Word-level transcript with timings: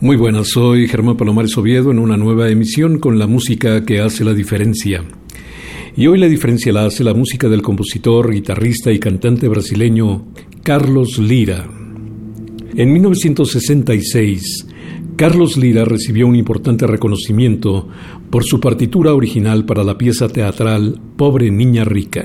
Muy 0.00 0.16
buenas, 0.16 0.50
soy 0.50 0.86
Germán 0.86 1.16
Palomares 1.16 1.58
Oviedo 1.58 1.90
en 1.90 1.98
una 1.98 2.16
nueva 2.16 2.48
emisión 2.48 3.00
con 3.00 3.18
la 3.18 3.26
música 3.26 3.84
que 3.84 3.98
hace 3.98 4.22
la 4.22 4.32
diferencia. 4.32 5.02
Y 5.96 6.06
hoy 6.06 6.20
la 6.20 6.28
diferencia 6.28 6.72
la 6.72 6.86
hace 6.86 7.02
la 7.02 7.14
música 7.14 7.48
del 7.48 7.62
compositor, 7.62 8.30
guitarrista 8.32 8.92
y 8.92 9.00
cantante 9.00 9.48
brasileño 9.48 10.28
Carlos 10.62 11.18
Lira. 11.18 11.68
En 12.76 12.92
1966, 12.92 14.68
Carlos 15.16 15.56
Lira 15.56 15.84
recibió 15.84 16.28
un 16.28 16.36
importante 16.36 16.86
reconocimiento 16.86 17.88
por 18.30 18.44
su 18.44 18.60
partitura 18.60 19.14
original 19.14 19.64
para 19.64 19.82
la 19.82 19.98
pieza 19.98 20.28
teatral 20.28 21.00
Pobre 21.16 21.50
Niña 21.50 21.82
Rica. 21.82 22.24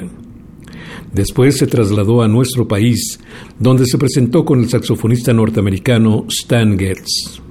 Después 1.11 1.57
se 1.57 1.65
trasladó 1.65 2.21
a 2.21 2.27
nuestro 2.27 2.67
país, 2.67 3.19
donde 3.57 3.87
se 3.87 3.97
presentó 3.97 4.45
con 4.45 4.59
el 4.59 4.69
saxofonista 4.69 5.33
norteamericano 5.33 6.27
Stan 6.29 6.77
Getz. 6.77 7.41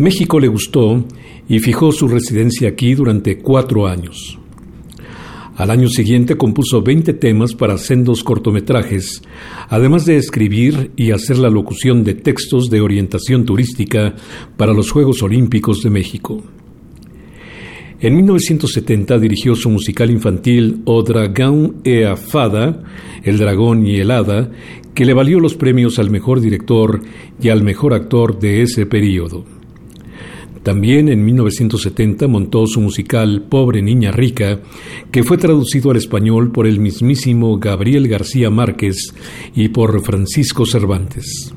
México 0.00 0.40
le 0.40 0.48
gustó 0.48 1.04
y 1.46 1.58
fijó 1.58 1.92
su 1.92 2.08
residencia 2.08 2.70
aquí 2.70 2.94
durante 2.94 3.36
cuatro 3.36 3.86
años. 3.86 4.38
Al 5.56 5.70
año 5.70 5.90
siguiente 5.90 6.38
compuso 6.38 6.80
20 6.80 7.12
temas 7.12 7.54
para 7.54 7.76
sendos 7.76 8.24
cortometrajes, 8.24 9.20
además 9.68 10.06
de 10.06 10.16
escribir 10.16 10.90
y 10.96 11.10
hacer 11.10 11.36
la 11.36 11.50
locución 11.50 12.02
de 12.02 12.14
textos 12.14 12.70
de 12.70 12.80
orientación 12.80 13.44
turística 13.44 14.14
para 14.56 14.72
los 14.72 14.90
Juegos 14.90 15.22
Olímpicos 15.22 15.82
de 15.82 15.90
México. 15.90 16.42
En 18.00 18.16
1970 18.16 19.18
dirigió 19.18 19.54
su 19.54 19.68
musical 19.68 20.10
infantil 20.10 20.80
O 20.86 21.02
Dragão 21.02 21.74
e 21.84 22.06
a 22.06 22.16
Fada, 22.16 22.84
El 23.22 23.36
Dragón 23.36 23.86
y 23.86 23.96
el 23.96 24.10
Hada, 24.10 24.50
que 24.94 25.04
le 25.04 25.12
valió 25.12 25.40
los 25.40 25.56
premios 25.56 25.98
al 25.98 26.08
mejor 26.08 26.40
director 26.40 27.02
y 27.38 27.50
al 27.50 27.62
mejor 27.62 27.92
actor 27.92 28.38
de 28.38 28.62
ese 28.62 28.86
período. 28.86 29.59
También 30.62 31.08
en 31.08 31.24
1970 31.24 32.28
montó 32.28 32.66
su 32.66 32.80
musical 32.82 33.46
Pobre 33.48 33.80
Niña 33.80 34.12
Rica, 34.12 34.60
que 35.10 35.22
fue 35.22 35.38
traducido 35.38 35.90
al 35.90 35.96
español 35.96 36.52
por 36.52 36.66
el 36.66 36.80
mismísimo 36.80 37.58
Gabriel 37.58 38.08
García 38.08 38.50
Márquez 38.50 39.14
y 39.54 39.68
por 39.68 40.02
Francisco 40.02 40.66
Cervantes. 40.66 41.54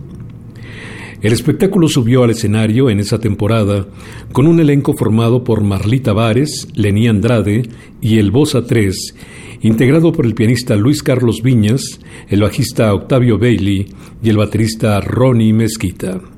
El 1.22 1.32
espectáculo 1.32 1.88
subió 1.88 2.24
al 2.24 2.32
escenario 2.32 2.90
en 2.90 3.00
esa 3.00 3.20
temporada 3.20 3.88
con 4.32 4.48
un 4.48 4.60
elenco 4.60 4.94
formado 4.94 5.44
por 5.44 5.64
Marlita 5.64 6.12
Vares, 6.12 6.68
Lení 6.74 7.08
Andrade 7.08 7.64
y 8.02 8.20
el 8.20 8.32
Bosa 8.32 8.66
3, 8.66 9.16
integrado 9.62 10.12
por 10.12 10.26
el 10.26 10.34
pianista 10.34 10.76
Luis 10.76 11.04
Carlos 11.04 11.42
Viñas, 11.42 12.00
el 12.28 12.42
bajista 12.42 12.94
Octavio 12.94 13.38
Bailey 13.38 13.86
y 14.22 14.30
el 14.30 14.38
baterista 14.38 15.00
Ronnie 15.00 15.54
Mezquita. 15.54 16.33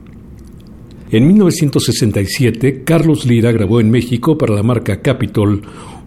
En 1.15 1.27
1967, 1.27 2.83
Carlos 2.83 3.25
Lira 3.25 3.53
grabó 3.53 3.79
en 3.79 3.89
México 3.89 4.37
para 4.37 4.53
la 4.53 4.63
marca 4.63 5.01
Capitol 5.01 5.61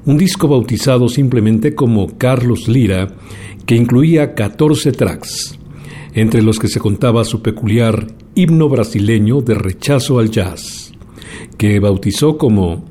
un 0.04 0.18
disco 0.18 0.48
bautizado 0.48 1.08
simplemente 1.08 1.74
como 1.74 2.18
Carlos 2.18 2.68
Lira, 2.68 3.16
que 3.64 3.74
incluía 3.74 4.34
14 4.34 4.92
tracks, 4.92 5.58
entre 6.12 6.42
los 6.42 6.58
que 6.58 6.68
se 6.68 6.78
contaba 6.78 7.24
su 7.24 7.40
peculiar 7.40 8.06
himno 8.34 8.68
brasileño 8.68 9.40
de 9.40 9.54
rechazo 9.54 10.18
al 10.18 10.30
jazz, 10.30 10.92
que 11.56 11.80
bautizó 11.80 12.36
como 12.36 12.84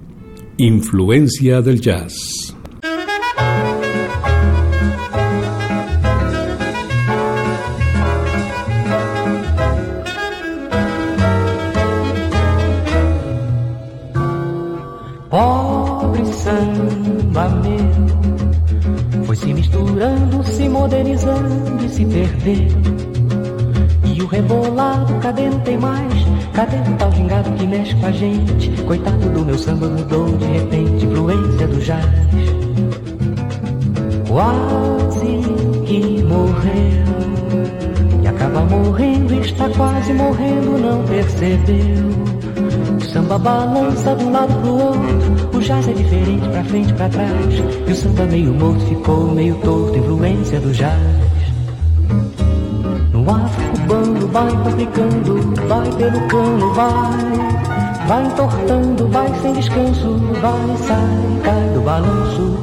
Influencia 0.57 1.61
del 1.61 1.81
Jazz. 1.81 2.46
Se 21.97 22.05
perdeu. 22.05 22.67
E 24.03 24.21
o 24.21 24.27
rebolado, 24.27 25.15
cadê 25.15 25.49
não 25.49 25.59
tem 25.61 25.77
mais? 25.79 26.13
Cadê 26.53 26.77
o 26.77 26.95
tal 26.95 27.11
gingado 27.11 27.51
que 27.53 27.65
mexe 27.65 27.95
com 27.95 28.05
a 28.05 28.11
gente? 28.11 28.69
Coitado 28.83 29.29
do 29.29 29.43
meu 29.43 29.57
samba 29.57 29.87
mudou 29.87 30.37
de 30.37 30.45
repente, 30.45 31.05
influência 31.05 31.67
do 31.67 31.79
jazz. 31.79 32.05
Quase 34.27 35.41
que 35.87 36.23
morreu. 36.23 37.07
E 38.21 38.27
acaba 38.27 38.61
morrendo, 38.61 39.33
está 39.41 39.67
quase 39.69 40.13
morrendo, 40.13 40.77
não 40.77 41.03
percebeu. 41.05 42.27
O 42.95 43.01
samba 43.01 43.39
balança 43.39 44.15
de 44.15 44.23
um 44.23 44.31
lado 44.31 44.53
pro 44.61 44.73
outro. 44.73 45.57
O 45.57 45.59
jazz 45.59 45.87
é 45.87 45.93
diferente, 45.93 46.47
pra 46.47 46.63
frente, 46.63 46.93
pra 46.93 47.09
trás. 47.09 47.55
E 47.87 47.91
o 47.91 47.95
samba 47.95 48.25
meio 48.25 48.53
morto 48.53 48.85
ficou 48.85 49.33
meio 49.33 49.55
torto, 49.55 49.97
influência 49.97 50.59
do 50.59 50.71
jazz. 50.71 51.26
No 53.11 53.29
afro 53.29 53.63
cubano 53.71 54.27
vai 54.27 54.51
complicando, 54.63 55.67
vai 55.67 55.91
pelo 55.91 56.27
cano, 56.27 56.73
vai. 56.73 57.47
Vai 58.07 58.25
entortando, 58.25 59.07
vai 59.09 59.27
sem 59.41 59.53
descanso, 59.53 60.17
vai, 60.41 60.77
sai, 60.77 61.41
cai 61.43 61.69
do 61.73 61.81
balanço. 61.81 62.57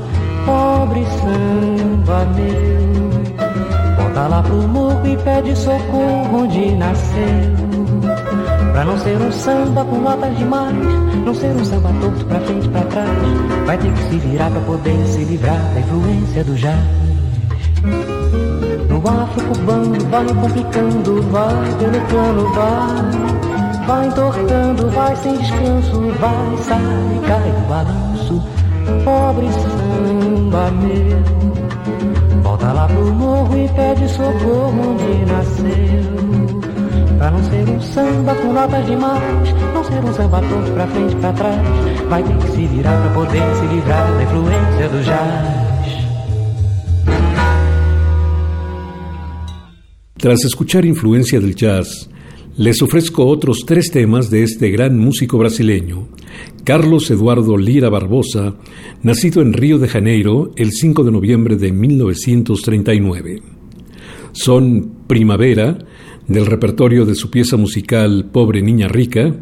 Pobre 0.46 1.04
samba 1.04 2.24
meu. 2.34 3.96
Volta 3.96 4.28
lá 4.28 4.42
pro 4.42 4.56
morro 4.68 5.06
e 5.06 5.16
pede 5.18 5.56
socorro 5.56 6.42
onde 6.42 6.74
nasceu. 6.76 7.64
Pra 8.72 8.84
não 8.84 8.98
ser 8.98 9.16
um 9.20 9.30
samba 9.30 9.84
com 9.84 10.00
notas 10.00 10.36
demais, 10.36 10.74
não 11.24 11.34
ser 11.34 11.48
um 11.48 11.64
samba 11.64 11.90
torto 12.00 12.24
pra 12.26 12.40
frente 12.40 12.66
e 12.66 12.70
pra 12.70 12.82
trás, 12.82 13.08
vai 13.66 13.78
ter 13.78 13.92
que 13.92 14.02
se 14.02 14.18
virar 14.18 14.50
pra 14.50 14.60
poder 14.62 15.06
se 15.06 15.24
livrar 15.24 15.60
da 15.74 15.80
influência 15.80 16.42
do 16.44 16.54
jazz. 16.56 18.23
Afro 19.06 19.44
cubano 19.44 19.98
vai 20.08 20.24
complicando, 20.26 21.22
vai 21.30 21.74
pelo 21.78 22.00
plano, 22.06 22.52
vai, 22.54 23.86
vai 23.86 24.06
entortando, 24.06 24.90
vai 24.90 25.14
sem 25.16 25.36
descanso, 25.36 26.00
vai, 26.18 26.56
sai, 26.62 27.20
cai 27.26 27.52
do 27.52 27.68
balanço, 27.68 28.42
pobre 29.04 29.46
samba 29.52 30.70
meu. 30.70 32.42
Volta 32.42 32.72
lá 32.72 32.86
pro 32.86 33.12
morro 33.12 33.58
e 33.58 33.68
pede 33.68 34.08
socorro 34.08 34.92
onde 34.92 35.30
nasceu. 35.30 36.54
Pra 37.18 37.30
não 37.30 37.42
ser 37.44 37.68
um 37.68 37.80
samba 37.80 38.34
com 38.34 38.52
notas 38.52 38.86
demais 38.86 39.54
Não 39.72 39.84
ser 39.84 40.04
um 40.04 40.12
samba 40.12 40.40
todo 40.40 40.74
pra 40.74 40.86
frente 40.88 41.12
e 41.12 41.16
pra 41.16 41.32
trás 41.32 41.60
Vai 42.10 42.22
ter 42.22 42.36
que 42.38 42.48
se 42.50 42.66
virar 42.66 43.00
pra 43.02 43.10
poder 43.14 43.54
se 43.54 43.66
livrar 43.66 44.12
da 44.12 44.22
influência 44.24 44.88
do 44.88 45.02
jazz 45.04 45.63
Tras 50.24 50.42
escuchar 50.46 50.86
influencia 50.86 51.38
del 51.38 51.54
jazz, 51.54 52.08
les 52.56 52.80
ofrezco 52.80 53.26
otros 53.26 53.64
tres 53.66 53.90
temas 53.90 54.30
de 54.30 54.42
este 54.42 54.70
gran 54.70 54.98
músico 54.98 55.36
brasileño, 55.36 56.08
Carlos 56.64 57.10
Eduardo 57.10 57.58
Lira 57.58 57.90
Barbosa, 57.90 58.54
nacido 59.02 59.42
en 59.42 59.52
Río 59.52 59.78
de 59.78 59.86
Janeiro 59.86 60.52
el 60.56 60.72
5 60.72 61.04
de 61.04 61.12
noviembre 61.12 61.56
de 61.56 61.72
1939. 61.72 63.42
Son 64.32 64.94
Primavera, 65.06 65.76
del 66.26 66.46
repertorio 66.46 67.04
de 67.04 67.16
su 67.16 67.30
pieza 67.30 67.58
musical 67.58 68.30
Pobre 68.32 68.62
Niña 68.62 68.88
Rica, 68.88 69.36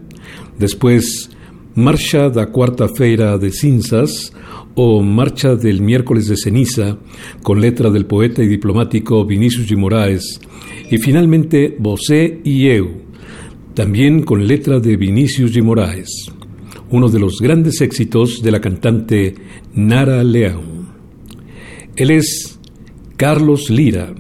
después 0.59 1.31
Marcha 1.77 2.29
da 2.29 2.51
Cuarta-feira 2.51 3.39
de 3.39 3.53
Cinzas 3.53 4.33
o 4.75 5.03
Marcha 5.03 5.57
del 5.57 5.83
Miércoles 5.83 6.29
de 6.29 6.37
Ceniza, 6.37 6.99
con 7.43 7.61
letra 7.61 7.91
del 7.91 8.07
poeta 8.07 8.43
y 8.43 8.49
diplomático 8.49 9.25
Vinicius 9.25 9.69
de 9.69 9.77
Moraes, 9.77 10.41
y 10.91 10.99
finalmente 10.99 11.77
Você 11.79 12.41
y 12.45 12.67
Eu, 12.69 13.03
también 13.75 14.23
con 14.23 14.47
letra 14.47 14.81
de 14.81 14.97
Vinicius 14.97 15.55
de 15.55 15.63
Moraes 15.63 16.33
uno 16.93 17.09
de 17.09 17.19
los 17.19 17.41
grandes 17.41 17.81
éxitos 17.81 18.43
de 18.43 18.53
la 18.53 18.61
cantante 18.61 19.35
Nara 19.75 20.23
León. 20.23 20.89
Él 21.97 22.11
es 22.11 22.61
Carlos 23.17 23.71
Lira. 23.71 24.15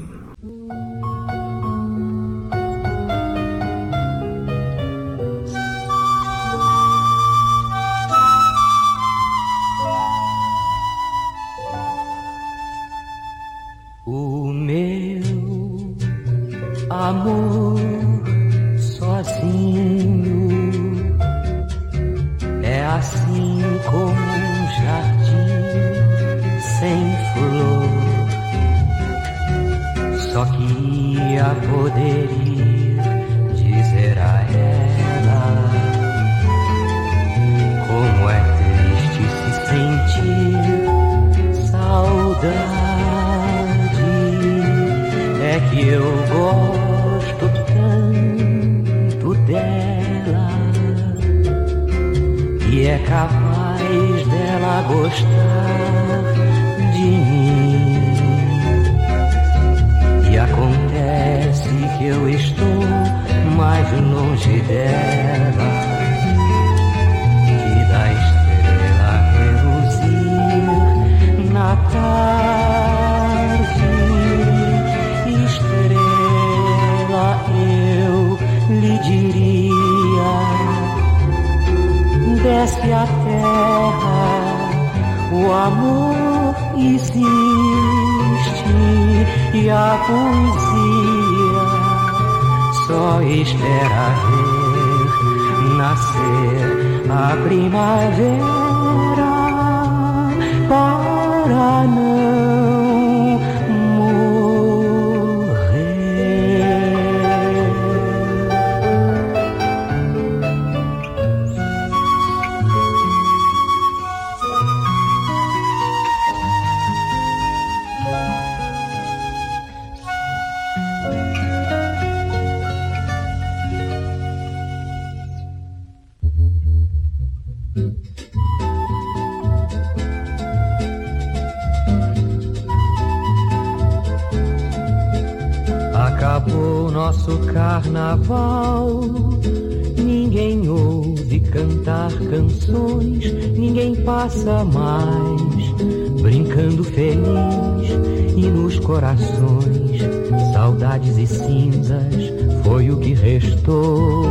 Cinzas 151.52 152.32
foi 152.64 152.90
o 152.90 152.96
que 152.98 153.12
restou. 153.12 154.24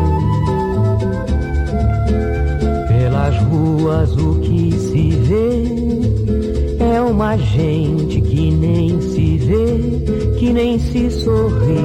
Pelas 2.88 3.38
ruas 3.44 4.18
o 4.18 4.40
que 4.40 4.72
se 4.72 5.10
vê 5.12 6.84
é 6.84 7.02
uma 7.02 7.38
gente 7.38 8.22
que 8.22 8.52
nem 8.52 9.00
se 9.02 9.38
vê, 9.38 10.36
que 10.40 10.52
nem 10.52 10.80
se 10.80 11.12
sorri, 11.12 11.78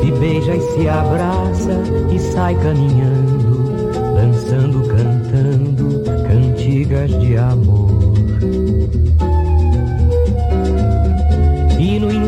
se 0.00 0.10
beija 0.12 0.54
e 0.54 0.60
se 0.60 0.88
abraça 0.88 1.82
e 2.10 2.18
sai 2.18 2.54
caminhando, 2.54 3.64
dançando, 4.14 4.82
cantando 4.88 6.04
cantigas 6.26 7.10
de 7.20 7.36
amor. 7.36 7.85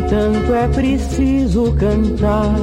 No 0.08 0.14
entanto 0.14 0.54
é 0.54 0.68
preciso 0.68 1.72
cantar, 1.74 2.56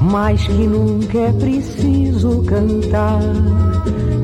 mais 0.00 0.44
que 0.44 0.66
nunca 0.66 1.18
é 1.18 1.32
preciso 1.32 2.42
cantar. 2.42 3.20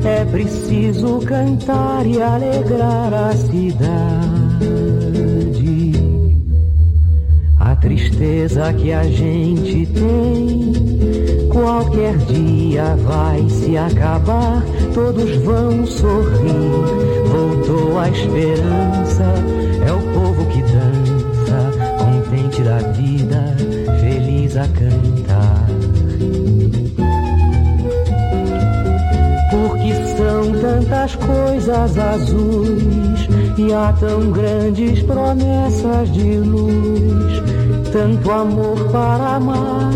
É 0.03 0.25
preciso 0.25 1.19
cantar 1.19 2.05
e 2.05 2.21
alegrar 2.21 3.13
a 3.13 3.31
cidade. 3.37 3.85
A 7.57 7.75
tristeza 7.77 8.73
que 8.73 8.91
a 8.91 9.03
gente 9.03 9.85
tem, 9.93 11.47
qualquer 11.49 12.17
dia 12.17 12.97
vai 12.97 13.49
se 13.49 13.77
acabar 13.77 14.61
todos 14.95 15.35
vão 15.43 15.85
sorrir. 15.85 16.55
Voltou 17.27 17.99
a 17.99 18.09
esperança, 18.09 19.33
tantas 30.65 31.15
coisas 31.15 31.97
azuis 31.97 33.27
e 33.55 33.71
há 33.71 33.93
tão 33.99 34.31
grandes 34.31 35.03
promessas 35.03 36.11
de 36.11 36.39
luz, 36.39 37.43
tanto 37.91 38.31
amor 38.31 38.89
para 38.91 39.35
amar, 39.35 39.91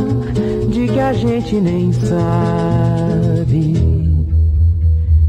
de 0.69 0.87
que 0.87 0.99
a 0.99 1.11
gente 1.13 1.55
nem 1.55 1.91
sabe. 1.91 3.73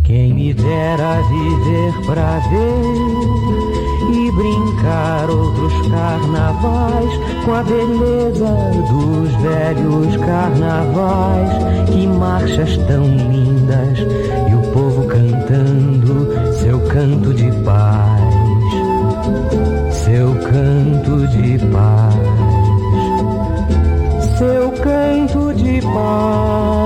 Quem 0.05 0.35
me 0.35 0.53
dera 0.53 1.23
viver 1.23 2.07
pra 2.07 2.39
ver 2.51 3.81
e 4.13 4.33
brincar 4.33 5.31
outros 5.31 5.73
carnavais 5.89 7.11
com 7.45 7.55
a 7.55 7.63
beleza 7.63 8.57
dos 8.91 9.31
velhos 9.41 10.17
carnavais, 10.17 11.89
que 11.91 12.07
marchas 12.07 12.77
tão 12.89 13.05
lindas 13.05 13.99
e 13.99 14.55
o 14.55 14.73
povo 14.73 15.00
canto 16.93 17.33
de 17.33 17.51
paz, 17.65 18.35
seu 19.93 20.35
canto 20.35 21.27
de 21.29 21.59
paz. 21.67 22.15
seu 24.39 24.73
canto 24.73 25.55
de 25.55 25.81
paz. 25.83 26.80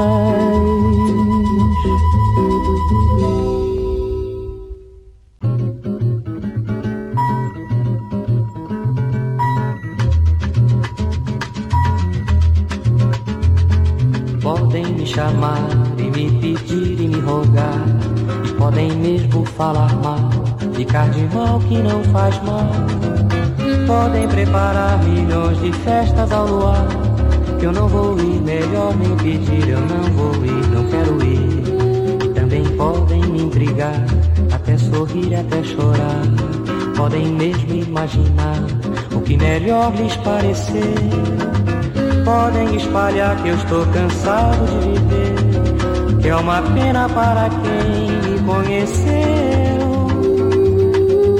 Mesmo 19.04 19.44
falar 19.44 19.94
mal, 19.96 20.30
ficar 20.74 21.10
de 21.10 21.22
mal 21.34 21.60
que 21.60 21.76
não 21.76 22.02
faz 22.04 22.42
mal. 22.42 22.70
Podem 23.86 24.26
preparar 24.28 25.04
milhões 25.04 25.60
de 25.60 25.70
festas 25.72 26.32
ao 26.32 26.46
luar, 26.46 26.86
que 27.60 27.66
eu 27.66 27.72
não 27.72 27.86
vou 27.86 28.18
ir, 28.18 28.40
melhor 28.40 28.96
nem 28.96 29.14
pedir, 29.16 29.68
eu 29.68 29.80
não 29.80 30.02
vou 30.16 30.34
ir, 30.46 30.66
não 30.68 30.84
quero 30.84 31.22
ir. 31.22 32.24
E 32.24 32.28
também 32.30 32.64
podem 32.78 33.20
me 33.26 33.42
intrigar, 33.42 34.06
até 34.50 34.78
sorrir, 34.78 35.34
até 35.34 35.62
chorar. 35.62 36.22
Podem 36.96 37.26
mesmo 37.26 37.74
imaginar 37.74 38.64
o 39.14 39.20
que 39.20 39.36
melhor 39.36 39.92
lhes 39.96 40.16
parecer. 40.16 40.94
Podem 42.24 42.76
espalhar 42.76 43.36
que 43.42 43.48
eu 43.48 43.54
estou 43.56 43.84
cansado 43.88 44.64
de 44.64 44.88
viver, 44.88 46.22
que 46.22 46.28
é 46.28 46.36
uma 46.36 46.62
pena 46.62 47.06
para 47.10 47.50
quem 47.50 48.23
conheceu. 48.44 49.14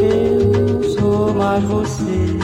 Eu 0.02 0.84
sou 0.98 1.34
mais 1.34 1.62
você. 1.64 2.38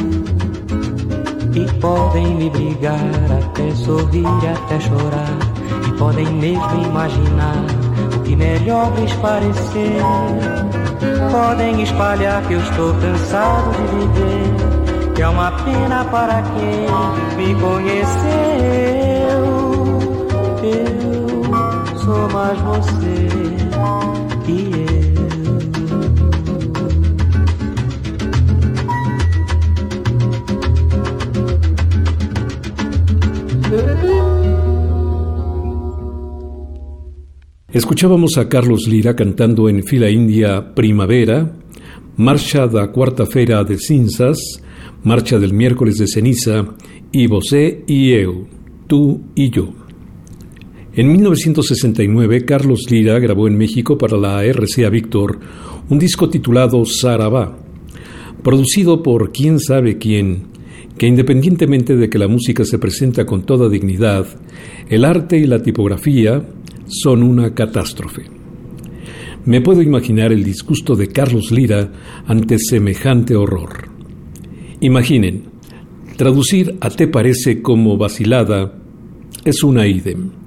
E 1.55 1.81
podem 1.81 2.35
me 2.37 2.51
brigar, 2.51 2.99
até 3.43 3.71
sorrir, 3.75 4.27
até 4.27 4.81
chorar. 4.81 5.39
E 5.89 5.93
podem 5.99 6.27
mesmo 6.27 6.85
imaginar 6.85 7.65
o 8.17 8.21
que 8.21 8.37
melhor 8.37 8.93
lhes 8.99 9.13
parecer. 9.15 10.01
Podem 11.31 11.83
espalhar 11.83 12.43
que 12.47 12.55
eu 12.55 12.61
estou 12.61 12.95
cansado 12.95 13.71
de 13.73 13.83
viver, 13.97 15.15
que 15.15 15.23
é 15.23 15.29
uma 15.29 15.51
pena 15.53 16.05
para 16.07 16.43
quem 16.43 16.87
me 17.37 17.55
conheceu. 17.61 19.01
Eu 20.63 21.99
sou 21.99 22.29
mais 22.33 22.59
você. 22.61 24.30
Escuchábamos 37.73 38.37
a 38.39 38.49
Carlos 38.49 38.87
Lira 38.89 39.15
cantando 39.15 39.69
en 39.69 39.85
fila 39.85 40.11
india 40.11 40.75
Primavera, 40.75 41.53
Marcha 42.17 42.67
da 42.67 42.93
Cuarta-feira 42.93 43.63
de 43.65 43.79
Cinzas, 43.79 44.39
Marcha 45.05 45.39
del 45.39 45.53
Miércoles 45.53 45.97
de 45.99 46.07
Ceniza 46.07 46.67
y 47.13 47.27
Você 47.27 47.85
y 47.87 48.13
Eu, 48.13 48.49
Tú 48.87 49.23
y 49.35 49.51
Yo. 49.51 49.80
En 50.93 51.07
1969, 51.13 52.45
Carlos 52.45 52.91
Lira 52.91 53.21
grabó 53.21 53.47
en 53.47 53.57
México 53.57 53.97
para 53.97 54.17
la 54.17 54.45
RCA 54.45 54.91
Víctor 54.91 55.39
un 55.89 56.01
disco 56.01 56.29
titulado 56.29 56.85
Sarabá, 56.85 57.57
producido 58.43 59.01
por 59.01 59.31
quién 59.31 59.61
sabe 59.61 59.99
quién, 59.99 60.49
que 60.99 61.07
independientemente 61.07 61.95
de 61.95 62.11
que 62.11 62.19
la 62.19 62.27
música 62.27 62.65
se 62.65 62.81
presenta 62.81 63.25
con 63.25 63.43
toda 63.43 63.69
dignidad, 63.69 64.27
el 64.89 65.05
arte 65.05 65.39
y 65.39 65.47
la 65.47 65.63
tipografía 65.63 66.45
son 66.89 67.23
una 67.23 67.55
catástrofe. 67.55 68.23
Me 69.45 69.61
puedo 69.61 69.83
imaginar 69.83 70.33
el 70.33 70.43
disgusto 70.43 70.97
de 70.97 71.07
Carlos 71.07 71.53
Lira 71.53 71.93
ante 72.27 72.59
semejante 72.59 73.37
horror. 73.37 73.89
Imaginen, 74.81 75.45
traducir 76.17 76.77
a 76.81 76.91
te 76.91 77.07
parece 77.07 77.63
como 77.63 77.97
vacilada 77.97 78.75
es 79.45 79.63
una 79.63 79.87
idem, 79.87 80.40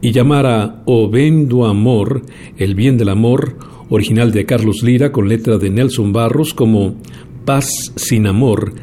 y 0.00 0.12
llamar 0.12 0.46
a 0.46 0.82
O 0.86 1.10
Vendo 1.10 1.66
Amor, 1.66 2.22
el 2.56 2.74
bien 2.74 2.96
del 2.96 3.08
amor, 3.08 3.56
original 3.90 4.32
de 4.32 4.44
Carlos 4.46 4.82
Lira 4.82 5.12
con 5.12 5.28
letra 5.28 5.58
de 5.58 5.70
Nelson 5.70 6.12
Barros 6.12 6.54
como 6.54 6.96
Paz 7.44 7.68
sin 7.96 8.26
amor, 8.26 8.74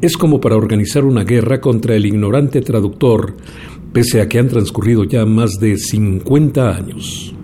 es 0.00 0.16
como 0.16 0.40
para 0.40 0.56
organizar 0.56 1.04
una 1.04 1.24
guerra 1.24 1.60
contra 1.60 1.96
el 1.96 2.06
ignorante 2.06 2.60
traductor, 2.60 3.36
pese 3.92 4.20
a 4.20 4.28
que 4.28 4.38
han 4.38 4.48
transcurrido 4.48 5.04
ya 5.04 5.26
más 5.26 5.58
de 5.60 5.76
50 5.76 6.76
años. 6.76 7.34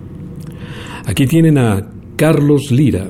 Aquí 1.05 1.27
tienen 1.27 1.57
a 1.57 1.91
Carlos 2.15 2.71
Lira. 2.71 3.09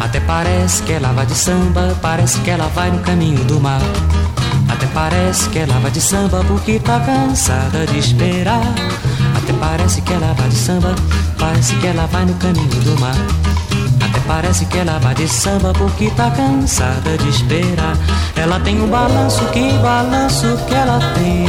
Até 0.00 0.20
parece 0.20 0.82
que 0.82 0.92
ela 0.92 1.12
vai 1.12 1.24
de 1.24 1.34
samba, 1.34 1.96
parece 2.02 2.38
que 2.40 2.50
ela 2.50 2.68
vai 2.68 2.90
no 2.90 3.00
caminho 3.00 3.42
do 3.44 3.58
mar. 3.58 3.80
Até 4.68 4.86
parece 4.88 5.48
que 5.48 5.60
ela 5.60 5.78
vai 5.80 5.90
de 5.90 6.00
samba 6.00 6.44
porque 6.46 6.78
tá 6.78 7.00
cansada 7.00 7.86
de 7.86 7.98
esperar. 7.98 8.74
Até 9.36 9.52
parece 9.54 10.02
que 10.02 10.12
ela 10.12 10.34
vai 10.34 10.48
de 10.48 10.56
samba, 10.56 10.94
parece 11.38 11.74
que 11.76 11.86
ela 11.86 12.06
vai 12.06 12.26
no 12.26 12.34
caminho 12.34 12.68
do 12.68 13.00
mar. 13.00 13.16
Até 14.14 14.28
parece 14.28 14.64
que 14.66 14.78
ela 14.78 15.00
vai 15.00 15.12
de 15.12 15.26
samba 15.26 15.72
porque 15.72 16.08
tá 16.12 16.30
cansada 16.30 17.18
de 17.18 17.28
esperar. 17.30 17.96
Ela 18.36 18.60
tem 18.60 18.80
um 18.80 18.86
balanço, 18.86 19.44
que 19.46 19.72
balanço 19.78 20.56
que 20.68 20.72
ela 20.74 21.00
tem. 21.14 21.48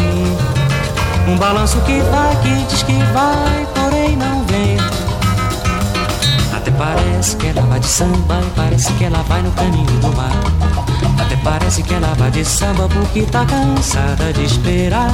Um 1.31 1.37
balanço 1.37 1.79
que 1.81 1.99
vai, 1.99 2.35
que 2.37 2.65
diz 2.67 2.81
que 2.81 2.97
vai, 3.13 3.67
porém 3.75 4.17
não 4.17 4.43
vem. 4.45 4.77
Até 6.55 6.71
parece 6.71 7.35
que 7.35 7.47
ela 7.47 7.61
vai 7.61 7.79
de 7.79 7.85
samba 7.85 8.41
e 8.41 8.49
parece 8.55 8.91
que 8.93 9.03
ela 9.03 9.21
vai 9.21 9.43
no 9.43 9.51
caminho 9.51 9.85
do 9.85 10.17
mar. 10.17 10.31
Até 11.19 11.35
parece 11.43 11.83
que 11.83 11.93
ela 11.93 12.15
vai 12.15 12.31
de 12.31 12.43
samba 12.43 12.89
porque 12.89 13.21
tá 13.23 13.45
cansada 13.45 14.33
de 14.33 14.43
esperar. 14.43 15.11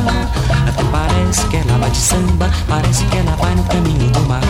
Até 0.70 0.84
parece 0.86 1.46
que 1.48 1.58
ela 1.58 1.78
vai 1.78 1.92
de 1.92 1.98
samba, 1.98 2.50
parece 2.70 3.04
que 3.04 3.18
ela 3.18 3.36
vai 3.36 3.54
no 3.56 3.64
caminho 3.66 4.10
do 4.10 4.22
mar. 4.22 4.42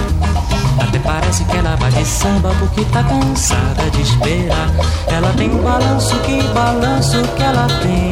Até 0.79 0.99
parece 0.99 1.45
que 1.45 1.55
ela 1.55 1.70
de 1.91 2.05
samba 2.05 2.53
porque 2.59 2.83
tá 2.85 3.03
cansada 3.03 3.89
de 3.91 4.01
esperar. 4.01 4.69
Ela 5.07 5.33
tem 5.33 5.49
um 5.49 5.61
balanço, 5.61 6.15
que 6.19 6.41
balanço 6.53 7.21
que 7.35 7.43
ela 7.43 7.67
tem. 7.81 8.11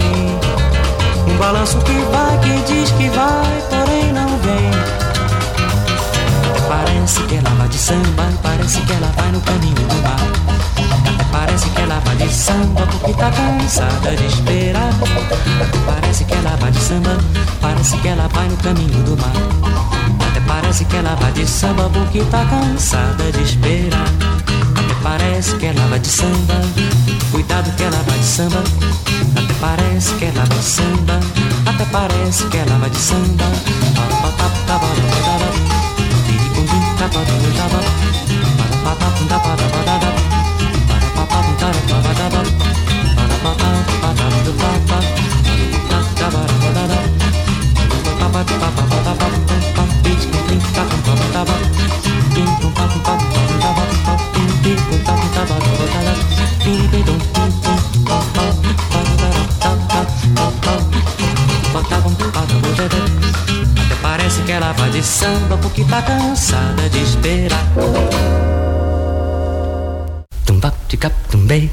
Um 1.32 1.38
balanço 1.38 1.78
que 1.80 1.94
vai, 2.12 2.38
que 2.40 2.74
diz 2.74 2.92
que 2.92 3.10
vai, 3.10 3.64
porém 3.70 4.12
não 4.14 4.38
vem. 4.40 4.72
Parece 6.68 7.22
que 7.24 7.36
ela 7.36 7.50
vai 7.52 7.68
de 7.68 7.78
samba, 7.78 8.30
parece 8.44 8.82
que 8.82 8.94
ela 8.94 9.12
vai 9.16 9.32
no 9.32 9.42
caminho 9.42 9.76
do 9.76 10.04
mar. 10.04 10.20
Parece 11.32 11.70
que 11.70 11.82
ela 11.82 12.00
vai 12.00 12.16
de 12.16 12.34
samba 12.34 12.88
porque 12.92 13.14
tá 13.14 13.32
cansada 13.32 14.16
de 14.16 14.26
esperar. 14.26 14.94
Parece 15.86 16.26
que 16.26 16.34
ela 16.34 16.56
vai 16.58 16.72
de 16.72 16.80
samba, 16.80 17.18
parece 17.62 17.98
que 17.98 18.08
ela 18.08 18.28
vai 18.28 18.48
no 18.48 18.58
caminho 18.58 19.04
do 19.04 19.18
mar. 19.18 20.29
Parece 20.50 20.84
que 20.86 20.96
ela 20.96 21.14
vai 21.14 21.32
de 21.32 21.46
samba 21.46 21.88
porque 21.94 22.24
tá 22.26 22.44
cansada 22.46 23.32
de 23.32 23.44
esperar. 23.44 24.10
Até 24.76 24.96
parece 25.04 25.56
que 25.58 25.68
ela 25.68 25.88
vai 25.88 26.00
de 26.00 26.08
samba, 26.08 26.56
cuidado 27.32 27.72
que 27.76 27.84
ela 27.84 28.04
vai 28.08 28.18
de 28.18 28.26
samba. 28.26 28.64
Até 29.38 29.54
parece 29.62 30.16
que 30.16 30.26
ela 30.26 30.44
vai 30.46 30.58
de 30.58 30.66
samba, 30.66 31.20
até 31.68 31.86
parece 31.86 32.46
que 32.46 32.58
ela 32.58 32.78
vai 32.80 32.90
de 32.90 32.98
samba. 32.98 33.46
Até 63.86 63.96
parece 64.02 64.42
que 64.44 64.52
ela 64.52 64.72
vai 64.74 64.92
samba 65.02 65.58
porque 65.58 65.84
tá 65.86 66.02
cansada 66.02 66.90
de 66.90 67.02
esperar. 67.02 67.66
Tum 70.46 70.60
bap 70.60 70.98
cap 70.98 71.16
tum 71.32 71.46
bem. 71.46 71.72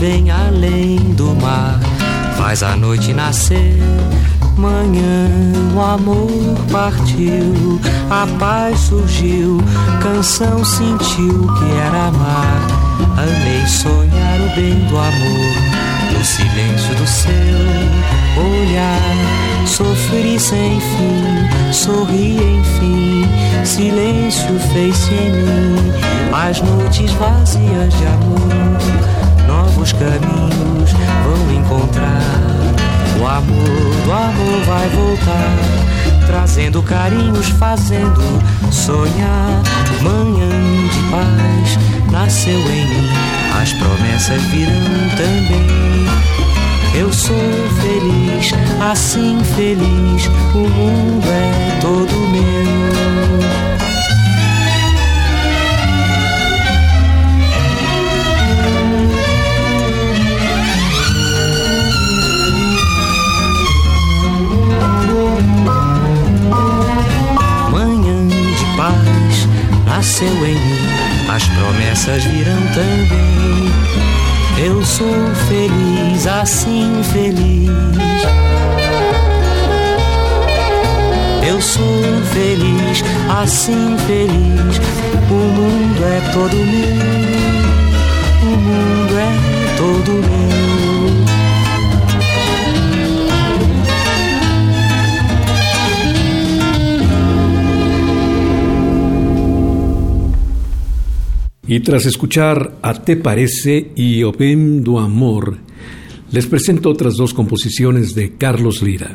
Vem 0.00 0.30
além 0.30 0.96
do 1.14 1.34
mar 1.36 1.78
faz 2.36 2.62
a 2.62 2.74
noite 2.74 3.12
nascer 3.12 3.78
manhã 4.56 5.30
o 5.74 5.80
amor 5.80 6.56
partiu, 6.70 7.80
a 8.10 8.26
paz 8.38 8.78
surgiu, 8.80 9.58
canção 10.02 10.64
sentiu 10.64 11.46
que 11.54 11.72
era 11.86 12.08
amar. 12.08 12.60
Amei 13.16 13.66
sonhar 13.66 14.40
o 14.40 14.54
bem 14.54 14.74
do 14.86 14.98
amor, 14.98 16.12
no 16.12 16.24
silêncio 16.24 16.94
do 16.96 17.06
seu 17.06 17.32
olhar. 18.42 19.66
Sofri 19.66 20.38
sem 20.38 20.80
fim, 20.80 21.72
sorri 21.72 22.36
enfim, 22.36 23.24
silêncio 23.64 24.58
fez-se 24.72 25.14
em 25.14 25.30
mim, 25.30 25.92
as 26.32 26.60
noites 26.60 27.10
vazias 27.12 27.94
de 27.94 28.06
amor, 28.06 29.19
novos 29.50 29.92
caminhos 29.92 30.90
vão 31.24 31.54
encontrar 31.54 32.50
o 33.20 33.26
amor 33.26 33.90
do 34.04 34.12
amor 34.12 34.64
vai 34.64 34.88
voltar, 34.88 36.26
trazendo 36.26 36.82
carinhos, 36.82 37.48
fazendo 37.50 38.22
sonhar. 38.72 39.62
Manhã 40.00 40.48
de 40.88 41.02
paz 41.10 42.10
nasceu 42.10 42.58
em 42.58 42.86
mim, 42.86 43.08
as 43.60 43.74
promessas 43.74 44.42
virão 44.44 44.72
também. 45.18 46.06
Eu 46.94 47.12
sou 47.12 47.36
feliz, 47.82 48.52
assim 48.90 49.38
feliz, 49.54 50.26
o 50.54 50.58
mundo 50.58 51.28
é 51.28 51.78
todo 51.80 52.16
meu. 52.30 52.99
Nasceu 70.00 70.46
em 70.46 70.54
mim, 70.54 70.78
as 71.28 71.44
promessas 71.44 72.24
virão 72.24 72.56
também. 72.72 73.68
Eu 74.64 74.82
sou 74.82 75.14
feliz, 75.46 76.26
assim 76.26 77.02
feliz. 77.12 77.68
Eu 81.46 81.60
sou 81.60 82.02
feliz, 82.32 83.04
assim 83.28 83.94
feliz. 84.06 84.80
O 85.28 85.34
mundo 85.34 86.02
é 86.02 86.32
todo 86.32 86.56
meu. 86.56 86.96
O 88.42 88.56
mundo 88.56 89.18
é 89.18 89.76
todo 89.76 90.12
meu. 90.12 90.69
Y 101.70 101.78
tras 101.78 102.04
escuchar 102.04 102.78
A 102.82 102.94
Te 102.94 103.14
Parece 103.14 103.92
y 103.94 104.24
Opem 104.24 104.82
do 104.82 104.98
Amor, 104.98 105.56
les 106.32 106.44
presento 106.46 106.90
otras 106.90 107.14
dos 107.14 107.32
composiciones 107.32 108.12
de 108.16 108.32
Carlos 108.32 108.82
Lira. 108.82 109.14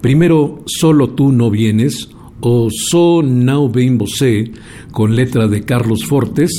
Primero, 0.00 0.64
Solo 0.66 1.10
tú 1.10 1.30
no 1.30 1.52
vienes, 1.52 2.08
o 2.40 2.68
So 2.68 3.22
Now 3.22 3.70
Ben 3.70 3.96
Você, 3.96 4.50
con 4.90 5.14
letra 5.14 5.46
de 5.46 5.62
Carlos 5.62 6.04
Fortes, 6.04 6.50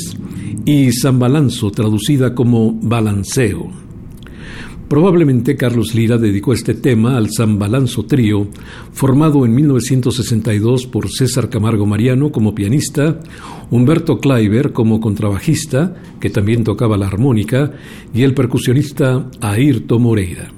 y 0.63 0.93
San 0.93 1.19
Balanzo, 1.19 1.69
traducida 1.69 2.33
como 2.33 2.79
Balanceo. 2.81 3.88
Probablemente 4.89 5.55
Carlos 5.55 5.93
Lira 5.93 6.17
dedicó 6.17 6.51
este 6.51 6.73
tema 6.73 7.15
al 7.15 7.29
San 7.29 7.59
Balanzo 7.59 8.05
Trío, 8.05 8.47
formado 8.91 9.45
en 9.45 9.53
1962 9.53 10.87
por 10.87 11.11
César 11.11 11.47
Camargo 11.47 11.85
Mariano 11.85 12.31
como 12.31 12.55
pianista, 12.55 13.19
Humberto 13.69 14.17
Kleiber 14.17 14.73
como 14.73 14.99
contrabajista, 14.99 15.95
que 16.19 16.31
también 16.31 16.63
tocaba 16.63 16.97
la 16.97 17.05
armónica, 17.05 17.71
y 18.15 18.23
el 18.23 18.33
percusionista 18.33 19.29
Ayrto 19.41 19.99
Moreira. 19.99 20.51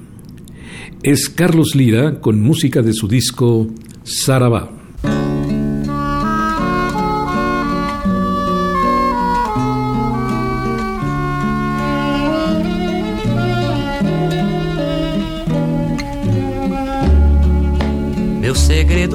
Es 1.02 1.28
Carlos 1.28 1.74
Lira 1.74 2.18
con 2.20 2.40
música 2.40 2.80
de 2.80 2.94
su 2.94 3.08
disco 3.08 3.68
Sarabá. 4.02 4.81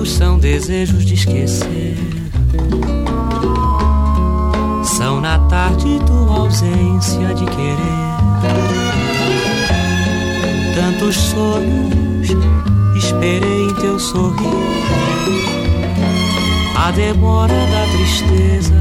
São 0.09 0.39
desejos 0.39 1.05
de 1.05 1.13
esquecer. 1.13 1.95
São 4.83 5.19
na 5.21 5.39
tarde 5.47 5.99
tua 6.05 6.37
ausência 6.37 7.33
de 7.33 7.45
querer. 7.45 8.07
Tantos 10.75 11.15
sonhos 11.15 12.29
esperei 12.95 13.69
em 13.69 13.73
teu 13.75 13.99
sorrir. 13.99 14.37
A 16.75 16.91
demora 16.91 17.53
da 17.53 17.85
tristeza 17.97 18.73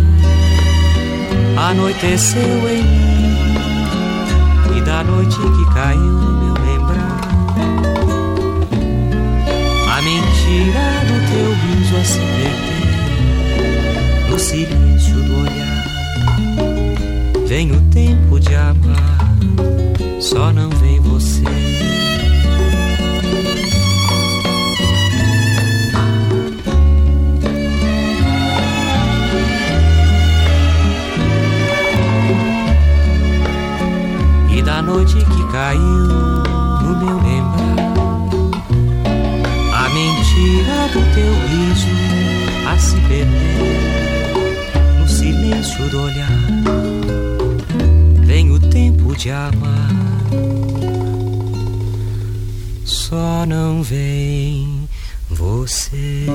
anoiteceu 1.57 2.69
em 2.69 2.83
mim. 2.83 3.37
E 4.77 4.81
da 4.83 5.03
noite 5.03 5.37
que 5.37 5.75
caiu 5.75 6.01
no 6.01 6.45
meu 6.45 6.57
mentira 10.07 10.17
do 10.21 10.65
teu 10.67 10.87
riso 10.87 10.96
se 12.05 12.19
perder 12.19 12.77
no 14.31 14.39
silêncio 14.39 15.15
do 15.23 15.41
olhar. 15.41 15.85
Vem 17.47 17.73
o 17.73 17.81
tempo 17.91 18.39
de 18.41 18.55
amar, 18.55 19.37
só 20.21 20.53
não 20.53 20.69
vem 20.71 21.01
você. 21.01 21.45
E 34.51 34.63
da 34.63 34.83
noite 34.83 35.17
que 35.17 35.53
caiu 35.53 36.36
mentira 40.37 40.89
do 40.93 41.01
teu 41.15 41.33
riso 41.49 41.89
a 42.69 42.79
se 42.79 42.97
perder 43.09 44.99
no 44.99 45.09
silêncio 45.09 45.89
do 45.89 46.03
olhar. 46.03 46.29
Vem 48.23 48.51
o 48.51 48.61
tempo 48.61 49.17
de 49.17 49.31
amar, 49.31 49.91
só 52.85 53.47
não 53.47 53.83
vem 53.83 54.87
você. 55.31 56.27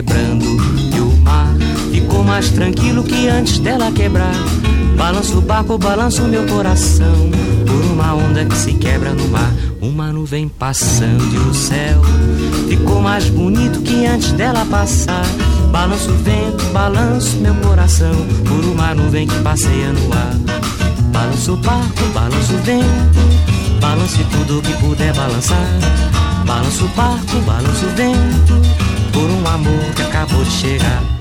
Quebrando 0.00 0.46
e 0.96 0.98
o 0.98 1.14
mar 1.18 1.54
ficou 1.92 2.24
mais 2.24 2.48
tranquilo 2.48 3.04
que 3.04 3.28
antes 3.28 3.58
dela 3.58 3.92
quebrar. 3.92 4.32
Balanço 4.96 5.38
o 5.38 5.40
barco, 5.42 5.76
balanço 5.76 6.22
meu 6.22 6.46
coração 6.46 7.30
por 7.66 7.92
uma 7.92 8.14
onda 8.14 8.46
que 8.46 8.56
se 8.56 8.72
quebra 8.72 9.12
no 9.12 9.28
mar. 9.28 9.52
Uma 9.78 10.10
nuvem 10.10 10.48
passando 10.48 11.34
e 11.34 11.36
o 11.36 11.52
céu 11.52 12.00
ficou 12.66 13.02
mais 13.02 13.28
bonito 13.28 13.82
que 13.82 14.06
antes 14.06 14.32
dela 14.32 14.64
passar. 14.70 15.26
Balanço 15.70 16.10
o 16.10 16.16
vento, 16.16 16.64
balanço 16.72 17.36
meu 17.36 17.54
coração 17.56 18.14
por 18.48 18.64
uma 18.64 18.94
nuvem 18.94 19.26
que 19.26 19.38
passeia 19.40 19.92
no 19.92 20.12
ar. 20.14 20.34
Balanço 21.12 21.52
o 21.52 21.56
barco, 21.58 22.04
balanço 22.14 22.54
o 22.54 22.58
vento, 22.58 23.80
balance 23.80 24.24
tudo 24.24 24.62
que 24.62 24.72
puder 24.80 25.12
balançar. 25.14 25.68
Balanço 26.46 26.86
o 26.86 26.88
barco, 26.88 27.36
balanço 27.44 27.84
o 27.84 27.90
vento 27.90 28.89
por 29.12 29.30
um 29.30 29.46
amor 29.46 29.94
que 29.94 30.02
acabou 30.02 30.44
de 30.44 30.50
chegar. 30.50 31.20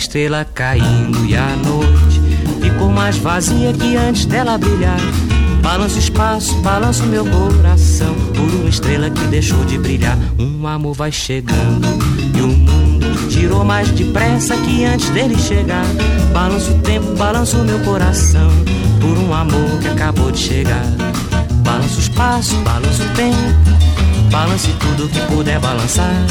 estrela 0.00 0.44
caindo 0.44 1.24
e 1.26 1.36
a 1.36 1.54
noite 1.56 2.20
ficou 2.60 2.88
mais 2.88 3.16
vazia 3.18 3.72
que 3.72 3.96
antes 3.96 4.24
dela 4.24 4.56
brilhar. 4.56 4.98
Balança 5.70 5.94
o 5.94 5.98
espaço, 6.00 6.54
balança 6.62 7.04
o 7.04 7.06
meu 7.06 7.24
coração 7.24 8.12
por 8.34 8.54
uma 8.56 8.68
estrela 8.68 9.08
que 9.08 9.24
deixou 9.28 9.64
de 9.66 9.78
brilhar. 9.78 10.18
Um 10.36 10.66
amor 10.66 10.94
vai 10.94 11.12
chegando 11.12 11.86
e 12.36 12.40
o 12.40 12.48
mundo 12.48 13.30
girou 13.30 13.64
mais 13.64 13.88
depressa 13.92 14.56
que 14.56 14.84
antes 14.84 15.08
dele 15.10 15.38
chegar. 15.38 15.86
Balança 16.32 16.72
o 16.72 16.78
tempo, 16.80 17.14
balança 17.14 17.56
o 17.56 17.64
meu 17.64 17.78
coração 17.84 18.50
por 19.00 19.16
um 19.16 19.32
amor 19.32 19.78
que 19.80 19.86
acabou 19.86 20.32
de 20.32 20.40
chegar. 20.40 20.84
Balança 21.62 21.96
o 21.98 22.00
espaço, 22.00 22.56
balança 22.56 23.04
o 23.04 23.14
tempo, 23.14 24.28
balance 24.28 24.72
tudo 24.80 25.08
que 25.08 25.20
puder 25.32 25.60
balançar. 25.60 26.26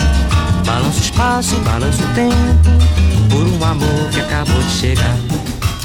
Balança 0.66 1.00
o 1.00 1.02
espaço, 1.02 1.56
balança 1.62 2.04
o 2.04 2.14
tempo 2.14 3.30
por 3.30 3.48
um 3.48 3.64
amor 3.64 4.10
que 4.12 4.20
acabou 4.20 4.62
de 4.62 4.72
chegar. 4.72 5.18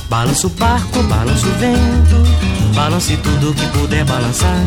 Balança 0.09 0.49
o 0.49 0.51
barco, 0.51 1.01
balança 1.05 1.47
o 1.47 1.51
vento, 1.53 2.64
balance 2.75 3.17
tudo 3.19 3.55
que 3.55 3.67
puder 3.79 4.05
balançar. 4.05 4.59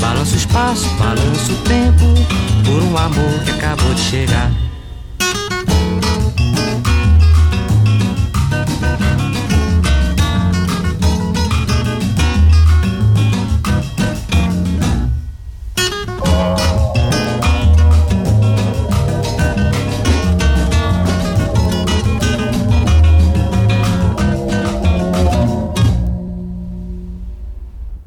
Balança 0.00 0.34
o 0.34 0.36
espaço, 0.36 0.88
balança 0.96 1.52
o 1.52 1.56
tempo, 1.58 2.14
por 2.64 2.82
um 2.82 2.96
amor 2.96 3.44
que 3.44 3.50
acabou 3.50 3.94
de 3.94 4.00
chegar. 4.00 4.50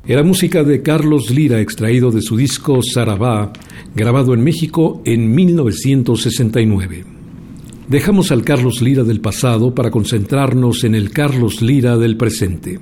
Era 0.09 0.23
música 0.23 0.63
de 0.63 0.81
Carlos 0.81 1.29
Lira 1.29 1.61
extraído 1.61 2.09
de 2.09 2.23
su 2.23 2.35
disco 2.35 2.81
Sarabá, 2.81 3.53
grabado 3.93 4.33
en 4.33 4.41
México 4.41 5.03
en 5.05 5.35
1969. 5.35 7.05
Dejamos 7.87 8.31
al 8.31 8.43
Carlos 8.43 8.81
Lira 8.81 9.03
del 9.03 9.21
pasado 9.21 9.75
para 9.75 9.91
concentrarnos 9.91 10.83
en 10.83 10.95
el 10.95 11.11
Carlos 11.11 11.61
Lira 11.61 11.95
del 11.95 12.17
presente. 12.17 12.79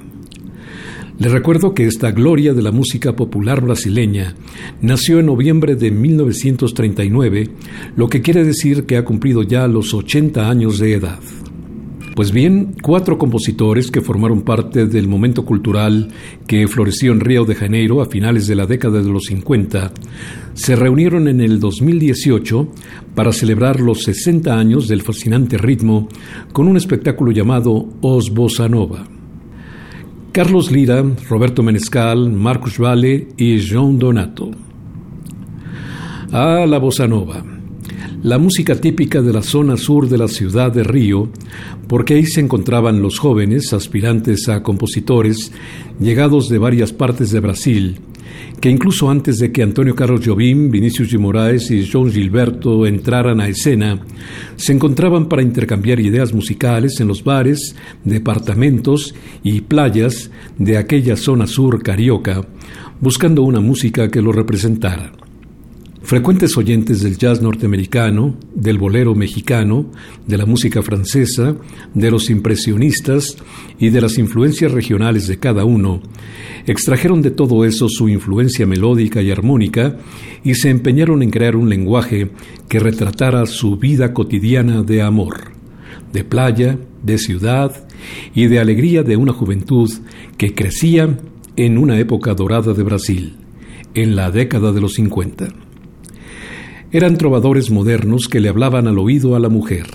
Les 1.19 1.29
recuerdo 1.29 1.73
que 1.73 1.85
esta 1.85 2.11
gloria 2.11 2.53
de 2.53 2.61
la 2.61 2.71
música 2.71 3.13
popular 3.13 3.59
brasileña 3.59 4.33
nació 4.81 5.19
en 5.19 5.25
noviembre 5.25 5.75
de 5.75 5.91
1939, 5.91 7.49
lo 7.97 8.07
que 8.07 8.21
quiere 8.21 8.45
decir 8.45 8.85
que 8.85 8.95
ha 8.95 9.03
cumplido 9.03 9.43
ya 9.43 9.67
los 9.67 9.93
80 9.93 10.49
años 10.49 10.79
de 10.79 10.93
edad. 10.93 11.19
Pues 12.17 12.31
bien, 12.31 12.73
cuatro 12.81 13.19
compositores 13.19 13.91
que 13.91 14.01
formaron 14.01 14.41
parte 14.41 14.87
del 14.87 15.07
momento 15.07 15.45
cultural 15.45 16.07
que 16.47 16.67
floreció 16.67 17.11
en 17.11 17.19
Río 17.19 17.45
de 17.45 17.53
Janeiro 17.53 18.01
a 18.01 18.07
finales 18.07 18.47
de 18.47 18.55
la 18.55 18.65
década 18.65 19.03
de 19.03 19.09
los 19.11 19.25
50 19.25 19.91
se 20.55 20.75
reunieron 20.75 21.27
en 21.27 21.41
el 21.41 21.59
2018 21.59 22.69
para 23.13 23.31
celebrar 23.31 23.79
los 23.79 24.01
60 24.01 24.57
años 24.57 24.87
del 24.87 25.03
fascinante 25.03 25.59
ritmo 25.59 26.09
con 26.53 26.67
un 26.67 26.75
espectáculo 26.75 27.31
llamado 27.31 27.87
Os 28.01 28.31
Bossa 28.31 28.67
Nova. 28.67 29.03
Carlos 30.31 30.71
Lira, 30.71 31.05
Roberto 31.29 31.61
Menescal, 31.61 32.31
Marcus 32.31 32.79
Valle 32.79 33.27
y 33.37 33.59
Jean 33.59 33.99
Donato. 33.99 34.49
A 36.31 36.65
la 36.65 36.79
Bossa 36.79 37.07
Nova 37.07 37.56
la 38.23 38.39
música 38.39 38.75
típica 38.75 39.21
de 39.21 39.31
la 39.31 39.43
zona 39.43 39.77
sur 39.77 40.09
de 40.09 40.17
la 40.17 40.27
ciudad 40.27 40.71
de 40.71 40.83
Río, 40.83 41.29
porque 41.87 42.15
ahí 42.15 42.25
se 42.25 42.41
encontraban 42.41 43.01
los 43.01 43.19
jóvenes 43.19 43.73
aspirantes 43.73 44.49
a 44.49 44.63
compositores 44.63 45.51
llegados 45.99 46.49
de 46.49 46.57
varias 46.57 46.93
partes 46.93 47.31
de 47.31 47.39
Brasil, 47.39 47.99
que 48.59 48.69
incluso 48.69 49.09
antes 49.11 49.37
de 49.37 49.51
que 49.51 49.61
Antonio 49.61 49.95
Carlos 49.95 50.21
Jobim, 50.25 50.71
Vinicius 50.71 51.11
de 51.11 51.17
Moraes 51.19 51.69
y 51.69 51.83
João 51.83 52.11
Gilberto 52.11 52.87
entraran 52.87 53.39
a 53.39 53.49
escena, 53.49 53.99
se 54.55 54.73
encontraban 54.73 55.29
para 55.29 55.43
intercambiar 55.43 55.99
ideas 55.99 56.33
musicales 56.33 56.99
en 56.99 57.07
los 57.07 57.23
bares, 57.23 57.75
departamentos 58.03 59.13
y 59.43 59.61
playas 59.61 60.31
de 60.57 60.77
aquella 60.77 61.15
zona 61.15 61.45
sur 61.45 61.83
carioca, 61.83 62.41
buscando 62.99 63.43
una 63.43 63.59
música 63.59 64.09
que 64.09 64.21
lo 64.23 64.31
representara. 64.31 65.26
Frecuentes 66.07 66.55
oyentes 66.55 67.01
del 67.01 67.17
jazz 67.17 67.41
norteamericano, 67.41 68.37
del 68.55 68.77
bolero 68.77 69.13
mexicano, 69.13 69.91
de 70.25 70.37
la 70.37 70.45
música 70.45 70.81
francesa, 70.81 71.57
de 71.93 72.11
los 72.11 72.29
impresionistas 72.29 73.35
y 73.77 73.89
de 73.89 73.99
las 73.99 74.17
influencias 74.17 74.71
regionales 74.71 75.27
de 75.27 75.37
cada 75.37 75.65
uno, 75.65 76.01
extrajeron 76.65 77.21
de 77.21 77.31
todo 77.31 77.65
eso 77.65 77.89
su 77.89 78.07
influencia 78.07 78.65
melódica 78.65 79.21
y 79.21 79.31
armónica 79.31 79.97
y 80.45 80.55
se 80.55 80.69
empeñaron 80.69 81.23
en 81.23 81.29
crear 81.29 81.57
un 81.57 81.67
lenguaje 81.67 82.29
que 82.69 82.79
retratara 82.79 83.45
su 83.45 83.75
vida 83.75 84.13
cotidiana 84.13 84.83
de 84.83 85.01
amor, 85.01 85.51
de 86.13 86.23
playa, 86.23 86.79
de 87.03 87.17
ciudad 87.17 87.85
y 88.33 88.47
de 88.47 88.61
alegría 88.61 89.03
de 89.03 89.17
una 89.17 89.33
juventud 89.33 89.91
que 90.37 90.55
crecía 90.55 91.19
en 91.57 91.77
una 91.77 91.99
época 91.99 92.33
dorada 92.33 92.73
de 92.73 92.83
Brasil, 92.83 93.35
en 93.93 94.15
la 94.15 94.31
década 94.31 94.71
de 94.71 94.79
los 94.79 94.93
50. 94.93 95.66
Eran 96.89 97.17
trovadores 97.17 97.69
modernos 97.69 98.29
que 98.29 98.39
le 98.39 98.47
hablaban 98.47 98.87
al 98.87 98.97
oído 98.97 99.35
a 99.35 99.39
la 99.39 99.49
mujer, 99.49 99.87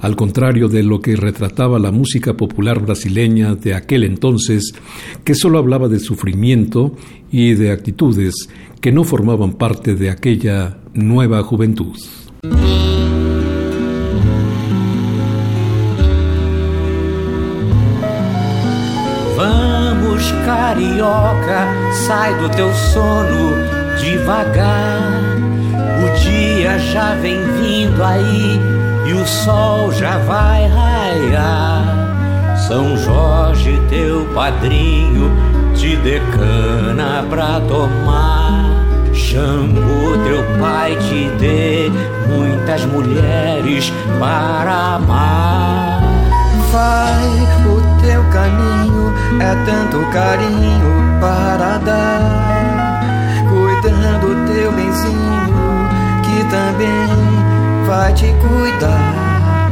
al 0.00 0.16
contrario 0.16 0.68
de 0.68 0.82
lo 0.82 1.00
que 1.00 1.14
retrataba 1.14 1.78
la 1.78 1.92
música 1.92 2.36
popular 2.36 2.80
brasileña 2.80 3.54
de 3.54 3.74
aquel 3.74 4.02
entonces, 4.02 4.72
que 5.22 5.36
solo 5.36 5.58
hablaba 5.58 5.86
de 5.86 6.00
sufrimiento 6.00 6.96
y 7.30 7.54
de 7.54 7.70
actitudes 7.70 8.48
que 8.80 8.90
no 8.90 9.04
formaban 9.04 9.52
parte 9.52 9.94
de 9.94 10.10
aquella 10.10 10.78
nueva 10.92 11.40
juventud. 11.44 11.96
Vamos, 19.36 20.34
carioca, 20.44 21.68
sai 22.08 22.34
do 22.40 22.48
teu 22.50 22.72
sono 22.92 23.54
devagar. 24.02 25.57
Dia 26.22 26.78
já 26.78 27.14
vem 27.14 27.42
vindo 27.60 28.02
aí 28.02 28.60
e 29.06 29.12
o 29.12 29.26
sol 29.26 29.92
já 29.92 30.18
vai 30.18 30.66
raiar. 30.66 32.56
São 32.68 32.96
Jorge, 32.98 33.80
teu 33.88 34.26
padrinho, 34.34 35.32
te 35.74 35.96
decana 35.96 37.24
pra 37.30 37.60
tomar. 37.60 38.68
Xangô, 39.14 40.16
teu 40.24 40.44
pai, 40.60 40.96
te 40.96 41.30
dê 41.38 41.90
muitas 42.28 42.84
mulheres 42.84 43.92
para 44.18 44.96
amar. 44.96 46.02
Vai, 46.70 47.26
o 47.66 48.00
teu 48.02 48.22
caminho 48.30 49.12
é 49.40 49.54
tanto 49.64 49.98
carinho 50.12 51.20
para 51.20 51.78
dar. 51.78 52.57
também 56.50 57.86
vai 57.86 58.12
te 58.12 58.26
cuidar, 58.26 59.70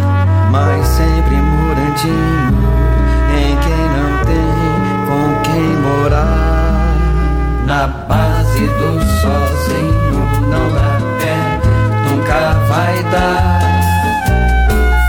mas 0.51 0.87
sempre 0.87 1.37
morandinho 1.37 2.67
em 3.33 3.57
quem 3.57 3.83
não 3.97 4.25
tem 4.25 4.77
com 5.07 5.43
quem 5.43 5.67
morar. 5.81 6.97
Na 7.67 7.87
base 7.87 8.61
do 8.61 9.01
sozinho 9.21 10.21
não 10.49 10.71
dá 10.73 10.99
pé, 11.19 11.39
nunca 12.09 12.55
vai 12.69 13.03
dar. 13.05 13.61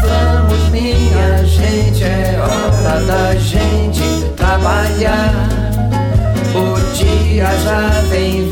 Vamos, 0.04 0.70
minha 0.70 1.46
gente, 1.46 2.04
é 2.04 2.40
hora 2.40 3.02
da 3.06 3.36
gente 3.36 4.02
trabalhar. 4.36 5.34
O 6.56 6.96
dia 6.96 7.46
já 7.64 8.02
vem 8.10 8.50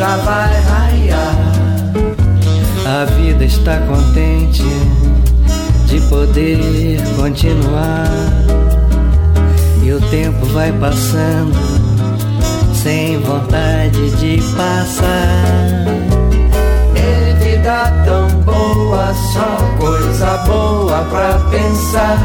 já 0.00 0.16
vai 0.16 0.62
raiar. 0.62 1.36
A 2.86 3.04
vida 3.04 3.44
está 3.44 3.76
contente 3.80 4.64
de 5.84 6.00
poder 6.08 6.98
continuar. 7.16 8.08
E 9.82 9.92
o 9.92 10.00
tempo 10.08 10.46
vai 10.46 10.72
passando 10.72 11.54
sem 12.72 13.18
vontade 13.18 14.10
de 14.12 14.42
passar. 14.56 15.44
É 16.96 17.34
vida 17.44 17.92
tão 18.06 18.26
boa, 18.40 19.12
só 19.34 19.58
coisa 19.78 20.38
boa 20.46 21.04
pra 21.10 21.38
pensar. 21.50 22.18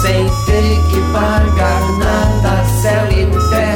Sem 0.00 0.24
ter 0.46 0.80
que 0.88 1.00
pagar 1.12 1.82
nada, 1.98 2.64
céu 2.80 3.04
e 3.12 3.50
terra 3.50 3.75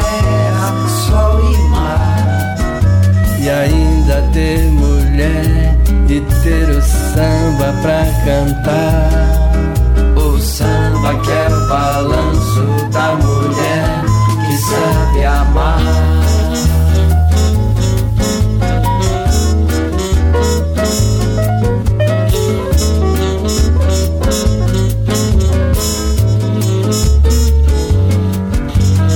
E 3.42 3.48
ainda 3.48 4.20
ter 4.34 4.60
mulher 4.70 5.74
e 6.10 6.20
ter 6.42 6.68
o 6.68 6.82
samba 6.82 7.72
pra 7.80 8.04
cantar. 8.22 9.10
O 10.14 10.38
samba 10.38 11.14
que 11.20 11.30
é 11.30 11.48
o 11.48 11.68
balanço 11.68 12.66
da 12.92 13.14
mulher 13.14 14.04
que 14.46 14.56
sabe 14.58 15.24
amar. 15.24 15.80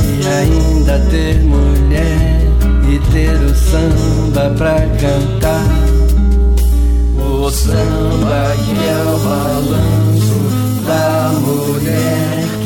E 0.02 0.26
ainda 0.26 0.98
ter 1.10 1.42
mulher 1.42 2.40
e 2.88 2.98
ter 3.12 3.34
o 3.34 3.54
samba 3.54 4.13
cantar. 4.50 5.66
O 7.18 7.50
samba 7.50 8.54
que 8.64 8.76
é 8.88 9.02
o 9.04 9.18
da 10.87 11.33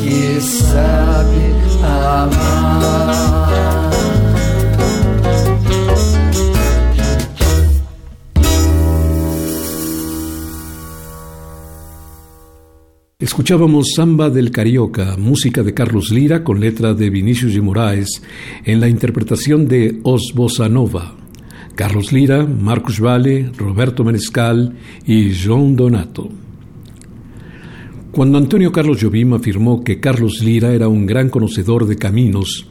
que 0.03 0.41
sabe 0.41 1.53
amar. 1.83 3.39
Escuchábamos 13.19 13.93
Samba 13.95 14.29
del 14.29 14.51
Carioca, 14.51 15.15
música 15.17 15.63
de 15.63 15.73
Carlos 15.73 16.11
Lira 16.11 16.43
con 16.43 16.59
letra 16.59 16.93
de 16.93 17.09
Vinicius 17.09 17.53
de 17.53 17.61
Moraes, 17.61 18.21
en 18.65 18.79
la 18.79 18.89
interpretación 18.89 19.67
de 19.67 19.99
Os 20.03 20.33
Bossa 20.33 20.67
Nova. 20.67 21.18
Carlos 21.79 22.11
Lira, 22.11 22.45
Marcus 22.45 22.99
Vale, 22.99 23.51
Roberto 23.55 24.03
Menescal 24.03 24.75
y 25.07 25.29
João 25.29 25.77
Donato. 25.77 26.27
Cuando 28.11 28.37
Antonio 28.37 28.73
Carlos 28.73 29.01
Jobim 29.01 29.31
afirmó 29.33 29.81
que 29.81 30.01
Carlos 30.01 30.41
Lira 30.43 30.73
era 30.73 30.89
un 30.89 31.05
gran 31.05 31.29
conocedor 31.29 31.87
de 31.87 31.95
caminos, 31.95 32.67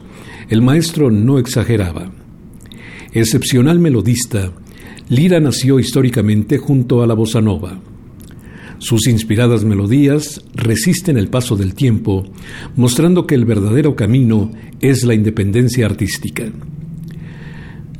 el 0.47 0.61
maestro 0.61 1.09
no 1.09 1.39
exageraba. 1.39 2.11
Excepcional 3.11 3.79
melodista, 3.79 4.51
Lira 5.09 5.39
nació 5.39 5.79
históricamente 5.79 6.59
junto 6.59 7.01
a 7.01 7.07
la 7.07 7.15
bossa 7.15 7.41
nova. 7.41 7.79
Sus 8.77 9.07
inspiradas 9.07 9.65
melodías 9.65 10.39
resisten 10.53 11.17
el 11.17 11.29
paso 11.29 11.55
del 11.55 11.73
tiempo, 11.73 12.25
mostrando 12.75 13.25
que 13.25 13.33
el 13.33 13.45
verdadero 13.45 13.95
camino 13.95 14.51
es 14.81 15.03
la 15.03 15.15
independencia 15.15 15.87
artística. 15.87 16.51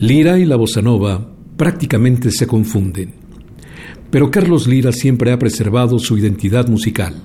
Lira 0.01 0.39
y 0.39 0.45
la 0.45 0.55
bossa 0.55 0.81
nova 0.81 1.29
prácticamente 1.57 2.31
se 2.31 2.47
confunden, 2.47 3.13
pero 4.09 4.31
Carlos 4.31 4.65
Lira 4.65 4.93
siempre 4.93 5.33
ha 5.33 5.37
preservado 5.37 5.99
su 5.99 6.17
identidad 6.17 6.69
musical. 6.69 7.21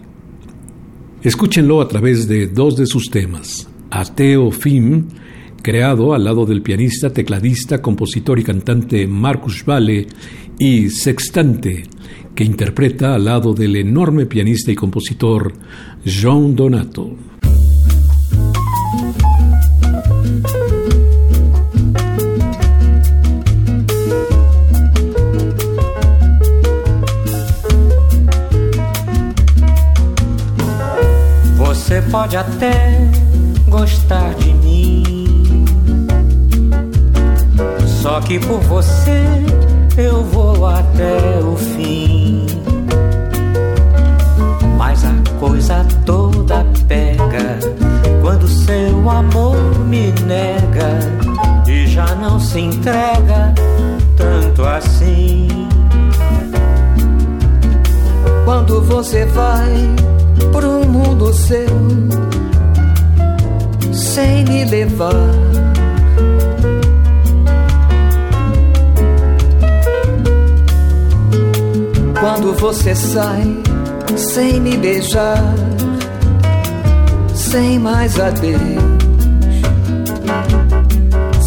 Escúchenlo 1.22 1.80
a 1.80 1.86
través 1.86 2.26
de 2.26 2.48
dos 2.48 2.74
de 2.74 2.86
sus 2.86 3.04
temas, 3.10 3.68
Ateo 3.92 4.50
Fim, 4.50 5.06
creado 5.62 6.14
al 6.14 6.24
lado 6.24 6.46
del 6.46 6.62
pianista, 6.62 7.12
tecladista, 7.12 7.80
compositor 7.80 8.40
y 8.40 8.42
cantante 8.42 9.06
Marcus 9.06 9.64
Vale, 9.64 10.08
y 10.58 10.90
Sextante, 10.90 11.84
que 12.34 12.42
interpreta 12.42 13.14
al 13.14 13.26
lado 13.26 13.54
del 13.54 13.76
enorme 13.76 14.26
pianista 14.26 14.72
y 14.72 14.74
compositor 14.74 15.52
John 16.04 16.56
Donato. 16.56 17.16
Você 31.94 32.02
pode 32.10 32.36
até 32.36 33.08
gostar 33.68 34.34
de 34.34 34.52
mim, 34.54 35.64
só 38.02 38.20
que 38.20 38.36
por 38.40 38.58
você 38.62 39.22
eu 39.96 40.24
vou 40.24 40.66
até 40.66 41.38
o 41.40 41.54
fim. 41.56 42.46
Mas 44.76 45.04
a 45.04 45.14
coisa 45.38 45.86
toda 46.04 46.66
pega 46.88 47.60
quando 48.20 48.48
seu 48.48 49.08
amor 49.08 49.78
me 49.86 50.12
nega 50.26 50.98
e 51.68 51.86
já 51.86 52.12
não 52.16 52.40
se 52.40 52.58
entrega 52.58 53.54
tanto 54.16 54.64
assim. 54.64 55.46
Quando 58.44 58.82
você 58.82 59.24
vai 59.26 59.94
pro 60.52 60.86
mundo 60.86 61.32
seu 61.32 61.66
sem 63.92 64.44
me 64.44 64.64
levar. 64.64 65.12
Quando 72.20 72.54
você 72.54 72.94
sai 72.94 73.64
sem 74.16 74.60
me 74.60 74.76
beijar, 74.76 75.42
sem 77.34 77.78
mais 77.78 78.18
adeus, 78.18 78.60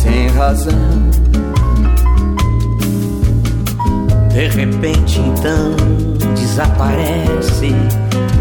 sem 0.01 0.27
razão. 0.29 1.07
De 4.29 4.47
repente 4.49 5.19
então 5.19 5.75
desaparece, 6.35 7.73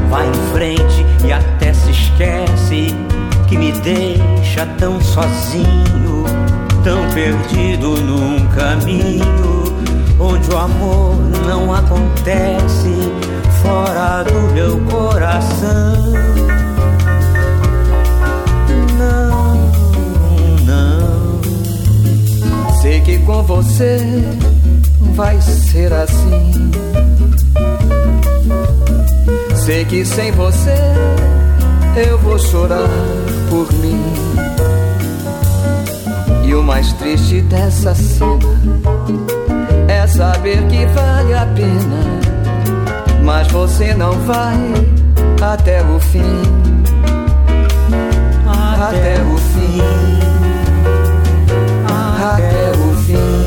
vai 0.09 0.29
em 0.29 0.53
frente 0.53 1.07
e 1.25 1.33
até 1.33 1.73
se 1.73 1.91
esquece 1.91 2.95
que 3.49 3.57
me 3.57 3.73
deixa 3.73 4.67
tão 4.79 5.01
sozinho, 5.01 6.25
tão 6.83 7.09
perdido 7.13 8.01
num 8.03 8.47
caminho 8.49 9.47
onde 10.19 10.51
o 10.51 10.57
amor 10.57 11.17
não 11.47 11.73
acontece 11.73 13.13
fora 13.63 14.23
do 14.25 14.55
meu 14.55 14.79
coração. 14.91 16.13
Não, 18.99 19.55
não. 20.65 21.41
Sei 22.81 23.01
que 23.01 23.19
com 23.19 23.43
você 23.43 23.99
vai 25.15 25.41
ser 25.41 25.93
assim. 25.93 26.71
Sei 29.67 29.85
que 29.85 30.05
sem 30.05 30.31
você 30.31 30.77
eu 31.97 32.17
vou 32.21 32.39
chorar 32.39 32.89
por 33.51 33.73
mim. 33.73 34.01
E 36.45 36.55
o 36.55 36.63
mais 36.63 36.93
triste 36.93 37.41
dessa 37.41 37.93
cena 37.93 38.39
é 39.89 40.07
saber 40.07 40.65
que 40.69 40.87
vale 40.87 41.35
a 41.35 41.47
pena, 41.47 42.21
mas 43.25 43.49
você 43.49 43.93
não 43.93 44.13
vai 44.21 44.57
até 45.43 45.83
o 45.83 45.99
fim. 45.99 46.43
Até, 48.47 49.21
o 49.21 49.37
fim. 49.37 49.81
Até 52.23 52.71
o 52.71 52.97
fim. 53.03 53.46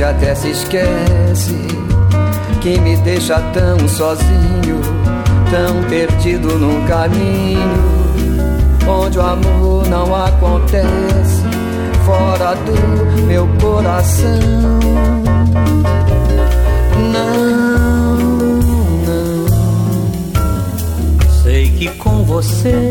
Em 0.00 0.02
frente 0.02 0.04
até 0.04 0.34
se 0.34 0.50
esquece, 0.50 1.56
que 2.60 2.80
me 2.80 2.96
deixa 2.98 3.40
tão 3.52 3.88
sozinho, 3.88 4.80
tão 5.50 5.82
perdido 5.88 6.58
num 6.58 6.86
caminho 6.86 8.00
onde 8.88 9.18
o 9.18 9.22
amor 9.22 9.86
não 9.88 10.14
acontece, 10.14 11.42
fora 12.04 12.54
do 12.54 13.26
meu 13.26 13.46
coração. 13.60 14.80
Não, 17.12 18.16
não. 19.06 19.46
Sei 21.42 21.70
que 21.70 21.88
com 21.98 22.24
você 22.24 22.90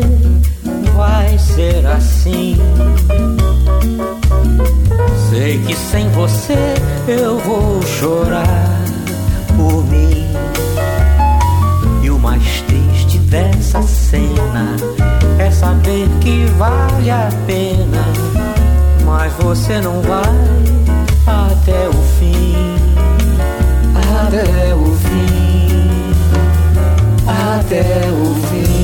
vai 0.94 1.36
ser 1.38 1.86
assim. 1.86 2.56
Sei 5.30 5.58
que 5.58 5.76
sem 5.76 6.08
você 6.10 6.74
eu 7.06 7.38
vou 7.38 7.80
chorar 7.82 8.80
por 9.56 9.84
mim. 9.84 10.26
E 12.02 12.10
o 12.10 12.18
mais 12.18 12.62
triste 12.62 13.18
dessa 13.18 13.82
cena 13.82 14.76
é 15.38 15.50
saber 15.50 16.08
que 16.20 16.44
vale 16.58 17.10
a 17.10 17.28
pena, 17.46 18.04
mas 19.04 19.32
você 19.34 19.80
não 19.80 20.02
vai 20.02 20.60
até 21.26 21.88
o 21.88 22.02
fim. 22.18 22.54
Até 24.26 24.74
o 24.74 24.94
fim, 24.94 26.12
até 27.26 27.82
o 28.10 28.34
fim. 28.46 28.79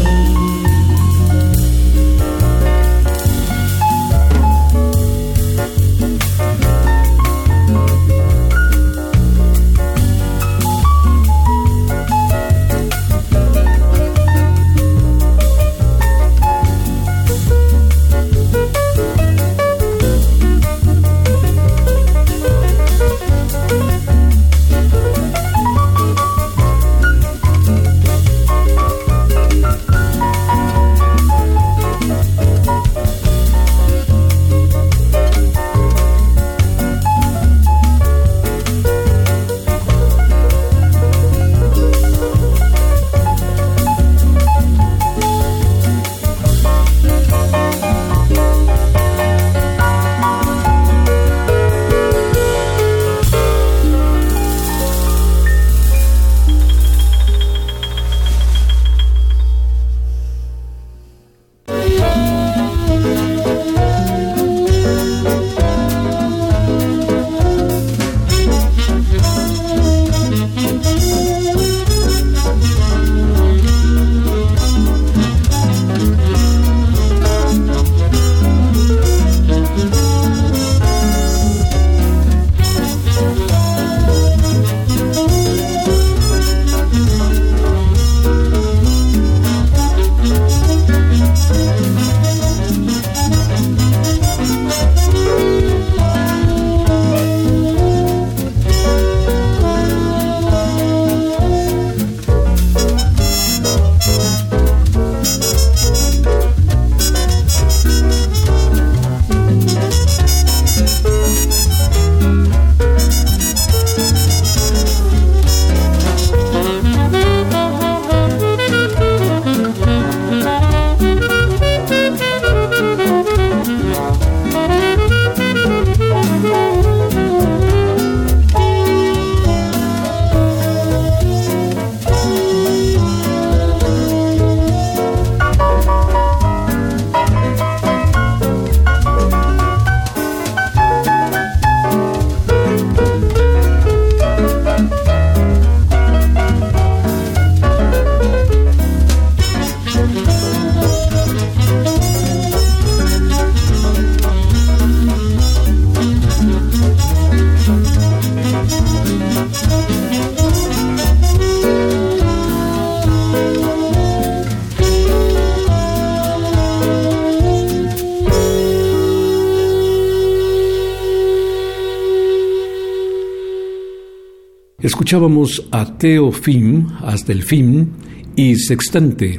Escuchábamos 174.96 175.68
a 175.72 175.98
Teo 175.98 176.32
Fim, 176.32 176.86
hasta 177.02 177.30
el 177.30 177.42
fin, 177.42 177.90
y 178.34 178.56
Sextante, 178.56 179.38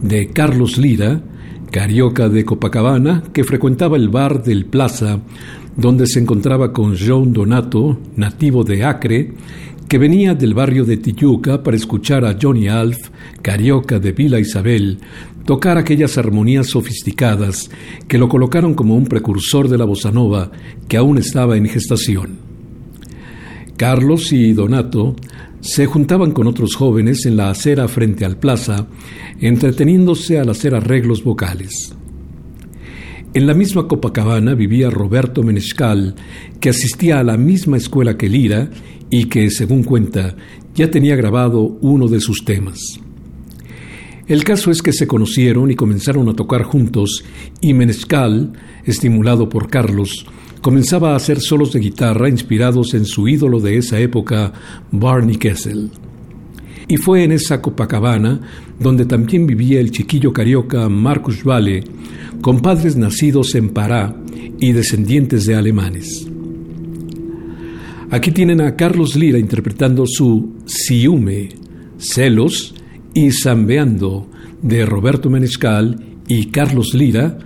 de 0.00 0.28
Carlos 0.28 0.78
Lira, 0.78 1.20
carioca 1.70 2.30
de 2.30 2.46
Copacabana, 2.46 3.22
que 3.34 3.44
frecuentaba 3.44 3.98
el 3.98 4.08
bar 4.08 4.42
del 4.42 4.64
Plaza, 4.64 5.20
donde 5.76 6.06
se 6.06 6.18
encontraba 6.18 6.72
con 6.72 6.96
John 6.98 7.34
Donato, 7.34 8.00
nativo 8.16 8.64
de 8.64 8.84
Acre, 8.84 9.34
que 9.86 9.98
venía 9.98 10.34
del 10.34 10.54
barrio 10.54 10.86
de 10.86 10.96
Tijuca 10.96 11.62
para 11.62 11.76
escuchar 11.76 12.24
a 12.24 12.38
Johnny 12.40 12.68
Alf, 12.68 13.10
carioca 13.42 13.98
de 13.98 14.12
Villa 14.12 14.40
Isabel, 14.40 15.00
tocar 15.44 15.76
aquellas 15.76 16.16
armonías 16.16 16.68
sofisticadas 16.68 17.68
que 18.08 18.16
lo 18.16 18.30
colocaron 18.30 18.72
como 18.72 18.96
un 18.96 19.04
precursor 19.04 19.68
de 19.68 19.76
la 19.76 19.84
bossa 19.84 20.10
nova 20.10 20.50
que 20.88 20.96
aún 20.96 21.18
estaba 21.18 21.58
en 21.58 21.66
gestación. 21.66 22.45
Carlos 23.76 24.32
y 24.32 24.52
Donato 24.52 25.14
se 25.60 25.86
juntaban 25.86 26.32
con 26.32 26.46
otros 26.46 26.74
jóvenes 26.74 27.26
en 27.26 27.36
la 27.36 27.50
acera 27.50 27.88
frente 27.88 28.24
al 28.24 28.38
plaza, 28.38 28.86
entreteniéndose 29.40 30.38
al 30.38 30.48
hacer 30.48 30.74
arreglos 30.74 31.22
vocales. 31.22 31.94
En 33.34 33.46
la 33.46 33.52
misma 33.52 33.86
Copacabana 33.86 34.54
vivía 34.54 34.88
Roberto 34.88 35.42
Menescal, 35.42 36.14
que 36.60 36.70
asistía 36.70 37.18
a 37.18 37.24
la 37.24 37.36
misma 37.36 37.76
escuela 37.76 38.16
que 38.16 38.30
Lira 38.30 38.70
y 39.10 39.26
que, 39.26 39.50
según 39.50 39.82
cuenta, 39.82 40.36
ya 40.74 40.90
tenía 40.90 41.16
grabado 41.16 41.60
uno 41.82 42.08
de 42.08 42.20
sus 42.20 42.44
temas. 42.44 42.80
El 44.26 44.42
caso 44.42 44.70
es 44.70 44.82
que 44.82 44.92
se 44.92 45.06
conocieron 45.06 45.70
y 45.70 45.76
comenzaron 45.76 46.28
a 46.28 46.34
tocar 46.34 46.62
juntos 46.62 47.24
y 47.60 47.74
Menescal, 47.74 48.52
estimulado 48.84 49.48
por 49.48 49.68
Carlos, 49.68 50.26
comenzaba 50.66 51.12
a 51.12 51.16
hacer 51.16 51.38
solos 51.38 51.72
de 51.72 51.78
guitarra 51.78 52.28
inspirados 52.28 52.92
en 52.94 53.04
su 53.04 53.28
ídolo 53.28 53.60
de 53.60 53.76
esa 53.76 54.00
época, 54.00 54.52
Barney 54.90 55.36
Kessel. 55.36 55.90
Y 56.88 56.96
fue 56.96 57.22
en 57.22 57.30
esa 57.30 57.62
Copacabana 57.62 58.40
donde 58.80 59.04
también 59.04 59.46
vivía 59.46 59.78
el 59.78 59.92
chiquillo 59.92 60.32
carioca 60.32 60.88
Marcus 60.88 61.44
Vale, 61.44 61.84
con 62.40 62.58
padres 62.62 62.96
nacidos 62.96 63.54
en 63.54 63.68
Pará 63.68 64.16
y 64.58 64.72
descendientes 64.72 65.46
de 65.46 65.54
alemanes. 65.54 66.26
Aquí 68.10 68.32
tienen 68.32 68.60
a 68.60 68.74
Carlos 68.74 69.14
Lira 69.14 69.38
interpretando 69.38 70.04
su 70.04 70.52
Siume, 70.66 71.50
Celos 71.98 72.74
y 73.14 73.30
Zambeando 73.30 74.28
de 74.62 74.84
Roberto 74.84 75.30
Menescal 75.30 76.04
y 76.26 76.46
Carlos 76.46 76.92
Lira, 76.92 77.38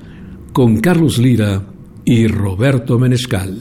con 0.54 0.80
Carlos 0.80 1.18
Lira 1.18 1.69
y 2.10 2.26
Roberto 2.26 2.98
Menescal. 2.98 3.54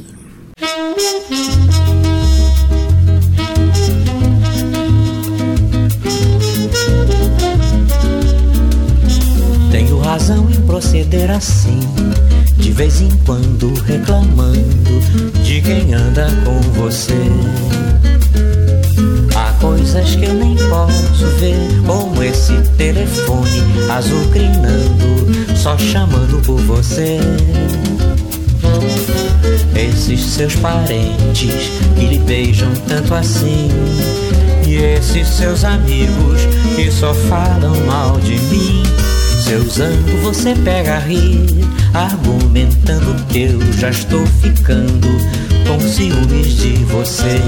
razão 10.04 10.50
em 10.50 10.62
proceder 10.62 11.30
assim, 11.30 11.80
de 12.58 12.72
vez 12.72 13.00
em 13.00 13.10
quando 13.24 13.72
reclamando 13.84 15.00
de 15.44 15.62
quem 15.62 15.94
anda 15.94 16.28
com 16.44 16.60
você. 16.72 17.14
Há 19.36 19.54
coisas 19.62 20.16
que 20.16 20.26
eu 20.26 20.34
nem 20.34 20.56
posso 20.56 21.28
ver, 21.38 21.56
como 21.86 22.24
esse 22.24 22.60
telefone 22.76 23.62
azucrinando, 23.92 25.56
só 25.56 25.78
chamando 25.78 26.42
por 26.44 26.60
você. 26.62 27.20
Esses 29.76 30.22
seus 30.22 30.56
parentes 30.56 31.72
que 31.96 32.06
lhe 32.06 32.20
beijam 32.20 32.72
tanto 32.88 33.14
assim. 33.14 33.70
E 34.68 34.76
esses 34.76 35.28
seus 35.28 35.64
amigos 35.64 36.42
que 36.76 36.92
só 36.92 37.14
falam 37.14 37.76
mal 37.86 38.20
de 38.20 38.40
mim. 38.40 38.84
Seu 39.44 39.68
zango 39.68 40.18
você 40.22 40.54
pega 40.54 40.96
a 40.96 41.00
rir, 41.00 41.48
argumentando 41.94 43.16
que 43.30 43.44
eu 43.44 43.74
já 43.74 43.90
estou 43.90 44.26
ficando 44.42 45.08
com 45.66 45.80
ciúmes 45.80 46.58
de 46.58 46.74
você. 46.86 47.40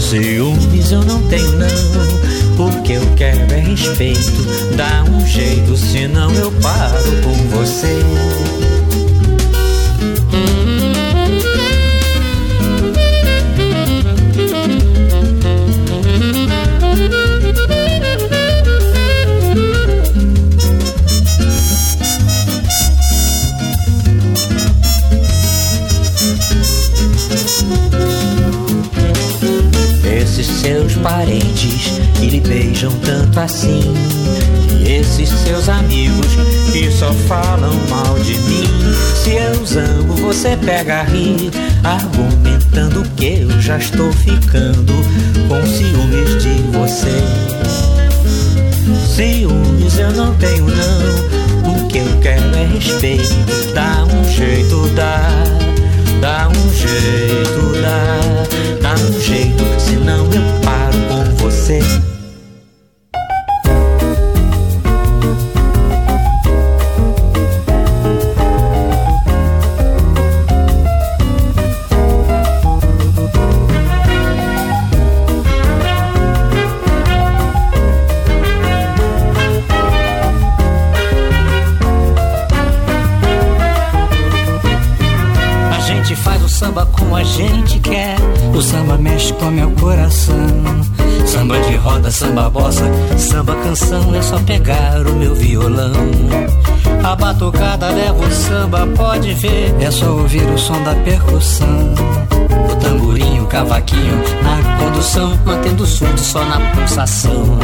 Ciúmes 0.00 0.90
eu 0.90 1.04
não 1.04 1.22
tenho 1.28 1.52
não, 1.52 2.66
o 2.66 2.82
que 2.82 2.94
eu 2.94 3.02
quero 3.16 3.52
é 3.52 3.60
respeito. 3.60 4.44
Dá 4.76 5.04
um 5.10 5.24
jeito, 5.26 5.76
senão 5.76 6.30
eu 6.32 6.50
paro 6.60 7.22
com 7.22 7.56
você. 7.56 7.96
Parentes 31.02 32.00
que 32.18 32.26
lhe 32.26 32.40
beijam 32.40 32.92
tanto 33.04 33.40
assim. 33.40 33.94
E 34.80 34.92
esses 34.92 35.28
seus 35.28 35.68
amigos 35.68 36.26
que 36.72 36.90
só 36.90 37.12
falam 37.28 37.74
mal 37.88 38.18
de 38.20 38.38
mim. 38.38 38.64
Se 39.22 39.30
eu 39.30 39.66
zango, 39.66 40.14
você 40.16 40.56
pega 40.56 41.00
a 41.00 41.02
rir, 41.02 41.50
argumentando 41.84 43.02
que 43.16 43.40
eu 43.40 43.60
já 43.60 43.78
estou 43.78 44.10
ficando 44.12 44.92
com 45.48 45.66
ciúmes 45.66 46.42
de 46.42 46.62
você. 46.72 47.22
Ciúmes 49.14 49.98
eu 49.98 50.12
não 50.12 50.34
tenho, 50.36 50.66
não. 50.66 51.84
O 51.84 51.88
que 51.88 51.98
eu 51.98 52.18
quero 52.22 52.56
é 52.56 52.66
respeito. 52.66 53.34
Dá 53.74 54.04
um 54.04 54.24
jeito, 54.30 54.88
dá. 54.94 55.69
Dá 56.20 56.48
um 56.48 56.72
jeito, 56.74 57.72
dá. 57.80 58.20
Dá 58.82 58.94
um 58.94 59.20
jeito, 59.20 59.64
senão 59.78 60.26
eu 60.26 60.60
paro 60.62 60.98
com 61.08 61.36
você. 61.36 61.80
Samba 92.20 92.50
bossa, 92.50 92.84
samba 93.16 93.54
canção 93.64 94.14
é 94.14 94.20
só 94.20 94.38
pegar 94.40 95.06
o 95.06 95.14
meu 95.14 95.34
violão. 95.34 95.94
A 97.02 97.16
batucada 97.16 97.88
leva 97.88 98.26
o 98.26 98.30
samba, 98.30 98.86
pode 98.88 99.32
ver, 99.32 99.74
é 99.80 99.90
só 99.90 100.04
ouvir 100.04 100.44
o 100.50 100.58
som 100.58 100.82
da 100.82 100.94
percussão. 100.96 101.94
O 102.70 102.76
tamborim, 102.76 103.40
o 103.40 103.46
cavaquinho 103.46 104.20
na 104.42 104.78
condução, 104.78 105.32
mantendo 105.46 105.84
o 105.84 105.86
som 105.86 106.14
só 106.18 106.44
na 106.44 106.60
pulsação. 106.72 107.58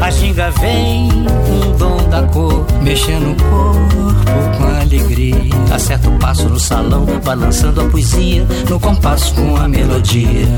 A 0.00 0.08
ginga 0.08 0.52
vem 0.52 1.08
o 1.08 1.76
dom 1.76 2.08
da 2.08 2.22
cor, 2.22 2.64
mexendo 2.80 3.32
o 3.32 3.36
corpo 3.36 4.59
alegria. 4.90 5.36
Acerta 5.72 6.08
o 6.08 6.18
passo 6.18 6.48
no 6.48 6.58
salão, 6.58 7.06
balançando 7.24 7.80
a 7.80 7.84
poesia, 7.84 8.46
no 8.68 8.80
compasso 8.80 9.32
com 9.34 9.56
a 9.56 9.68
melodia. 9.68 10.48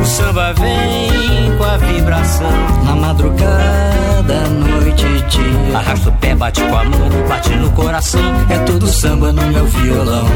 O 0.00 0.04
samba 0.06 0.52
vem 0.54 1.56
com 1.56 1.64
a 1.64 1.76
vibração, 1.76 2.50
na 2.84 2.96
madrugada, 2.96 4.48
noite 4.48 5.04
e 5.04 5.22
dia. 5.22 5.78
Arrasta 5.78 6.08
o 6.08 6.12
pé, 6.12 6.34
bate 6.34 6.62
com 6.62 6.76
a 6.76 6.84
mão, 6.84 7.28
bate 7.28 7.50
no 7.50 7.70
coração, 7.72 8.22
é 8.48 8.58
tudo 8.60 8.86
samba 8.86 9.32
no 9.32 9.42
meu 9.48 9.66
violão. 9.66 10.26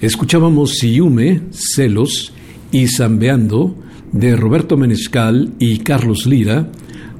Escuchábamos 0.00 0.78
Siume, 0.78 1.42
Celos 1.50 2.32
y 2.72 2.86
Zambeando 2.88 3.76
de 4.12 4.36
Roberto 4.36 4.76
Menescal 4.76 5.52
y 5.58 5.78
Carlos 5.78 6.26
Lira, 6.26 6.70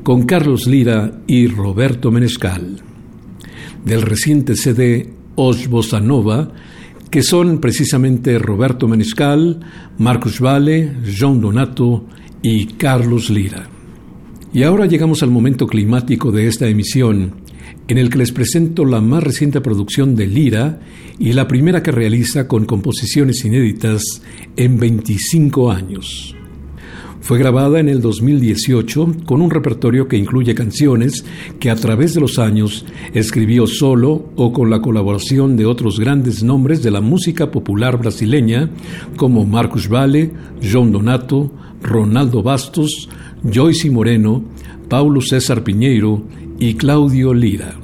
con 0.02 0.24
Carlos 0.24 0.66
Lira 0.66 1.20
y 1.26 1.46
Roberto 1.48 2.10
Menescal. 2.10 2.80
Del 3.84 4.02
reciente 4.02 4.56
CD 4.56 5.12
Os 5.34 5.68
Bossa 5.68 6.00
Nova, 6.00 6.52
que 7.10 7.22
son 7.22 7.60
precisamente 7.60 8.38
Roberto 8.38 8.88
Menescal, 8.88 9.60
Marcus 9.98 10.40
Vale, 10.40 10.96
John 11.18 11.40
Donato 11.40 12.06
y 12.42 12.66
Carlos 12.66 13.30
Lira. 13.30 13.75
Y 14.56 14.62
ahora 14.62 14.86
llegamos 14.86 15.22
al 15.22 15.30
momento 15.30 15.66
climático 15.66 16.32
de 16.32 16.46
esta 16.46 16.66
emisión, 16.66 17.34
en 17.88 17.98
el 17.98 18.08
que 18.08 18.16
les 18.16 18.32
presento 18.32 18.86
la 18.86 19.02
más 19.02 19.22
reciente 19.22 19.60
producción 19.60 20.14
de 20.16 20.26
Lira 20.26 20.80
y 21.18 21.34
la 21.34 21.46
primera 21.46 21.82
que 21.82 21.92
realiza 21.92 22.48
con 22.48 22.64
composiciones 22.64 23.44
inéditas 23.44 24.22
en 24.56 24.78
25 24.78 25.70
años. 25.70 26.34
Fue 27.20 27.38
grabada 27.38 27.80
en 27.80 27.90
el 27.90 28.00
2018 28.00 29.16
con 29.26 29.42
un 29.42 29.50
repertorio 29.50 30.08
que 30.08 30.16
incluye 30.16 30.54
canciones 30.54 31.26
que 31.60 31.68
a 31.68 31.76
través 31.76 32.14
de 32.14 32.22
los 32.22 32.38
años 32.38 32.86
escribió 33.12 33.66
solo 33.66 34.30
o 34.36 34.54
con 34.54 34.70
la 34.70 34.80
colaboración 34.80 35.58
de 35.58 35.66
otros 35.66 36.00
grandes 36.00 36.42
nombres 36.42 36.82
de 36.82 36.92
la 36.92 37.02
música 37.02 37.50
popular 37.50 37.98
brasileña 37.98 38.70
como 39.16 39.44
Marcos 39.44 39.88
Valle, 39.90 40.30
John 40.62 40.92
Donato, 40.92 41.52
Ronaldo 41.82 42.42
Bastos, 42.42 43.08
Joyce 43.52 43.90
Moreno, 43.90 44.44
Paulo 44.88 45.20
César 45.20 45.62
Piñeiro 45.62 46.22
y 46.58 46.74
Claudio 46.74 47.34
Lira. 47.34 47.74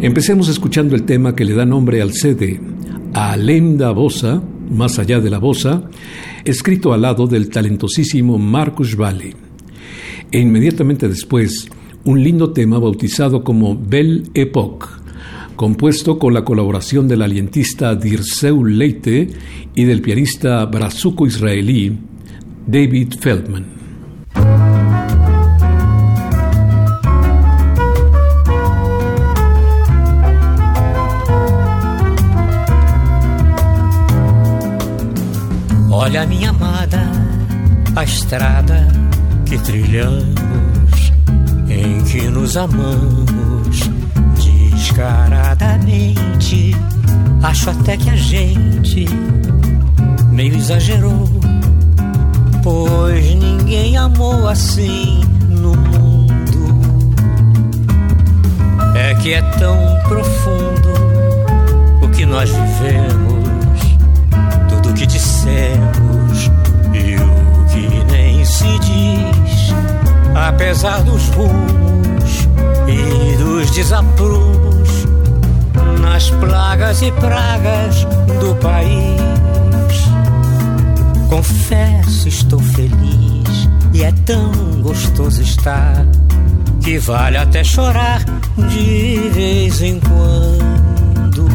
Empecemos 0.00 0.48
escuchando 0.48 0.94
el 0.94 1.04
tema 1.04 1.34
que 1.34 1.44
le 1.44 1.54
da 1.54 1.64
nombre 1.64 2.02
al 2.02 2.12
CD, 2.12 2.60
Além 3.12 3.76
da 3.76 3.92
Bossa, 3.92 4.42
más 4.70 4.98
allá 4.98 5.20
de 5.20 5.30
la 5.30 5.38
bossa, 5.38 5.88
escrito 6.44 6.92
al 6.92 7.02
lado 7.02 7.26
del 7.26 7.48
talentosísimo 7.48 8.38
Marcus 8.38 8.96
Valle. 8.96 9.34
E 10.30 10.40
inmediatamente 10.40 11.08
después, 11.08 11.68
un 12.04 12.22
lindo 12.22 12.52
tema 12.52 12.78
bautizado 12.78 13.42
como 13.42 13.76
Belle 13.76 14.24
Époque, 14.34 14.86
compuesto 15.56 16.18
con 16.18 16.34
la 16.34 16.44
colaboración 16.44 17.08
del 17.08 17.22
alientista 17.22 17.94
Dirceu 17.94 18.64
Leite 18.64 19.28
y 19.74 19.84
del 19.84 20.02
pianista 20.02 20.64
brazuco-israelí 20.66 21.96
David 22.66 23.18
Feldman. 23.20 23.64
Olha, 35.90 36.26
minha 36.26 36.50
amada, 36.50 37.02
a 37.94 38.04
estrada 38.04 38.86
que 39.44 39.58
trilhamos, 39.58 41.12
em 41.68 42.02
que 42.04 42.22
nos 42.28 42.56
amamos 42.56 43.80
descaradamente. 44.36 46.74
Acho 47.42 47.70
até 47.70 47.96
que 47.96 48.10
a 48.10 48.16
gente 48.16 49.06
meio 50.32 50.54
exagerou, 50.54 51.28
pois 52.66 53.34
ninguém 53.36 53.96
amou 53.96 54.48
assim 54.48 55.20
no 55.48 55.76
mundo. 55.76 56.26
É 58.96 59.14
que 59.14 59.34
é 59.34 59.42
tão 59.58 59.78
profundo 60.08 60.88
o 62.02 62.08
que 62.08 62.26
nós 62.26 62.50
vivemos 62.50 63.36
que 64.96 65.06
dissemos 65.06 66.50
e 66.94 67.16
o 67.16 67.66
que 67.66 68.04
nem 68.10 68.42
se 68.46 68.78
diz, 68.78 69.74
apesar 70.34 71.02
dos 71.02 71.28
rumos 71.28 72.48
e 72.88 73.36
dos 73.36 73.70
desaprumos, 73.72 75.06
nas 76.00 76.30
plagas 76.30 77.02
e 77.02 77.12
pragas 77.12 78.04
do 78.40 78.54
país. 78.56 79.55
Confesso, 81.28 82.28
estou 82.28 82.60
feliz 82.60 83.68
e 83.92 84.02
é 84.02 84.12
tão 84.24 84.50
gostoso 84.82 85.42
estar 85.42 86.06
que 86.80 86.98
vale 86.98 87.36
até 87.36 87.64
chorar 87.64 88.24
de 88.68 89.28
vez 89.30 89.82
em 89.82 89.98
quando. 90.00 91.46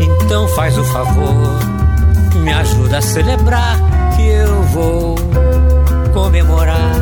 Então 0.00 0.46
faz 0.48 0.78
o 0.78 0.84
favor, 0.84 1.58
me 2.36 2.52
ajuda 2.52 2.98
a 2.98 3.02
celebrar 3.02 3.76
que 4.14 4.22
eu 4.22 4.62
vou 4.64 5.16
comemorar 6.12 6.94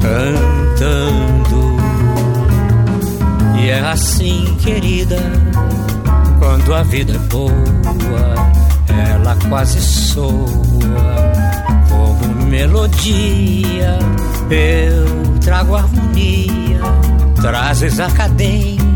cantando. 0.00 1.76
E 3.60 3.68
é 3.68 3.80
assim, 3.80 4.56
querida, 4.60 5.18
quando 6.38 6.74
a 6.74 6.82
vida 6.82 7.12
é 7.12 7.18
boa, 7.18 7.52
ela 8.98 9.36
quase 9.48 9.80
soa 9.80 10.46
como 11.88 12.46
melodia. 12.46 13.98
Eu 14.50 15.38
trago 15.40 15.76
harmonia, 15.76 16.80
trazes 17.40 18.00
a 18.00 18.10
cadência 18.10 18.88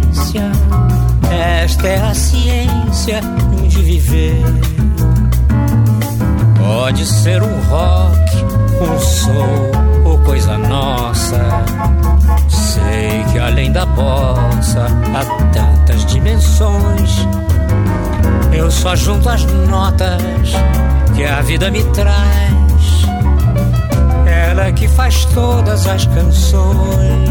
esta 1.33 1.89
é 1.89 2.01
a 2.01 2.15
ciência 2.15 3.21
de 3.69 3.83
viver. 3.83 4.43
Pode 6.59 7.07
ser 7.07 7.43
um 7.43 7.61
rock, 7.63 8.45
um 8.81 8.99
soul 8.99 9.71
ou 10.05 10.19
coisa 10.19 10.59
nossa. 10.59 11.39
Sei 12.49 13.25
que 13.33 13.39
além 13.39 13.73
da 13.73 13.87
bossa 13.87 14.87
há 15.15 15.25
tantas 15.53 16.05
dimensões. 16.07 17.27
Eu 18.53 18.71
só 18.71 18.95
junto 18.95 19.29
as 19.29 19.45
notas 19.69 20.53
que 21.15 21.25
a 21.25 21.41
vida 21.43 21.71
me 21.71 21.83
traz. 21.85 23.03
Ela 24.27 24.73
que 24.73 24.87
faz 24.89 25.25
todas 25.27 25.87
as 25.87 26.07
canções. 26.07 27.31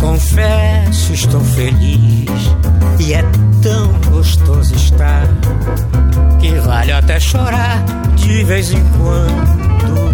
Confesso, 0.00 1.12
estou 1.12 1.40
feliz 1.40 2.30
e 2.98 3.14
é 3.14 3.22
tão 3.62 3.92
gostoso 4.10 4.74
estar 4.74 5.26
que 6.40 6.52
vale 6.60 6.92
até 6.92 7.18
chorar 7.18 7.82
de 8.16 8.44
vez 8.44 8.72
em 8.72 8.84
quando. 8.98 10.12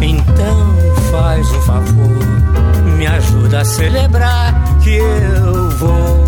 Então 0.00 0.76
faz 1.10 1.50
o 1.50 1.60
favor, 1.62 2.96
me 2.96 3.06
ajuda 3.06 3.60
a 3.60 3.64
celebrar 3.64 4.54
que 4.80 4.94
eu 4.94 5.70
vou 5.70 6.27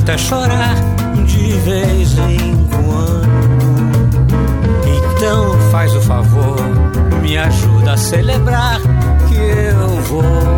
até 0.00 0.16
chorar 0.16 0.74
de 1.26 1.52
vez 1.60 2.18
em 2.18 2.56
quando. 2.68 3.30
Então 4.86 5.70
faz 5.70 5.94
o 5.94 6.00
favor, 6.00 6.56
me 7.22 7.36
ajuda 7.36 7.92
a 7.92 7.96
celebrar 7.96 8.80
que 9.28 9.36
eu 9.36 9.88
vou 10.02 10.49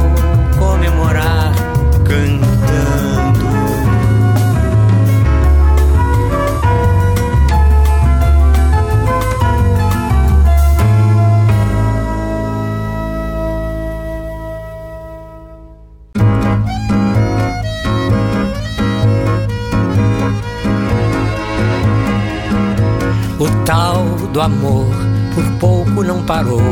do 24.32 24.40
amor 24.40 24.86
por 25.34 25.44
pouco 25.60 26.02
não 26.02 26.22
parou. 26.24 26.62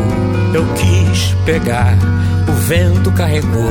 Eu 0.53 0.65
quis 0.75 1.35
pegar, 1.45 1.97
o 2.49 2.53
vento 2.53 3.13
carregou 3.13 3.71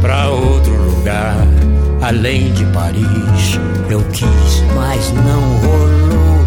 pra 0.00 0.28
outro 0.28 0.72
lugar, 0.72 1.36
além 2.02 2.52
de 2.52 2.64
Paris. 2.66 3.58
Eu 3.88 4.02
quis, 4.12 4.62
mas 4.76 5.12
não 5.12 5.42
rolou. 5.58 6.44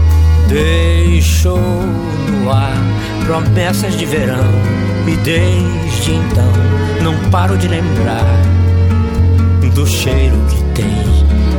Deixou 0.48 1.60
no 1.60 2.52
ar 2.52 2.78
promessas 3.26 3.98
de 3.98 4.06
verão, 4.06 4.46
e 5.08 5.16
desde 5.18 6.14
então 6.14 6.54
não 7.04 7.30
paro 7.30 7.58
de 7.58 7.68
lembrar 7.68 8.24
do 9.78 9.86
cheiro 9.86 10.36
que 10.50 10.82
tem 10.82 11.17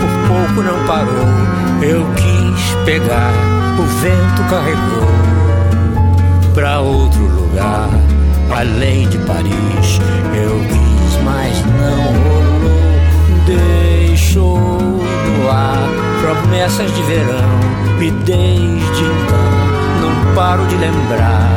por 0.00 0.28
pouco 0.28 0.62
não 0.62 0.86
parou. 0.86 1.26
Eu 1.82 2.06
quis 2.14 2.74
pegar, 2.84 3.32
o 3.78 3.82
vento 4.00 4.42
carregou 4.50 5.08
pra 6.54 6.80
outro 6.80 7.22
lugar, 7.22 7.88
além 8.54 9.08
de 9.08 9.18
Paris. 9.18 10.00
Eu 10.34 10.58
quis, 10.68 11.22
mas 11.24 11.64
não 11.64 12.02
rolou. 12.22 12.80
Deixou 13.46 14.58
no 14.58 15.50
ar 15.50 15.88
promessas 16.20 16.94
de 16.94 17.02
verão 17.02 17.79
e 18.02 18.10
desde 18.10 19.02
então 19.02 20.00
não 20.00 20.34
paro 20.34 20.66
de 20.66 20.76
lembrar 20.76 21.50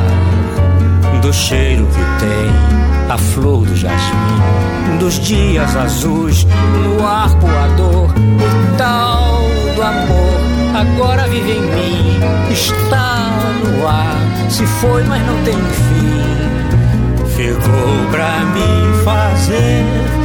do 1.22 1.32
cheiro 1.32 1.86
que 1.86 2.24
tem 2.24 3.10
a 3.10 3.16
flor 3.16 3.64
do 3.64 3.74
jasmim, 3.74 4.98
dos 4.98 5.18
dias 5.20 5.74
azuis 5.74 6.44
no 6.44 7.06
ar 7.06 7.28
voador, 7.28 8.10
o 8.10 8.76
tal 8.76 9.40
do 9.74 9.82
amor 9.82 10.40
agora 10.74 11.26
vive 11.28 11.52
em 11.52 11.62
mim, 11.62 12.20
está 12.50 13.30
no 13.64 13.88
ar, 13.88 14.50
se 14.50 14.66
foi 14.66 15.02
mas 15.04 15.26
não 15.26 15.42
tem 15.44 15.54
fim, 15.54 17.26
ficou 17.36 18.10
pra 18.10 18.40
me 18.52 19.04
fazer 19.04 20.23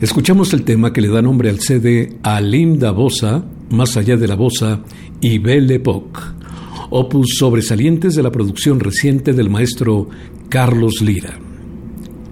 Escuchamos 0.00 0.54
el 0.54 0.62
tema 0.62 0.94
que 0.94 1.02
le 1.02 1.08
da 1.08 1.20
nombre 1.20 1.50
al 1.50 1.60
CD 1.60 2.16
Alim 2.22 2.78
da 2.78 2.90
Bossa, 2.90 3.44
Más 3.68 3.98
allá 3.98 4.16
de 4.16 4.26
la 4.26 4.34
Bossa 4.34 4.82
y 5.20 5.36
Belle 5.36 5.74
Époque, 5.74 6.18
opus 6.88 7.36
sobresalientes 7.38 8.14
de 8.14 8.22
la 8.22 8.32
producción 8.32 8.80
reciente 8.80 9.34
del 9.34 9.50
maestro 9.50 10.08
Carlos 10.48 11.02
Lira. 11.02 11.38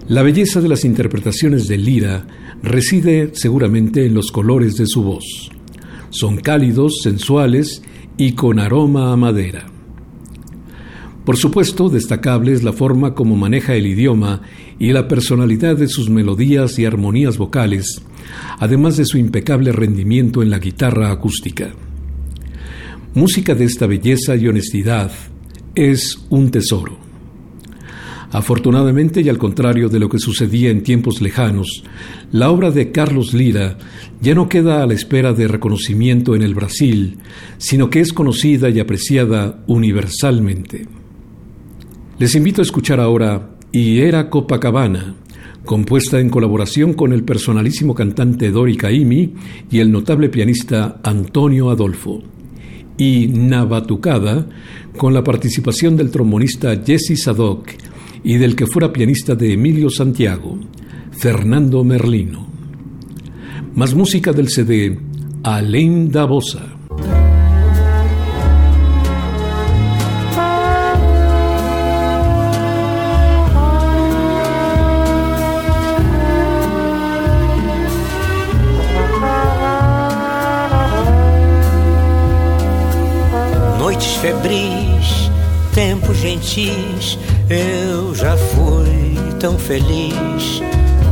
La 0.07 0.23
belleza 0.23 0.61
de 0.61 0.67
las 0.67 0.83
interpretaciones 0.83 1.67
de 1.67 1.77
Lira 1.77 2.25
reside 2.63 3.29
seguramente 3.33 4.03
en 4.03 4.15
los 4.15 4.31
colores 4.31 4.75
de 4.75 4.87
su 4.87 5.03
voz. 5.03 5.51
Son 6.09 6.37
cálidos, 6.37 7.01
sensuales 7.03 7.83
y 8.17 8.31
con 8.31 8.57
aroma 8.57 9.13
a 9.13 9.15
madera. 9.15 9.67
Por 11.29 11.37
supuesto, 11.37 11.89
destacable 11.89 12.53
es 12.53 12.63
la 12.63 12.73
forma 12.73 13.13
como 13.13 13.35
maneja 13.35 13.75
el 13.75 13.85
idioma 13.85 14.41
y 14.79 14.93
la 14.93 15.07
personalidad 15.07 15.77
de 15.77 15.87
sus 15.87 16.09
melodías 16.09 16.79
y 16.79 16.85
armonías 16.85 17.37
vocales, 17.37 18.01
además 18.57 18.97
de 18.97 19.05
su 19.05 19.19
impecable 19.19 19.71
rendimiento 19.71 20.41
en 20.41 20.49
la 20.49 20.57
guitarra 20.57 21.11
acústica. 21.11 21.69
Música 23.13 23.53
de 23.53 23.65
esta 23.65 23.85
belleza 23.85 24.35
y 24.37 24.47
honestidad 24.47 25.11
es 25.75 26.19
un 26.31 26.49
tesoro. 26.49 26.97
Afortunadamente, 28.31 29.21
y 29.21 29.29
al 29.29 29.37
contrario 29.37 29.87
de 29.87 29.99
lo 29.99 30.09
que 30.09 30.17
sucedía 30.17 30.71
en 30.71 30.81
tiempos 30.81 31.21
lejanos, 31.21 31.83
la 32.31 32.49
obra 32.49 32.71
de 32.71 32.91
Carlos 32.91 33.35
Lira 33.35 33.77
ya 34.19 34.33
no 34.33 34.49
queda 34.49 34.81
a 34.81 34.87
la 34.87 34.95
espera 34.95 35.33
de 35.33 35.47
reconocimiento 35.47 36.33
en 36.33 36.41
el 36.41 36.55
Brasil, 36.55 37.19
sino 37.59 37.91
que 37.91 37.99
es 37.99 38.13
conocida 38.13 38.71
y 38.71 38.79
apreciada 38.79 39.63
universalmente. 39.67 40.98
Les 42.19 42.35
invito 42.35 42.61
a 42.61 42.63
escuchar 42.63 42.99
ahora 42.99 43.51
Y 43.71 43.99
era 43.99 44.29
Copacabana, 44.29 45.15
compuesta 45.63 46.19
en 46.19 46.29
colaboración 46.29 46.91
con 46.91 47.13
el 47.13 47.23
personalísimo 47.23 47.95
cantante 47.95 48.51
Dori 48.51 48.75
Caimi 48.75 49.35
y 49.71 49.79
el 49.79 49.89
notable 49.89 50.27
pianista 50.27 50.99
Antonio 51.01 51.69
Adolfo. 51.69 52.21
Y 52.97 53.29
Navatucada, 53.29 54.49
con 54.97 55.13
la 55.13 55.23
participación 55.23 55.95
del 55.95 56.11
trombonista 56.11 56.75
Jesse 56.85 57.15
Sadoc 57.15 57.69
y 58.21 58.35
del 58.35 58.57
que 58.57 58.67
fuera 58.67 58.91
pianista 58.91 59.35
de 59.35 59.53
Emilio 59.53 59.89
Santiago, 59.89 60.59
Fernando 61.11 61.85
Merlino. 61.85 62.49
Más 63.75 63.95
música 63.95 64.33
del 64.33 64.49
CD 64.49 64.99
Alain 65.43 66.11
Davosa. 66.11 66.78
Tão 89.39 89.57
feliz. 89.57 90.61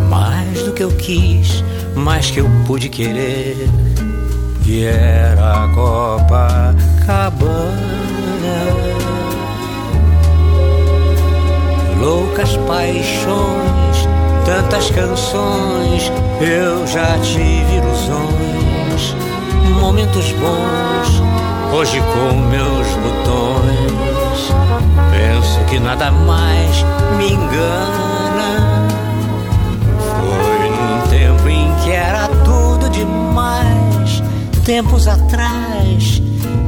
Mais 0.10 0.64
do 0.64 0.74
que 0.74 0.84
eu 0.84 0.92
quis, 0.92 1.64
mais 1.96 2.30
que 2.30 2.40
eu 2.40 2.50
pude 2.66 2.90
querer. 2.90 3.70
E 4.66 4.84
era 4.84 5.64
a 5.64 5.68
Copacabana. 5.70 6.68
Loucas 12.00 12.56
paixões, 12.68 14.08
tantas 14.46 14.92
canções, 14.92 16.12
eu 16.40 16.86
já 16.86 17.18
tive 17.20 17.78
ilusões, 17.78 19.16
momentos 19.82 20.32
bons 20.34 21.28
Hoje 21.74 22.00
com 22.00 22.34
meus 22.50 22.88
botões 22.88 23.98
penso 25.12 25.60
que 25.66 25.80
nada 25.80 26.12
mais 26.12 26.84
me 27.18 27.34
engana. 27.34 28.17
Foi 30.20 30.70
num 30.70 31.08
tempo 31.10 31.50
em 31.50 31.74
que 31.84 31.92
era 31.92 32.28
tudo 32.44 32.90
demais, 32.90 34.24
tempos 34.66 35.08
atrás 35.08 36.22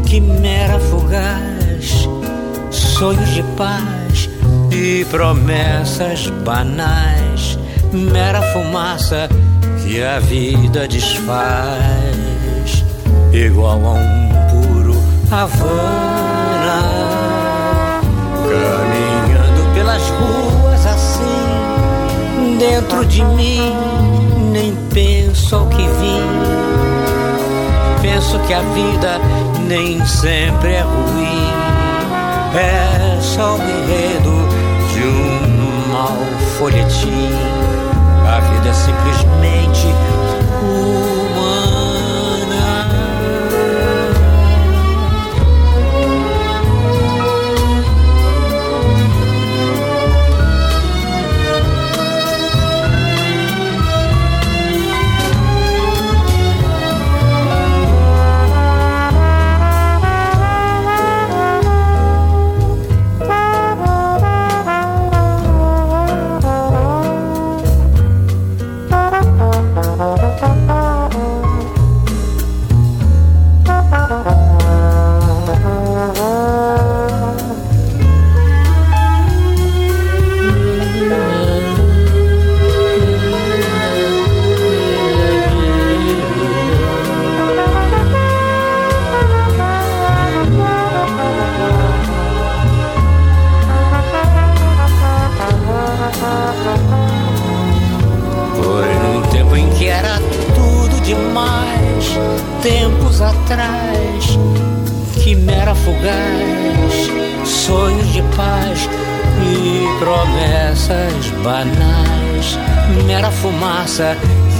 que 0.05 0.19
mera 0.19 0.79
fugaz, 0.79 2.07
sonhos 2.71 3.29
de 3.29 3.43
paz 3.55 4.29
e 4.71 5.05
promessas 5.05 6.27
banais, 6.45 7.57
mera 7.91 8.41
fumaça 8.53 9.29
que 9.83 10.01
a 10.03 10.19
vida 10.19 10.87
desfaz, 10.87 12.83
igual 13.33 13.85
a 13.85 13.91
um 13.93 14.29
Havana, 15.31 16.81
dentro 22.79 23.05
de 23.05 23.23
mim, 23.23 23.75
nem 24.51 24.73
penso 24.93 25.55
ao 25.55 25.67
que 25.67 25.81
vim. 25.81 26.23
Penso 28.01 28.39
que 28.47 28.53
a 28.53 28.61
vida 28.61 29.19
nem 29.67 30.05
sempre 30.05 30.75
é 30.75 30.81
ruim, 30.81 31.49
é 32.55 33.19
só 33.21 33.55
o 33.55 33.61
enredo 33.61 34.47
de 34.93 35.03
um 35.05 35.91
mau 35.91 36.17
folhetim. 36.57 37.29
A 38.25 38.39
vida 38.39 38.69
é 38.69 38.73
simplesmente 38.73 39.87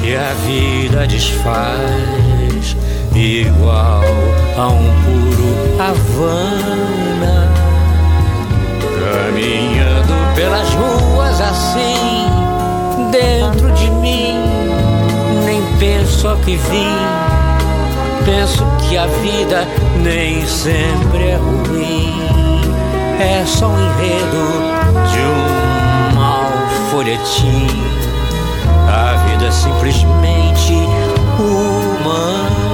que 0.02 0.16
a 0.16 0.34
vida 0.46 1.06
desfaz, 1.08 2.76
igual 3.14 4.04
a 4.58 4.68
um 4.70 4.92
puro 5.04 5.80
Havana. 5.80 7.48
Caminhando 9.00 10.14
pelas 10.36 10.70
ruas 10.74 11.42
assim, 11.42 12.26
dentro 13.12 13.72
de 13.74 13.90
mim, 13.92 14.40
nem 15.46 15.62
penso 15.80 16.28
ao 16.28 16.38
que 16.38 16.56
vim. 16.56 17.29
Penso 18.32 18.64
que 18.88 18.96
a 18.96 19.08
vida 19.08 19.68
nem 20.04 20.46
sempre 20.46 21.30
é 21.30 21.36
ruim, 21.36 22.14
é 23.20 23.44
só 23.44 23.70
um 23.70 23.80
enredo 23.80 24.46
de 25.12 25.20
um 25.20 26.16
mau 26.16 26.46
folhetim 26.92 27.68
a 28.88 29.14
vida 29.26 29.46
é 29.46 29.52
simplesmente 29.52 30.74
humana. 31.40 32.69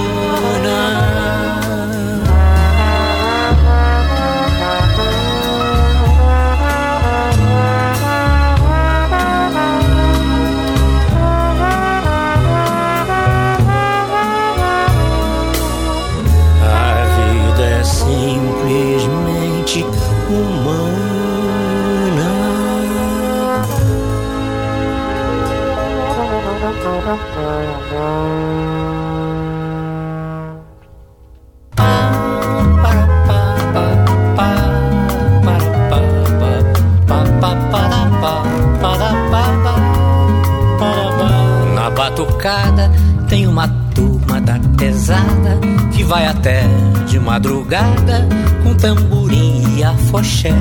Na 41.73 41.89
batucada 41.91 42.91
tem 43.29 43.47
uma 43.47 43.67
turma 43.93 44.41
da 44.41 44.59
pesada 44.77 45.59
que 45.93 46.03
vai 46.03 46.25
até 46.25 46.63
de 47.07 47.19
madrugada 47.19 48.27
com 48.63 48.73
tamborim 48.75 49.77
e 49.77 49.83
afoxé 49.83 50.53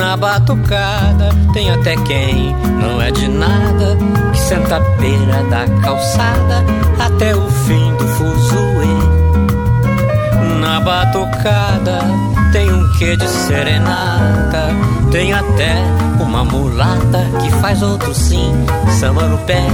na 0.00 0.16
batucada 0.16 1.28
tem 1.52 1.70
até 1.70 1.94
quem 1.94 2.56
não 2.80 3.02
é 3.02 3.10
de 3.10 3.28
nada 3.28 3.98
que 4.32 4.38
senta 4.38 4.76
à 4.76 4.80
beira 4.98 5.42
da 5.50 5.66
calçada 5.82 6.64
até 6.98 7.36
o 7.36 7.50
fim 7.50 7.94
do 7.96 8.08
fuzuê. 8.08 8.86
Na 10.58 10.80
batucada 10.80 11.98
tem 12.50 12.72
um 12.72 12.92
quê 12.98 13.14
de 13.14 13.28
serenata, 13.28 14.68
tem 15.12 15.34
até 15.34 15.74
uma 16.18 16.44
mulata 16.44 17.26
que 17.42 17.50
faz 17.60 17.82
outro 17.82 18.14
sim, 18.14 18.54
samba 18.98 19.24
no 19.24 19.36
pé. 19.38 19.66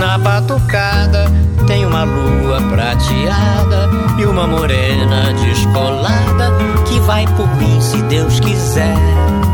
Na 0.00 0.16
batucada 0.16 1.30
tem 1.66 1.84
uma 1.84 2.04
lua 2.04 2.60
prateada 2.62 3.90
e 4.18 4.24
uma 4.24 4.46
morena 4.46 5.32
descolada 5.34 6.52
que 6.88 7.00
vai 7.00 7.26
por 7.36 7.48
mim 7.56 7.80
se 7.80 8.00
Deus 8.02 8.40
quiser. 8.40 9.45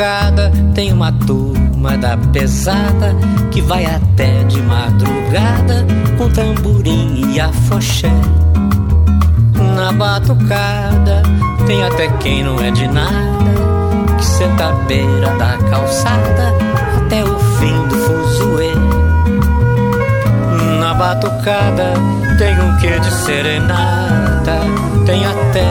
Batucada 0.00 0.50
tem 0.74 0.92
uma 0.92 1.12
turma 1.12 1.98
da 1.98 2.16
pesada 2.16 3.14
que 3.50 3.60
vai 3.60 3.84
até 3.84 4.44
de 4.44 4.60
madrugada 4.62 5.86
com 6.16 6.30
tamborim 6.30 7.34
e 7.34 7.38
afoxé. 7.38 8.10
Na 9.76 9.92
batucada 9.92 11.22
tem 11.66 11.84
até 11.84 12.08
quem 12.18 12.42
não 12.42 12.58
é 12.60 12.70
de 12.70 12.88
nada 12.88 13.10
que 14.16 14.24
senta 14.24 14.68
à 14.68 14.72
beira 14.84 15.36
da 15.36 15.58
calçada 15.68 16.54
até 16.96 17.22
o 17.22 17.38
fim 17.58 17.88
do 17.88 17.96
fuzuê. 17.96 18.72
Na 20.80 20.94
batucada 20.94 21.92
tem 22.38 22.58
um 22.58 22.76
quê 22.78 22.98
de 22.98 23.12
serenata, 23.12 24.60
tem 25.04 25.26
até 25.26 25.66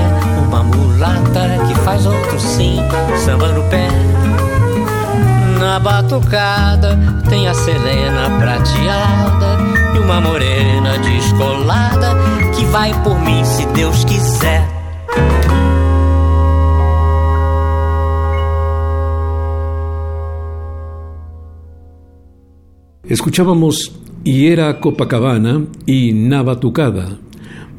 uma 0.48 0.64
mulata 0.64 1.48
que 1.68 1.76
faz 1.80 2.06
outro 2.06 2.40
sim, 2.40 2.78
samba 3.26 3.48
no 3.48 3.64
pé. 3.70 3.88
Na 5.60 5.78
batucada 5.78 6.98
tem 7.30 7.46
a 7.50 7.54
Selena 7.54 8.40
prateada 8.40 9.58
e 9.94 10.00
uma 10.00 10.22
morena 10.22 10.98
descolada 11.00 12.16
que 12.56 12.64
vai 12.68 12.94
por 13.04 13.20
mim 13.20 13.44
se 13.44 13.66
Deus 13.74 14.06
quiser. 14.06 14.66
Escuchábamos 23.04 23.92
Hiera 24.24 24.80
Copacabana 24.80 25.66
y 25.86 26.14
Navatucada, 26.14 27.20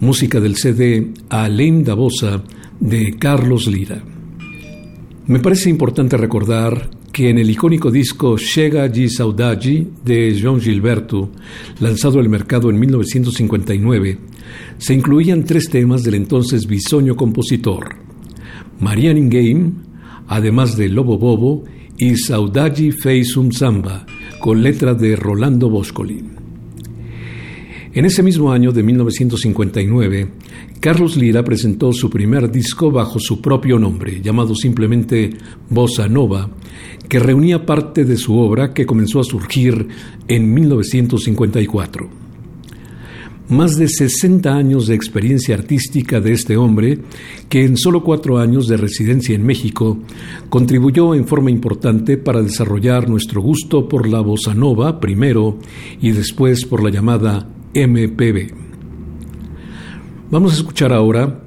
música 0.00 0.38
del 0.38 0.56
CD 0.56 1.14
Além 1.30 1.82
da 1.82 1.94
Bossa 1.94 2.42
de 2.78 3.12
Carlos 3.12 3.66
Lira. 3.66 4.02
Me 5.28 5.38
parece 5.38 5.70
importante 5.70 6.18
recordar 6.18 6.99
que 7.12 7.30
en 7.30 7.38
el 7.38 7.50
icónico 7.50 7.90
disco 7.90 8.36
Chega 8.38 8.88
de 8.88 9.08
Saudade 9.08 9.86
de 10.04 10.34
João 10.34 10.60
Gilberto, 10.60 11.30
lanzado 11.80 12.18
al 12.18 12.28
mercado 12.28 12.70
en 12.70 12.78
1959, 12.78 14.18
se 14.78 14.94
incluían 14.94 15.44
tres 15.44 15.68
temas 15.68 16.02
del 16.02 16.14
entonces 16.14 16.66
bisoño 16.66 17.16
compositor: 17.16 17.96
Maria 18.78 19.12
Ninguém, 19.12 19.72
además 20.28 20.76
de 20.76 20.88
Lobo 20.88 21.18
Bobo, 21.18 21.64
y 21.98 22.16
Saudade 22.16 22.92
Fez 22.92 23.36
un 23.36 23.52
Samba, 23.52 24.06
con 24.40 24.62
letra 24.62 24.94
de 24.94 25.16
Rolando 25.16 25.68
Boscoli. 25.68 26.39
En 27.92 28.04
ese 28.04 28.22
mismo 28.22 28.52
año 28.52 28.70
de 28.70 28.84
1959, 28.84 30.28
Carlos 30.78 31.16
Lira 31.16 31.42
presentó 31.42 31.92
su 31.92 32.08
primer 32.08 32.48
disco 32.48 32.92
bajo 32.92 33.18
su 33.18 33.40
propio 33.40 33.80
nombre, 33.80 34.20
llamado 34.22 34.54
simplemente 34.54 35.30
Bossa 35.68 36.06
Nova, 36.06 36.48
que 37.08 37.18
reunía 37.18 37.66
parte 37.66 38.04
de 38.04 38.16
su 38.16 38.38
obra 38.38 38.72
que 38.72 38.86
comenzó 38.86 39.18
a 39.18 39.24
surgir 39.24 39.88
en 40.28 40.54
1954 40.54 42.20
más 43.48 43.76
de 43.76 43.88
60 43.88 44.54
años 44.54 44.86
de 44.86 44.94
experiencia 44.94 45.56
artística 45.56 46.20
de 46.20 46.32
este 46.32 46.56
hombre, 46.56 47.00
que 47.48 47.64
en 47.64 47.76
solo 47.76 48.04
cuatro 48.04 48.38
años 48.38 48.68
de 48.68 48.76
residencia 48.76 49.34
en 49.34 49.44
México 49.44 49.98
contribuyó 50.48 51.16
en 51.16 51.26
forma 51.26 51.50
importante 51.50 52.16
para 52.16 52.42
desarrollar 52.42 53.08
nuestro 53.08 53.42
gusto 53.42 53.88
por 53.88 54.08
la 54.08 54.20
bossa 54.20 54.54
nova 54.54 55.00
primero 55.00 55.58
y 56.00 56.12
después 56.12 56.64
por 56.64 56.80
la 56.80 56.90
llamada 56.90 57.48
MPB. 57.74 58.52
Vamos 60.30 60.52
a 60.52 60.56
escuchar 60.56 60.92
ahora 60.92 61.40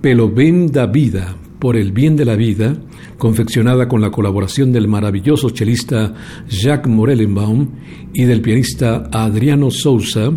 Pelo 0.00 0.30
Ben 0.30 0.70
da 0.70 0.86
Vida, 0.86 1.36
por 1.58 1.76
el 1.76 1.92
bien 1.92 2.16
de 2.16 2.24
la 2.24 2.36
vida, 2.36 2.76
confeccionada 3.18 3.88
con 3.88 4.00
la 4.00 4.10
colaboración 4.10 4.72
del 4.72 4.88
maravilloso 4.88 5.50
chelista 5.50 6.14
Jacques 6.48 6.92
Morellenbaum 6.92 7.68
y 8.12 8.24
del 8.24 8.42
pianista 8.42 9.08
Adriano 9.10 9.70
Sousa, 9.70 10.32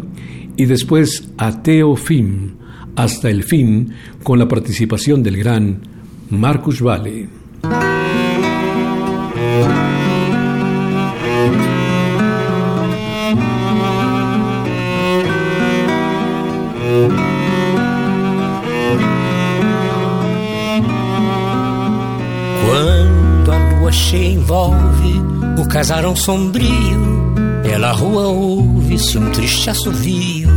y 0.55 0.65
después 0.65 1.29
Ateo 1.37 1.95
Fin, 1.95 2.57
hasta 2.95 3.29
el 3.29 3.43
fin, 3.43 3.91
con 4.23 4.39
la 4.39 4.47
participación 4.47 5.23
del 5.23 5.37
gran 5.37 5.81
Marcus 6.29 6.81
Valle. 6.81 7.38
Envolve 24.49 25.21
o 25.59 25.67
casarão 25.67 26.15
sombrio, 26.15 27.35
pela 27.61 27.91
rua 27.91 28.29
ouve-se 28.29 29.15
um 29.19 29.29
triste 29.29 29.69
assovio 29.69 30.49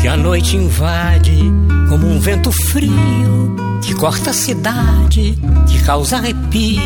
que 0.00 0.06
a 0.06 0.16
noite 0.16 0.56
invade 0.56 1.36
como 1.88 2.06
um 2.06 2.20
vento 2.20 2.52
frio 2.52 3.56
que 3.82 3.94
corta 3.96 4.30
a 4.30 4.32
cidade, 4.32 5.36
que 5.66 5.82
causa 5.82 6.18
arrepio, 6.18 6.80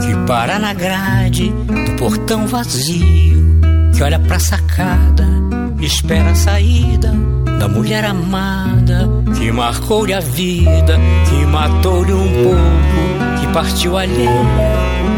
que 0.00 0.26
para 0.26 0.58
na 0.58 0.72
grade 0.72 1.50
do 1.50 1.96
portão 1.98 2.46
vazio, 2.46 3.60
que 3.94 4.02
olha 4.02 4.18
pra 4.18 4.38
sacada, 4.38 5.26
espera 5.80 6.30
a 6.30 6.34
saída 6.34 7.12
da 7.58 7.68
mulher 7.68 8.06
amada, 8.06 9.06
que 9.36 9.52
marcou-lhe 9.52 10.14
a 10.14 10.20
vida, 10.20 10.98
que 11.28 11.44
matou-lhe 11.46 12.12
um 12.12 12.28
pouco, 12.42 13.40
que 13.40 13.46
partiu 13.52 13.98
alheia, 13.98 14.28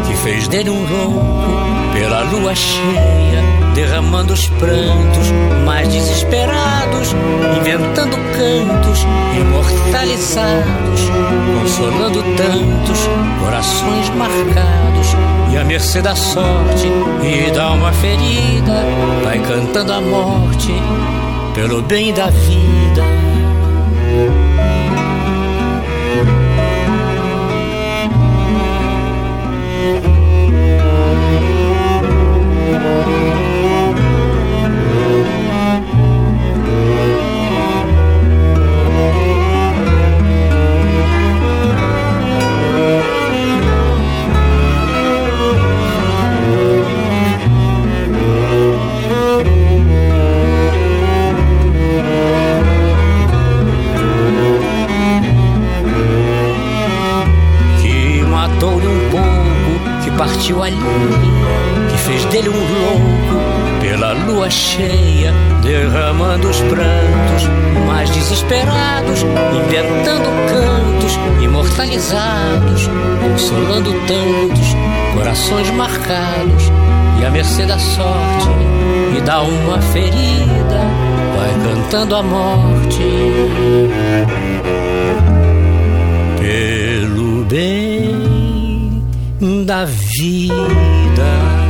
fez 0.23 0.47
dele 0.47 0.69
um 0.69 0.81
louco 0.81 1.93
pela 1.93 2.21
lua 2.21 2.53
cheia 2.53 3.41
derramando 3.73 4.33
os 4.33 4.49
prantos 4.49 5.31
mais 5.65 5.87
desesperados, 5.87 7.15
inventando 7.57 8.17
cantos 8.33 9.05
imortalizados, 9.39 11.01
consolando 11.59 12.21
tantos 12.35 12.99
corações 13.43 14.09
marcados 14.09 15.07
e 15.51 15.57
à 15.57 15.63
mercê 15.63 16.01
da 16.01 16.15
sorte 16.15 16.87
e 17.23 17.51
da 17.51 17.63
alma 17.63 17.91
ferida, 17.93 18.83
vai 19.23 19.39
cantando 19.39 19.93
a 19.93 20.01
morte 20.01 20.73
pelo 21.55 21.81
bem 21.81 22.13
da 22.13 22.27
vida. 22.27 23.03
Partiu 60.41 60.63
ali, 60.63 60.75
que 61.91 61.97
fez 61.99 62.25
dele 62.25 62.49
um 62.49 62.53
louco 62.53 63.79
pela 63.79 64.13
lua 64.13 64.49
cheia, 64.49 65.31
derramando 65.61 66.49
os 66.49 66.59
prantos 66.61 67.47
mais 67.85 68.09
desesperados, 68.09 69.21
inventando 69.21 70.25
cantos 70.49 71.19
imortalizados, 71.43 72.89
consolando 73.21 73.93
tantos 74.07 74.75
corações 75.13 75.69
marcados. 75.71 76.71
E 77.19 77.25
à 77.25 77.29
mercê 77.29 77.67
da 77.67 77.77
sorte 77.77 78.49
e 79.15 79.21
dá 79.21 79.43
uma 79.43 79.79
ferida, 79.79 80.81
vai 81.37 81.73
cantando 81.73 82.15
a 82.15 82.23
morte. 82.23 83.03
Pelo 86.39 87.45
bem 87.45 87.90
da 89.71 89.85
vida. 89.85 91.60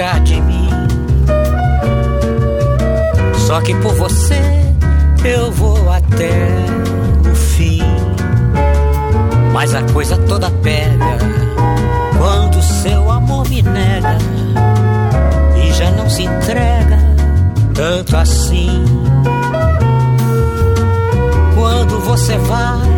De 0.00 0.40
mim. 0.40 0.70
Só 3.46 3.60
que 3.60 3.74
por 3.74 3.94
você 3.96 4.40
eu 5.22 5.52
vou 5.52 5.92
até 5.92 6.30
o 7.30 7.34
fim. 7.34 7.82
Mas 9.52 9.74
a 9.74 9.82
coisa 9.92 10.16
toda 10.16 10.50
pega 10.62 11.18
quando 12.16 12.62
seu 12.62 13.10
amor 13.10 13.46
me 13.50 13.60
nega 13.60 14.16
e 15.62 15.70
já 15.74 15.90
não 15.90 16.08
se 16.08 16.22
entrega 16.22 16.98
tanto 17.74 18.16
assim. 18.16 18.82
Quando 21.54 22.00
você 22.00 22.38
vai 22.38 22.88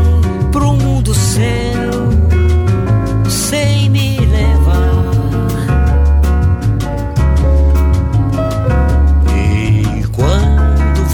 pro 0.52 0.72
mundo 0.74 1.12
seu 1.12 2.22
sem 3.28 3.90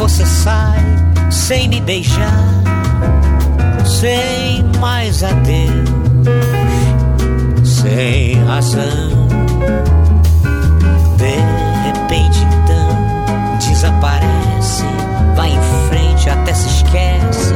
você 0.08 0.24
sai 0.24 0.78
sem 1.30 1.68
me 1.68 1.80
beijar, 1.82 2.44
sem 3.84 4.64
mais 4.80 5.22
adeus. 5.22 5.88
tem 7.82 8.42
razão. 8.44 9.28
De 11.16 11.36
repente, 11.86 12.38
então, 12.40 13.58
desaparece, 13.58 14.84
vai 15.36 15.50
em 15.50 15.60
frente 15.88 16.30
até 16.30 16.54
se 16.54 16.68
esquece, 16.68 17.54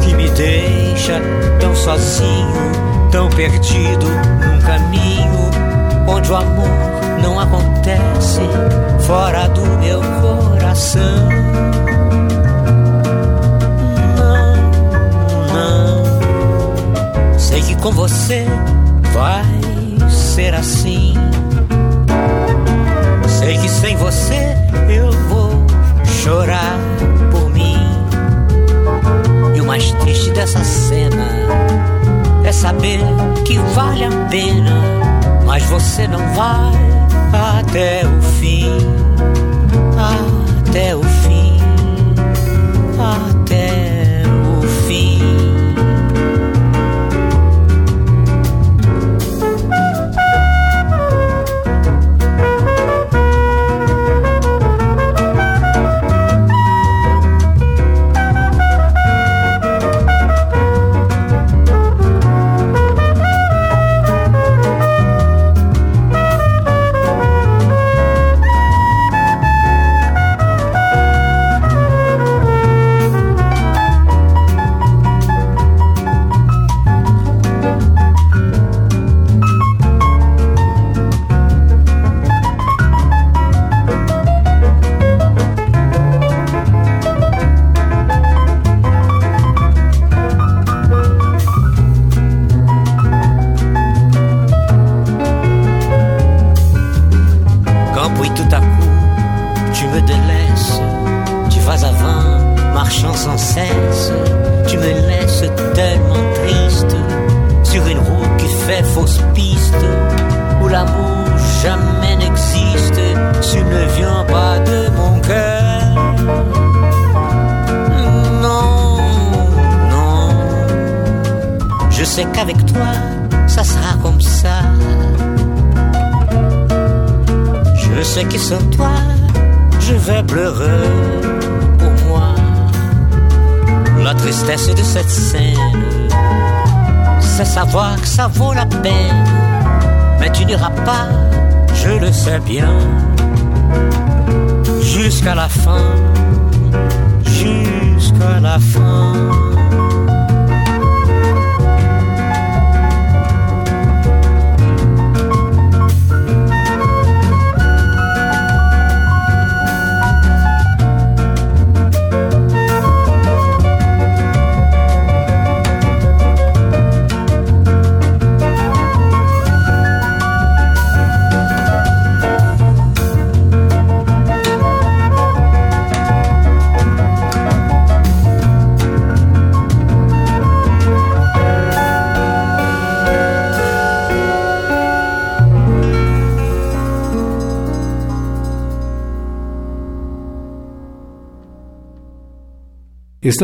que 0.00 0.14
me 0.14 0.28
deixa 0.30 1.20
tão 1.60 1.76
sozinho, 1.76 2.72
tão 3.10 3.28
perdido 3.28 4.06
num 4.06 4.60
caminho 4.62 5.50
onde 6.08 6.32
o 6.32 6.36
amor 6.36 6.94
não 7.22 7.38
acontece 7.38 8.40
fora 9.06 9.48
do 9.48 9.62
meu 9.78 10.00
coração. 10.74 11.28
Sei 17.38 17.62
que 17.62 17.76
com 17.76 17.92
você 17.92 18.44
vai 19.12 20.10
ser 20.10 20.54
assim. 20.54 21.14
Sei 23.28 23.56
que 23.58 23.68
sem 23.68 23.96
você 23.96 24.56
eu 24.88 25.12
vou 25.28 25.50
chorar 26.22 26.76
por 27.30 27.48
mim. 27.50 27.78
E 29.54 29.60
o 29.60 29.64
mais 29.64 29.92
triste 29.92 30.30
dessa 30.30 30.62
cena 30.64 31.28
é 32.44 32.50
saber 32.50 32.98
que 33.44 33.58
vale 33.74 34.04
a 34.04 34.10
pena, 34.28 34.82
mas 35.46 35.62
você 35.64 36.08
não 36.08 36.20
vai 36.34 37.60
até 37.60 38.02
o 38.06 38.22
fim. 38.22 39.03
Até 40.74 40.96
o 40.96 41.02
fim. 41.04 41.56
Até 42.96 43.33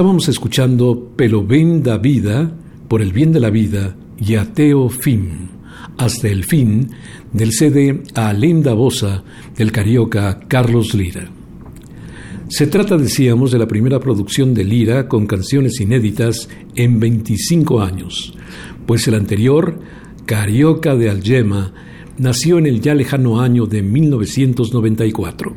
Estábamos 0.00 0.30
escuchando 0.30 1.12
Pelo 1.14 1.44
Ben 1.44 1.82
da 1.82 1.98
Vida, 1.98 2.50
por 2.88 3.02
el 3.02 3.12
bien 3.12 3.32
de 3.32 3.38
la 3.38 3.50
vida, 3.50 3.94
y 4.18 4.36
Ateo 4.36 4.88
Fin, 4.88 5.50
hasta 5.98 6.26
el 6.26 6.44
fin, 6.44 6.88
del 7.34 7.52
CD 7.52 8.02
A 8.14 8.32
Linda 8.32 8.72
Bosa 8.72 9.22
del 9.58 9.72
carioca 9.72 10.40
Carlos 10.48 10.94
Lira. 10.94 11.28
Se 12.48 12.66
trata, 12.66 12.96
decíamos, 12.96 13.52
de 13.52 13.58
la 13.58 13.68
primera 13.68 14.00
producción 14.00 14.54
de 14.54 14.64
Lira 14.64 15.06
con 15.06 15.26
canciones 15.26 15.78
inéditas 15.82 16.48
en 16.74 16.98
25 16.98 17.82
años, 17.82 18.32
pues 18.86 19.06
el 19.06 19.16
anterior, 19.16 19.80
Carioca 20.24 20.96
de 20.96 21.10
Algema, 21.10 21.74
nació 22.16 22.56
en 22.56 22.64
el 22.64 22.80
ya 22.80 22.94
lejano 22.94 23.42
año 23.42 23.66
de 23.66 23.82
1994. 23.82 25.49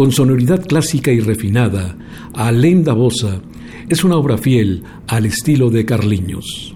Con 0.00 0.12
sonoridad 0.12 0.64
clásica 0.64 1.12
y 1.12 1.20
refinada, 1.20 1.94
Além 2.32 2.84
Bossa 2.84 3.42
es 3.86 4.02
una 4.02 4.16
obra 4.16 4.38
fiel 4.38 4.82
al 5.06 5.26
estilo 5.26 5.68
de 5.68 5.84
Carliños. 5.84 6.74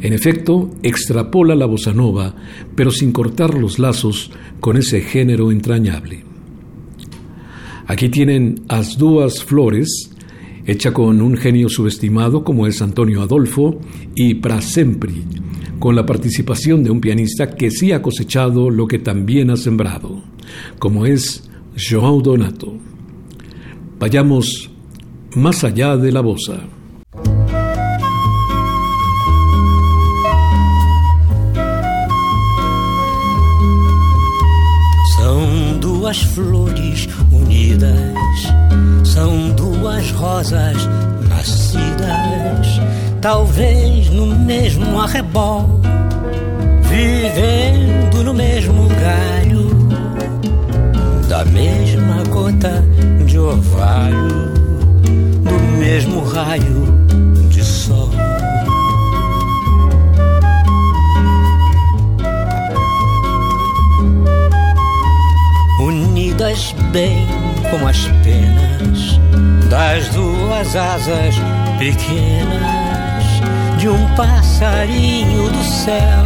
En 0.00 0.12
efecto, 0.12 0.70
extrapola 0.84 1.56
la 1.56 1.66
bossa 1.66 1.92
nova, 1.92 2.36
pero 2.76 2.92
sin 2.92 3.10
cortar 3.10 3.54
los 3.58 3.80
lazos 3.80 4.30
con 4.60 4.76
ese 4.76 5.00
género 5.00 5.50
entrañable. 5.50 6.22
Aquí 7.88 8.08
tienen 8.08 8.62
As 8.68 8.96
Duas 8.96 9.42
Flores, 9.42 10.12
hecha 10.64 10.92
con 10.92 11.20
un 11.20 11.36
genio 11.36 11.68
subestimado 11.68 12.44
como 12.44 12.68
es 12.68 12.80
Antonio 12.80 13.22
Adolfo, 13.22 13.80
y 14.14 14.34
Pra 14.34 14.60
Sempre, 14.60 15.14
con 15.80 15.96
la 15.96 16.06
participación 16.06 16.84
de 16.84 16.90
un 16.92 17.00
pianista 17.00 17.56
que 17.56 17.72
sí 17.72 17.90
ha 17.90 18.00
cosechado 18.00 18.70
lo 18.70 18.86
que 18.86 19.00
también 19.00 19.50
ha 19.50 19.56
sembrado, 19.56 20.22
como 20.78 21.04
es 21.04 21.47
João 21.80 22.20
Donato. 22.20 22.76
Vayamos 24.00 24.68
más 25.36 25.62
allá 25.62 25.94
de 25.94 26.10
la 26.10 26.20
bosa. 26.20 26.58
São 35.14 35.78
duas 35.78 36.18
flores 36.18 37.08
unidas, 37.30 38.42
são 39.04 39.50
duas 39.50 40.10
rosas 40.10 40.76
nascidas, 41.28 42.66
talvez 43.20 44.10
no 44.10 44.26
mesmo 44.36 45.00
arrebol, 45.00 45.80
vivendo 46.90 48.24
no 48.24 48.34
mesmo 48.34 48.88
galho 48.88 49.77
da 51.38 51.44
mesma 51.44 52.24
gota 52.30 52.84
de 53.24 53.38
orvalho, 53.38 54.52
do 55.44 55.78
mesmo 55.78 56.24
raio 56.24 56.98
de 57.48 57.62
sol. 57.62 58.10
Unidas 65.80 66.74
bem 66.90 67.28
como 67.70 67.86
as 67.86 68.08
penas 68.24 69.20
das 69.70 70.08
duas 70.08 70.74
asas 70.74 71.36
pequenas 71.78 73.24
de 73.78 73.88
um 73.88 74.08
passarinho 74.16 75.48
do 75.50 75.62
céu, 75.62 76.24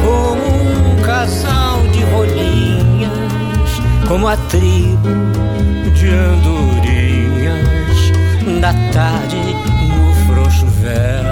como 0.00 0.42
um 0.90 1.02
casal 1.02 1.82
de 1.92 2.02
rolinho 2.04 2.93
como 4.08 4.28
a 4.28 4.36
tribo 4.36 5.08
de 5.94 6.08
andorinhas 6.08 7.98
da 8.60 8.72
tarde 8.92 9.36
no 9.88 10.14
frouxo 10.26 10.66
véu. 10.66 11.24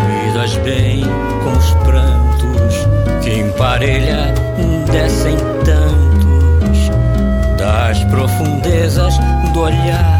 Unidas 0.00 0.56
bem 0.58 1.04
com 1.42 1.52
os 1.58 1.70
prantos 1.84 2.74
que 3.22 3.40
emparelha 3.40 4.34
descem 4.90 5.36
tantos 5.64 6.90
das 7.58 8.04
profundezas 8.04 9.14
do 9.52 9.60
olhar, 9.60 10.18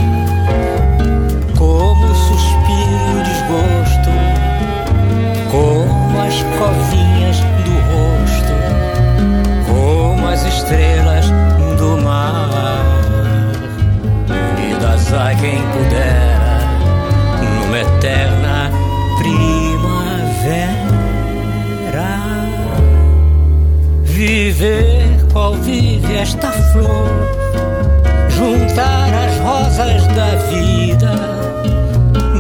as 6.33 6.43
covinhas 6.59 7.39
do 7.65 7.75
rosto, 7.93 8.55
como 9.67 10.27
as 10.29 10.43
estrelas 10.47 11.27
do 11.79 11.99
mar. 11.99 12.49
Unidas 14.29 15.13
a 15.13 15.35
quem 15.35 15.61
pudera, 15.73 16.61
numa 17.43 17.79
eterna 17.79 18.71
primavera. 19.19 19.53
Viver 24.05 25.27
qual 25.33 25.55
vive 25.55 26.17
esta 26.17 26.51
flor, 26.73 27.11
juntar 28.31 29.11
as 29.25 29.37
rosas 29.39 30.07
da 30.09 30.37
vida 30.51 31.13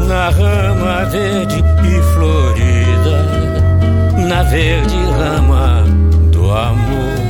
na 0.07 0.29
rama 0.31 1.05
verde 1.07 1.65
e 1.85 2.03
florida, 2.15 2.72
na 4.33 4.43
verde 4.45 4.97
rama 5.19 5.85
do 6.31 6.51
amor. 6.51 7.22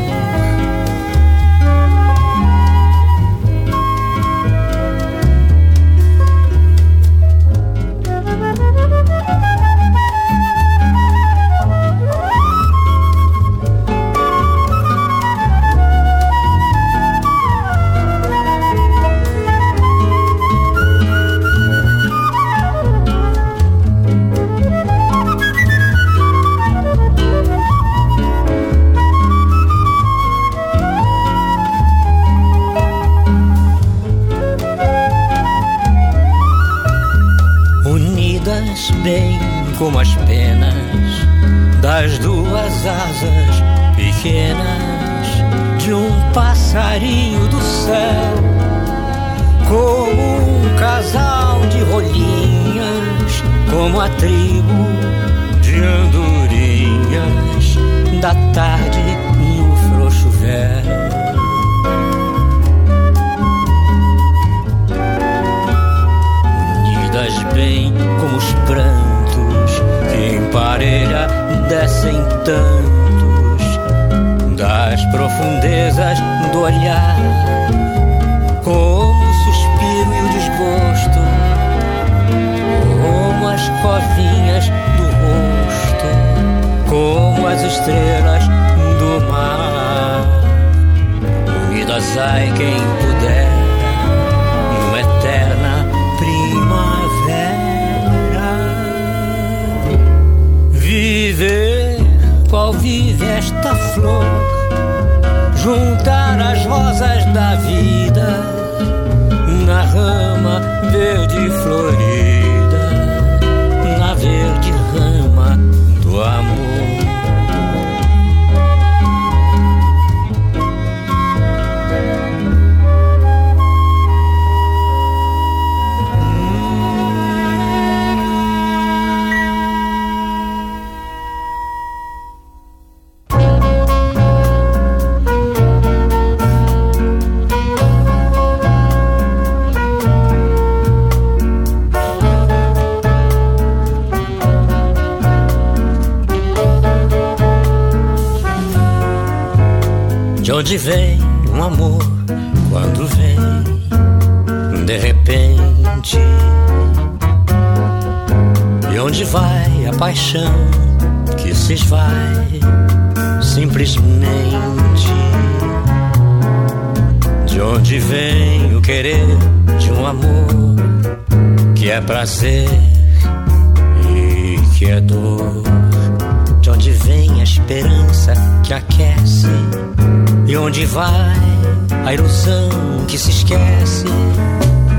A 182.04 182.14
ilusão 182.14 182.68
que 183.06 183.16
se 183.18 183.30
esquece? 183.30 184.04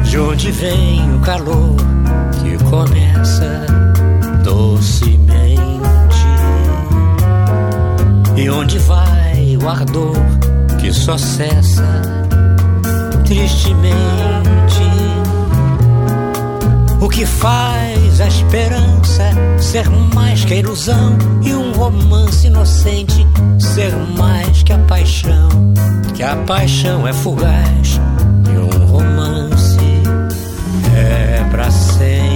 De 0.04 0.20
onde 0.20 0.52
vem 0.52 1.16
o 1.16 1.20
calor 1.20 1.76
que 2.40 2.64
começa 2.66 3.66
docemente? 4.44 5.64
E 8.36 8.50
onde 8.50 8.78
vai 8.80 9.58
o 9.62 9.70
ardor 9.70 10.18
que 10.80 10.92
só 10.92 11.18
cessa 11.18 12.02
tristemente? 13.26 14.93
O 17.04 17.10
que 17.10 17.26
faz 17.26 18.22
a 18.22 18.28
esperança 18.28 19.30
ser 19.60 19.90
mais 20.16 20.46
que 20.46 20.54
a 20.54 20.56
ilusão 20.56 21.18
e 21.44 21.54
um 21.54 21.74
romance 21.74 22.48
inocente 22.48 23.28
ser 23.60 23.94
mais 24.18 24.64
que 24.64 24.72
a 24.72 24.78
paixão? 24.78 25.50
Que 26.16 26.24
a 26.24 26.38
paixão 26.38 27.06
é 27.06 27.12
fugaz 27.12 28.00
e 28.48 28.58
um 28.58 28.86
romance 28.86 29.78
é 30.96 31.44
pra 31.52 31.70
sempre. 31.70 32.33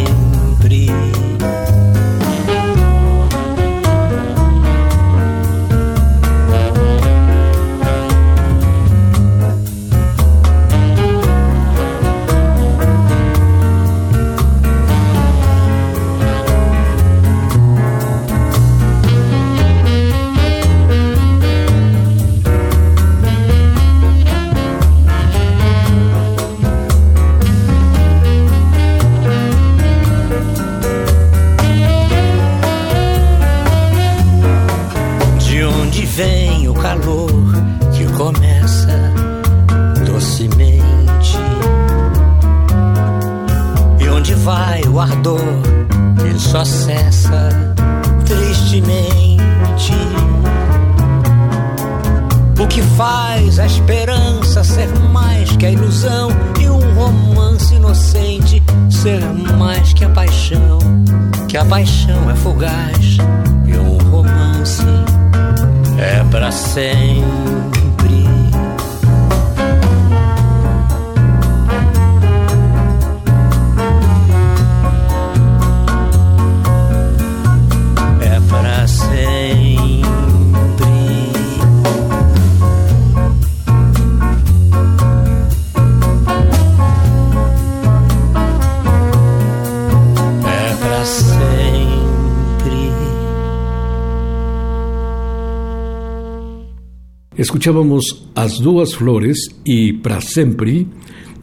Escuchábamos 97.47 98.27
As 98.35 98.59
Duas 98.59 98.93
Flores 98.97 99.47
y 99.63 99.93
Pra 99.93 100.19
Sempre, 100.19 100.85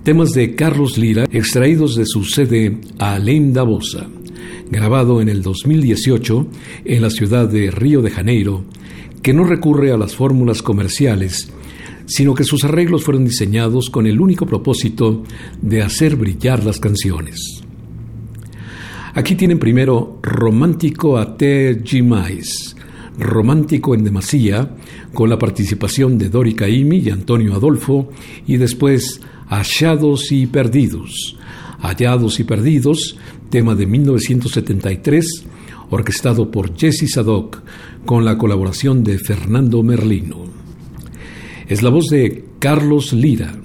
temas 0.02 0.32
de 0.32 0.54
Carlos 0.54 0.98
Lira 0.98 1.24
extraídos 1.32 1.96
de 1.96 2.04
su 2.04 2.24
sede 2.24 2.76
Além 2.98 3.52
da 3.52 3.62
Bossa, 3.62 4.06
grabado 4.70 5.22
en 5.22 5.30
el 5.30 5.40
2018 5.40 6.46
en 6.84 7.00
la 7.00 7.08
ciudad 7.08 7.48
de 7.48 7.70
Río 7.70 8.02
de 8.02 8.10
Janeiro, 8.10 8.64
que 9.22 9.32
no 9.32 9.44
recurre 9.44 9.92
a 9.92 9.96
las 9.96 10.14
fórmulas 10.14 10.60
comerciales, 10.60 11.50
sino 12.04 12.34
que 12.34 12.44
sus 12.44 12.64
arreglos 12.64 13.02
fueron 13.02 13.24
diseñados 13.24 13.88
con 13.88 14.06
el 14.06 14.20
único 14.20 14.44
propósito 14.44 15.22
de 15.62 15.80
hacer 15.80 16.16
brillar 16.16 16.64
las 16.64 16.80
canciones. 16.80 17.62
Aquí 19.14 19.36
tienen 19.36 19.58
primero 19.58 20.18
Romántico 20.22 21.16
até 21.16 21.76
demais, 21.76 22.76
Romántico 23.18 23.94
en 23.94 24.04
demasía, 24.04 24.70
con 25.12 25.30
la 25.30 25.38
participación 25.38 26.18
de 26.18 26.28
Dori 26.28 26.54
Caimi 26.54 26.98
y 26.98 27.10
Antonio 27.10 27.54
Adolfo, 27.54 28.10
y 28.46 28.56
después 28.56 29.20
Hallados 29.48 30.32
y 30.32 30.46
Perdidos. 30.46 31.36
Hallados 31.80 32.40
y 32.40 32.44
Perdidos, 32.44 33.16
tema 33.50 33.74
de 33.74 33.86
1973, 33.86 35.44
orquestado 35.90 36.50
por 36.50 36.76
Jesse 36.76 37.10
Sadoc, 37.10 37.62
con 38.04 38.24
la 38.24 38.36
colaboración 38.36 39.04
de 39.04 39.18
Fernando 39.18 39.82
Merlino. 39.82 40.44
Es 41.68 41.82
la 41.82 41.90
voz 41.90 42.06
de 42.06 42.44
Carlos 42.58 43.12
Lira. 43.12 43.63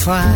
Faz. 0.00 0.30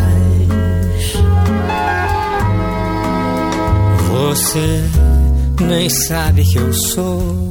Você 4.11 4.85
nem 5.61 5.89
sabe 5.89 6.45
que 6.45 6.57
eu 6.57 6.73
sou 6.73 7.49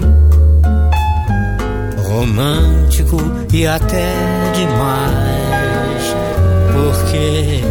romântico 2.08 3.18
e 3.52 3.66
até 3.66 4.14
demais. 4.54 6.16
Porque 6.74 7.62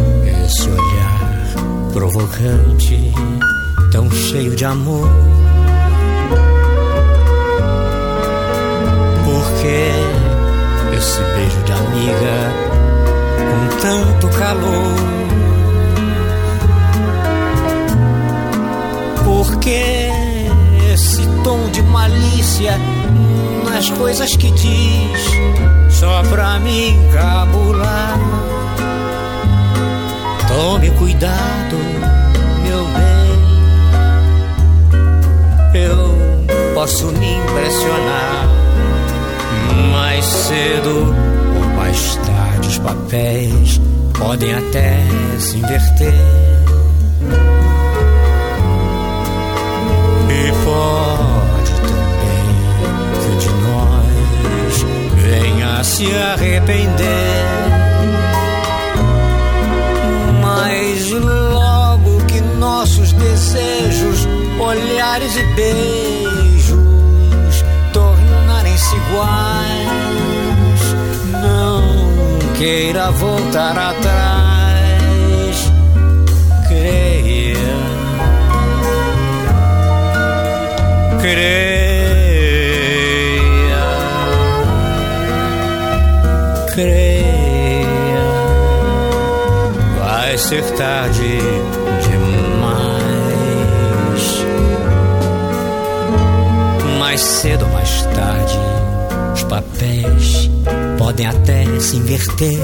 esse 0.45 0.69
olhar 0.69 1.91
provocante 1.93 3.11
tão 3.91 4.11
cheio 4.11 4.55
de 4.55 4.65
amor. 4.65 5.09
Porque 9.23 10.97
esse 10.97 11.19
beijo 11.35 11.63
de 11.63 11.71
amiga 11.71 12.62
com 13.53 13.67
tanto 13.77 14.27
calor? 14.29 14.95
Porque 19.23 20.09
esse 20.91 21.27
tom 21.43 21.69
de 21.69 21.83
malícia 21.83 22.79
nas 23.63 23.89
coisas 23.91 24.35
que 24.35 24.49
diz 24.51 25.21
só 25.89 26.23
pra 26.23 26.59
me 26.59 26.89
encabular? 26.89 28.19
Tome 30.47 30.89
cuidado, 30.91 31.77
meu 32.63 32.85
bem 32.85 33.13
eu 35.75 36.73
posso 36.73 37.07
me 37.07 37.33
impressionar. 37.35 38.47
Mais 39.91 40.25
cedo 40.25 41.15
ou 41.55 41.75
mais 41.75 42.15
tarde 42.17 42.32
os 42.73 42.79
papéis 42.79 43.79
podem 44.17 44.51
até 44.53 44.97
se 45.37 45.57
inverter. 45.57 46.13
E 50.29 50.51
pode 50.65 51.71
também 51.87 52.49
que 53.21 53.31
de 53.37 53.49
nós 53.61 54.85
venha 55.21 55.79
a 55.79 55.83
se 55.83 56.05
arrepender. 56.15 57.45
Mas 60.41 61.11
logo 61.11 62.25
que 62.25 62.41
nossos 62.57 63.13
desejos 63.13 64.27
olhares 64.59 65.35
e 65.35 65.43
beijos 65.53 66.75
tornarem-se 67.93 68.95
iguais. 68.95 69.52
Queira 72.63 73.11
voltar 73.11 73.77
atrás, 73.77 74.53
creia, 76.65 77.57
creia, 81.19 81.43
creia, 86.73 88.23
vai 89.99 90.37
ser 90.37 90.63
tarde 90.77 91.39
mais 96.97 97.19
cedo 97.19 97.65
ou 97.65 97.71
mais 97.71 98.03
tarde, 98.15 98.57
os 99.33 99.43
papéis 99.43 100.52
podem 101.03 101.27
até 101.27 101.65
se 101.81 101.97
inverter. 101.97 102.59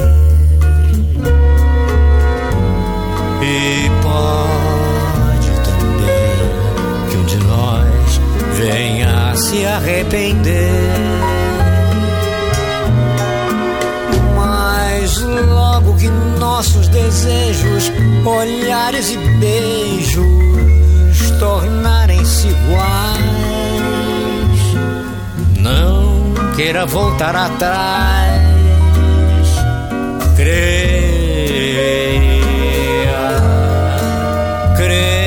E 3.42 3.90
pode 4.02 5.50
também 5.68 7.10
que 7.10 7.16
um 7.18 7.24
de 7.26 7.36
nós 7.44 8.20
venha 8.54 9.30
a 9.30 9.36
se 9.36 9.66
arrepender. 9.66 10.70
Mas 14.34 15.18
logo 15.20 15.94
que 15.98 16.08
nossos 16.38 16.88
desejos, 16.88 17.92
olhares 18.24 19.10
e 19.10 19.18
beijos 19.18 20.24
tornarem-se 21.38 22.48
iguais 22.48 23.29
queira 26.60 26.84
voltar 26.84 27.34
atrás. 27.34 28.42
Creia, 30.36 31.80
creia, 34.76 35.20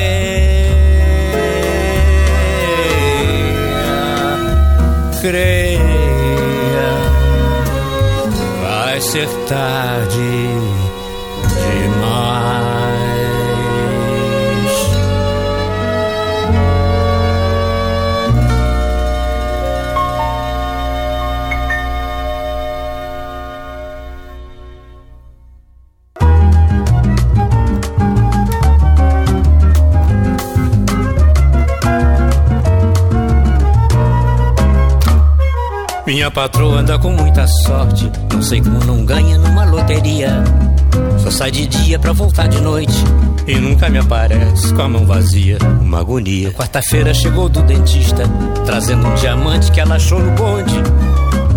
creia, 5.22 5.82
vai 8.62 9.02
ser 9.02 9.28
tarde 9.48 10.73
Minha 36.14 36.30
patroa 36.30 36.82
anda 36.82 37.00
com 37.00 37.10
muita 37.10 37.48
sorte. 37.48 38.08
Não 38.32 38.40
sei 38.40 38.62
como 38.62 38.86
não 38.86 39.04
ganha 39.04 39.36
numa 39.36 39.66
loteria. 39.66 40.44
Só 41.18 41.32
sai 41.32 41.50
de 41.50 41.66
dia 41.66 41.98
pra 41.98 42.14
voltar 42.14 42.46
de 42.46 42.62
noite. 42.62 42.94
E 43.48 43.56
nunca 43.56 43.90
me 43.90 43.98
aparece 43.98 44.72
com 44.76 44.84
a 44.84 44.88
mão 44.88 45.08
vazia. 45.08 45.58
Uma 45.82 46.02
agonia. 46.02 46.52
Quarta-feira 46.52 47.16
chegou 47.16 47.50
do 47.50 47.64
dentista. 47.64 48.26
Trazendo 48.64 49.08
um 49.08 49.16
diamante 49.16 49.72
que 49.72 49.80
ela 49.80 49.96
achou 49.96 50.20
no 50.20 50.30
bonde. 50.34 50.76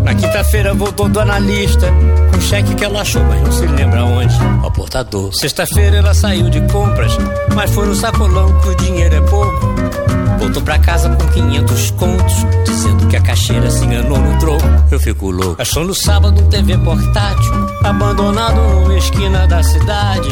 Na 0.02 0.14
quinta-feira 0.14 0.72
voltou 0.72 1.06
do 1.06 1.20
analista. 1.20 1.92
Com 2.30 2.38
um 2.38 2.40
cheque 2.40 2.74
que 2.74 2.84
ela 2.86 3.02
achou, 3.02 3.22
mas 3.24 3.42
não 3.42 3.52
se 3.52 3.66
lembra 3.66 4.06
onde. 4.06 4.34
Ao 4.62 4.72
portador. 4.72 5.34
Sexta-feira 5.34 5.98
ela 5.98 6.14
saiu 6.14 6.48
de 6.48 6.62
compras. 6.72 7.12
Mas 7.54 7.70
foi 7.72 7.86
no 7.86 7.94
sacolão 7.94 8.58
que 8.60 8.68
o 8.70 8.74
dinheiro 8.76 9.16
é 9.16 9.20
pouco. 9.20 10.05
Voltou 10.46 10.62
pra 10.62 10.78
casa 10.78 11.08
com 11.08 11.26
500 11.26 11.90
contos, 11.90 12.46
dizendo 12.64 13.08
que 13.08 13.16
a 13.16 13.20
caixeira 13.20 13.68
se 13.68 13.84
enganou 13.84 14.16
no 14.16 14.38
troco. 14.38 14.62
Eu 14.92 15.00
fico 15.00 15.28
louco. 15.28 15.60
Achou 15.60 15.84
no 15.84 15.92
sábado 15.92 16.40
um 16.40 16.48
TV 16.48 16.78
portátil, 16.78 17.52
abandonado 17.82 18.54
numa 18.54 18.96
esquina 18.96 19.44
da 19.48 19.60
cidade. 19.64 20.28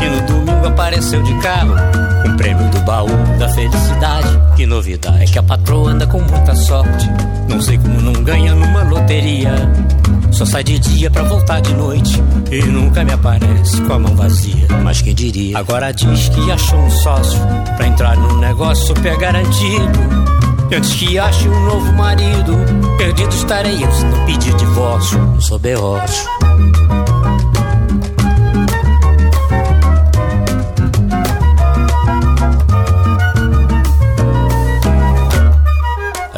E 0.00 0.08
no 0.08 0.24
domingo 0.24 0.68
apareceu 0.68 1.20
de 1.20 1.34
carro, 1.40 1.74
um 2.24 2.36
prêmio 2.36 2.70
do 2.70 2.78
baú 2.82 3.08
da 3.40 3.48
felicidade. 3.48 4.28
Que 4.54 4.66
novidade 4.66 5.24
é 5.24 5.26
que 5.26 5.38
a 5.40 5.42
patroa 5.42 5.90
anda 5.90 6.06
com 6.06 6.20
muita 6.20 6.54
sorte. 6.54 7.10
Não 7.48 7.60
sei 7.60 7.76
como 7.76 8.00
não 8.00 8.22
ganha 8.22 8.54
numa 8.54 8.84
loteria. 8.84 9.52
Só 10.36 10.44
sai 10.44 10.62
de 10.62 10.78
dia 10.78 11.10
pra 11.10 11.22
voltar 11.22 11.60
de 11.60 11.72
noite. 11.72 12.22
E 12.52 12.62
nunca 12.66 13.02
me 13.02 13.10
aparece 13.10 13.80
com 13.80 13.94
a 13.94 13.98
mão 13.98 14.14
vazia. 14.14 14.68
Mas 14.84 15.00
quem 15.00 15.14
diria? 15.14 15.56
Agora 15.56 15.90
diz 15.92 16.28
que 16.28 16.52
achou 16.52 16.78
um 16.78 16.90
sócio 16.90 17.40
pra 17.74 17.86
entrar 17.86 18.18
num 18.18 18.38
negócio 18.38 18.86
super 18.88 19.16
garantido. 19.16 19.98
E 20.70 20.74
antes 20.74 20.92
que 20.92 21.18
ache 21.18 21.48
um 21.48 21.64
novo 21.64 21.90
marido, 21.94 22.54
perdido 22.98 23.34
estarei 23.34 23.82
eu 23.82 23.90
se 23.90 24.04
não 24.04 24.26
pedir 24.26 24.54
divórcio. 24.56 25.18
Não 25.18 25.40
sou 25.40 25.58
berrocho. 25.58 26.35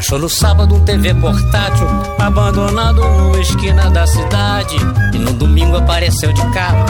Achou 0.08 0.20
no 0.20 0.28
sábado 0.30 0.74
um 0.74 0.80
TV 0.80 1.12
portátil, 1.12 1.86
abandonado 2.18 3.02
numa 3.02 3.38
esquina 3.40 3.90
da 3.90 4.06
cidade. 4.06 4.74
E 5.12 5.18
no 5.18 5.34
domingo 5.34 5.76
apareceu 5.76 6.32
de 6.32 6.40
carro, 6.50 6.82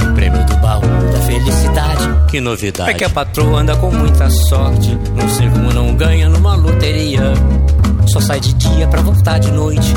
o 0.00 0.14
prêmio 0.14 0.42
do 0.46 0.56
baú 0.56 0.80
da 0.80 1.20
felicidade. 1.20 2.08
Que 2.28 2.40
novidade! 2.40 2.90
É 2.92 2.94
que 2.94 3.04
a 3.04 3.10
patroa 3.10 3.60
anda 3.60 3.76
com 3.76 3.90
muita 3.90 4.30
sorte, 4.30 4.98
não 5.14 5.50
como 5.50 5.70
não 5.70 5.94
ganha 5.94 6.30
numa 6.30 6.54
loteria. 6.54 7.34
Só 8.06 8.20
sai 8.22 8.40
de 8.40 8.54
dia 8.54 8.88
pra 8.88 9.02
voltar 9.02 9.38
de 9.38 9.50
noite 9.52 9.94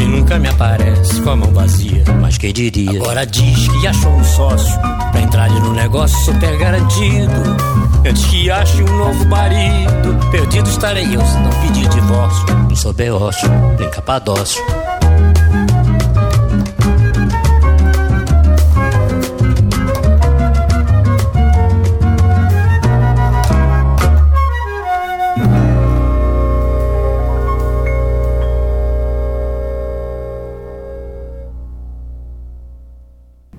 E 0.00 0.04
nunca 0.04 0.38
me 0.38 0.48
aparece 0.48 1.20
com 1.20 1.30
a 1.30 1.36
mão 1.36 1.52
vazia 1.52 2.04
Mas 2.20 2.38
quem 2.38 2.52
diria 2.52 3.00
Agora 3.00 3.26
diz 3.26 3.68
que 3.68 3.86
achou 3.86 4.12
um 4.12 4.22
sócio 4.22 4.78
Pra 5.10 5.20
entrar 5.20 5.50
no 5.50 5.72
negócio 5.72 6.16
super 6.24 6.56
garantido 6.56 7.87
Antes 8.08 8.24
que 8.24 8.50
ache 8.50 8.82
um 8.82 8.96
novo 8.96 9.26
marido. 9.26 10.30
Perdido 10.30 10.66
estarei 10.70 11.04
eu 11.04 11.20
se 11.26 11.38
não 11.40 11.50
pedir 11.60 11.86
divórcio. 11.90 12.46
Não 12.54 12.74
sou 12.74 12.94
beócio, 12.94 13.50
nem 13.78 13.90
capadócio. 13.90 14.64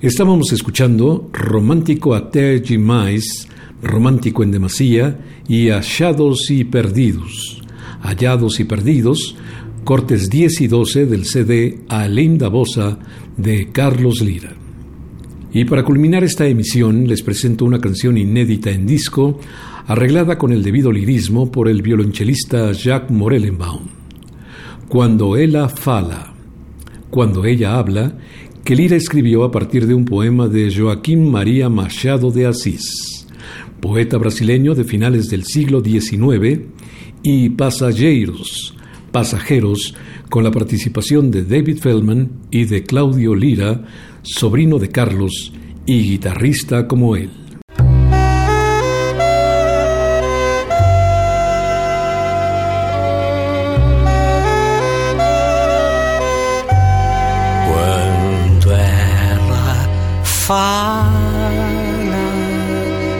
Estábamos 0.01 0.51
escuchando 0.53 1.29
Romántico 1.35 2.13
até 2.13 2.57
demais, 2.57 3.48
Romántico 3.81 4.43
en 4.43 4.51
demasía 4.51 5.19
y 5.47 5.69
Hallados 5.69 6.49
y 6.49 6.63
Perdidos. 6.63 7.61
Hallados 8.01 8.59
y 8.59 8.63
Perdidos, 8.65 9.35
cortes 9.83 10.29
10 10.29 10.61
y 10.61 10.67
12 10.67 11.05
del 11.05 11.25
CD 11.25 11.79
A 11.87 12.07
Linda 12.07 12.47
Bosa 12.49 12.99
de 13.37 13.71
Carlos 13.71 14.21
Lira. 14.21 14.53
Y 15.51 15.65
para 15.65 15.83
culminar 15.83 16.23
esta 16.23 16.45
emisión 16.45 17.07
les 17.07 17.23
presento 17.23 17.65
una 17.65 17.79
canción 17.79 18.17
inédita 18.17 18.69
en 18.69 18.85
disco, 18.85 19.39
arreglada 19.87 20.37
con 20.37 20.51
el 20.51 20.61
debido 20.61 20.91
lirismo 20.91 21.51
por 21.51 21.67
el 21.67 21.81
violonchelista 21.81 22.71
Jacques 22.71 23.09
Morellenbaum. 23.09 23.87
Cuando 24.87 25.37
ella 25.37 25.67
fala, 25.67 26.33
cuando 27.09 27.45
ella 27.45 27.77
habla, 27.77 28.13
que 28.63 28.75
Lira 28.75 28.95
escribió 28.95 29.43
a 29.43 29.51
partir 29.51 29.87
de 29.87 29.95
un 29.95 30.05
poema 30.05 30.47
de 30.47 30.71
Joaquín 30.71 31.31
María 31.31 31.69
Machado 31.69 32.29
de 32.29 32.45
Asís, 32.45 33.08
poeta 33.79 34.17
brasileño 34.17 34.75
de 34.75 34.83
finales 34.83 35.29
del 35.29 35.43
siglo 35.43 35.81
XIX, 35.81 36.61
y 37.23 37.49
Pasajeros, 37.49 38.75
Pasajeros, 39.11 39.95
con 40.29 40.43
la 40.43 40.51
participación 40.51 41.31
de 41.31 41.43
David 41.43 41.79
Feldman 41.79 42.29
y 42.51 42.65
de 42.65 42.83
Claudio 42.83 43.35
Lira, 43.35 43.85
sobrino 44.21 44.77
de 44.77 44.89
Carlos 44.89 45.53
y 45.85 46.03
guitarrista 46.03 46.87
como 46.87 47.15
él. 47.15 47.29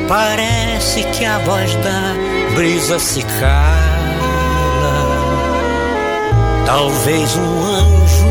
Parece 0.10 0.48
que 1.19 1.25
a 1.25 1.37
voz 1.39 1.75
da 1.75 2.15
brisa 2.55 2.97
se 2.97 3.21
cala. 3.21 3.69
Talvez 6.65 7.35
um 7.35 7.65
anjo 7.65 8.25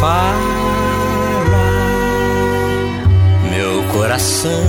fala. 0.00 0.50
Meu 3.48 3.84
coração 3.92 4.64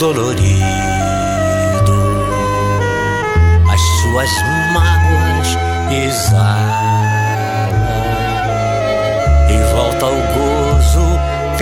dolorido, 0.00 0.42
as 3.72 3.80
suas 4.00 4.30
mágoas 4.74 5.56
exalam 5.92 7.11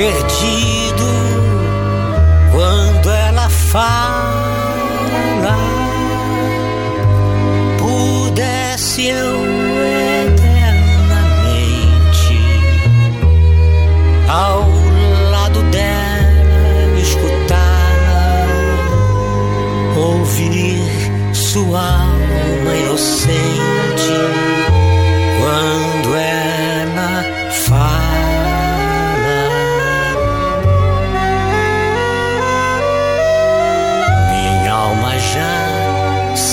perdido 0.00 1.08
quando 2.52 3.10
ela 3.10 3.50
fala. 3.50 4.40
Pudesse 7.78 9.08
eu 9.08 9.36
eternamente 10.24 10.70
ao 14.26 14.66
lado 15.30 15.62
dela 15.64 16.98
escutá-la, 16.98 18.38
ouvir 19.98 20.80
sua 21.34 21.78
alma 21.78 22.74
inocente 22.74 24.59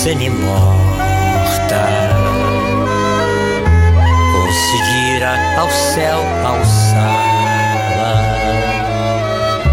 semi-morta. 0.02 1.82
Conseguira 4.32 5.32
ao 5.58 5.68
céu 5.70 6.20
alçá-la, 6.46 8.14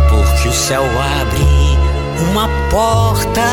porque 0.10 0.48
o 0.48 0.52
céu 0.52 0.84
abre 1.22 1.46
uma 2.32 2.50
porta 2.72 3.44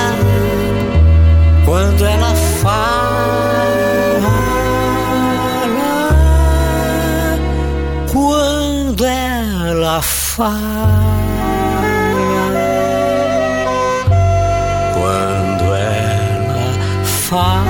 quando 1.67 2.07
ela 2.07 2.35
fala. 2.63 3.53
Quando 8.11 9.05
ela 9.05 10.01
fala. 10.01 11.12
Fala 17.33 17.62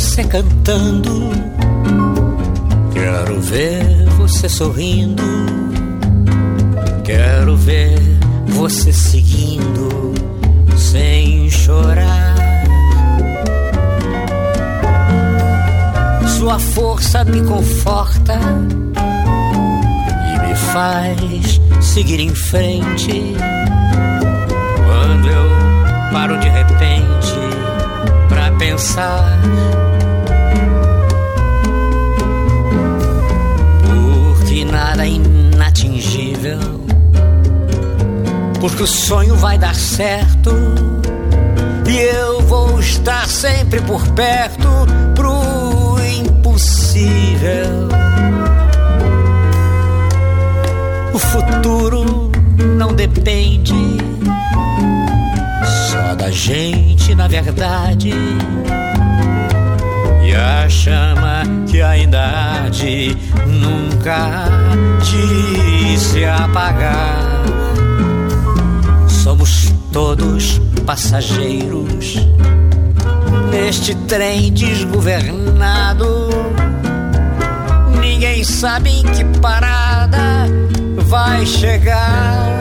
você 0.00 0.24
cantando. 0.24 1.30
Quero 2.90 3.38
ver 3.42 4.06
você 4.16 4.48
sorrindo. 4.48 5.22
Quero 7.04 7.54
ver 7.54 7.98
você 8.46 8.94
seguindo 8.94 10.14
sem 10.74 11.50
chorar. 11.50 12.34
Sua 16.38 16.58
força 16.58 17.22
me 17.24 17.42
conforta 17.42 18.40
e 20.34 20.48
me 20.48 20.54
faz 20.54 21.60
seguir 21.78 22.20
em 22.20 22.34
frente. 22.34 23.34
Quando 24.86 25.28
eu 25.28 26.10
paro 26.10 26.40
de 26.40 26.48
repente 26.48 27.39
pensar 28.60 29.40
nada 34.70 35.06
inatingível. 35.06 36.58
Porque 38.60 38.82
o 38.82 38.86
sonho 38.86 39.34
vai 39.36 39.58
dar 39.58 39.74
certo. 39.74 40.50
E 41.88 41.96
eu 41.96 42.40
vou 42.42 42.78
estar 42.78 43.26
sempre 43.28 43.80
por 43.80 44.06
perto 44.08 44.68
pro 45.14 45.96
impossível. 46.18 47.88
O 51.12 51.18
futuro 51.18 52.30
não 52.76 52.94
depende 52.94 53.74
só 55.90 56.14
da 56.14 56.30
gente, 56.30 57.14
na 57.14 57.26
verdade 57.26 58.12
e 60.30 60.34
a 60.34 60.68
chama 60.68 61.42
que 61.68 61.82
ainda 61.82 62.20
há 62.20 62.68
de 62.68 63.16
nunca 63.46 64.44
de 65.02 65.98
se 65.98 66.24
apagar. 66.24 67.42
Somos 69.08 69.72
todos 69.92 70.60
passageiros 70.86 72.16
neste 73.50 73.94
trem 74.06 74.52
desgovernado. 74.52 76.28
Ninguém 78.00 78.44
sabe 78.44 78.90
em 78.90 79.02
que 79.02 79.24
parada 79.40 80.46
vai 81.08 81.44
chegar. 81.44 82.59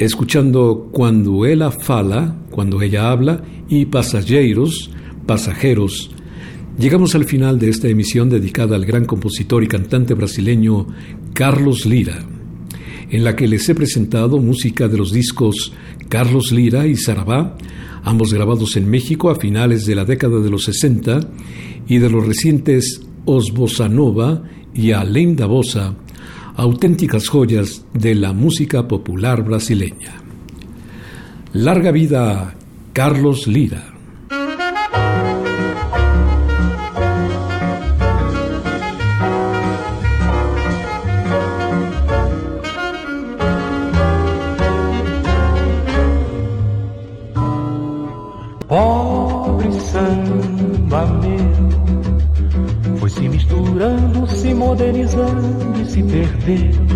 Escuchando 0.00 0.88
cuando 0.90 1.44
ella 1.44 1.70
fala, 1.70 2.34
cuando 2.50 2.80
ella 2.80 3.10
habla, 3.10 3.42
y 3.68 3.84
pasajeros, 3.84 4.90
pasajeros, 5.26 6.10
llegamos 6.78 7.14
al 7.14 7.26
final 7.26 7.58
de 7.58 7.68
esta 7.68 7.88
emisión 7.88 8.30
dedicada 8.30 8.76
al 8.76 8.86
gran 8.86 9.04
compositor 9.04 9.62
y 9.62 9.68
cantante 9.68 10.14
brasileño 10.14 10.86
Carlos 11.34 11.84
Lira, 11.84 12.24
en 13.10 13.24
la 13.24 13.36
que 13.36 13.46
les 13.46 13.68
he 13.68 13.74
presentado 13.74 14.38
música 14.38 14.88
de 14.88 14.96
los 14.96 15.12
discos 15.12 15.74
Carlos 16.08 16.50
Lira 16.50 16.86
y 16.86 16.96
Sarabá, 16.96 17.58
ambos 18.02 18.32
grabados 18.32 18.78
en 18.78 18.88
México 18.88 19.28
a 19.28 19.34
finales 19.34 19.84
de 19.84 19.94
la 19.94 20.06
década 20.06 20.40
de 20.40 20.48
los 20.48 20.64
60, 20.64 21.20
y 21.86 21.98
de 21.98 22.08
los 22.08 22.26
recientes 22.26 23.02
Os 23.26 23.52
Nova 23.90 24.44
y 24.72 24.92
Além 24.92 25.34
da 25.34 25.46
Bossa, 25.46 25.94
auténticas 26.60 27.26
joyas 27.26 27.86
de 27.94 28.14
la 28.14 28.34
música 28.34 28.86
popular 28.86 29.42
brasileña. 29.42 30.20
Larga 31.54 31.90
vida 31.90 32.54
Carlos 32.92 33.46
Lira. 33.46 33.94
Se 55.90 56.02
perderam. 56.04 56.86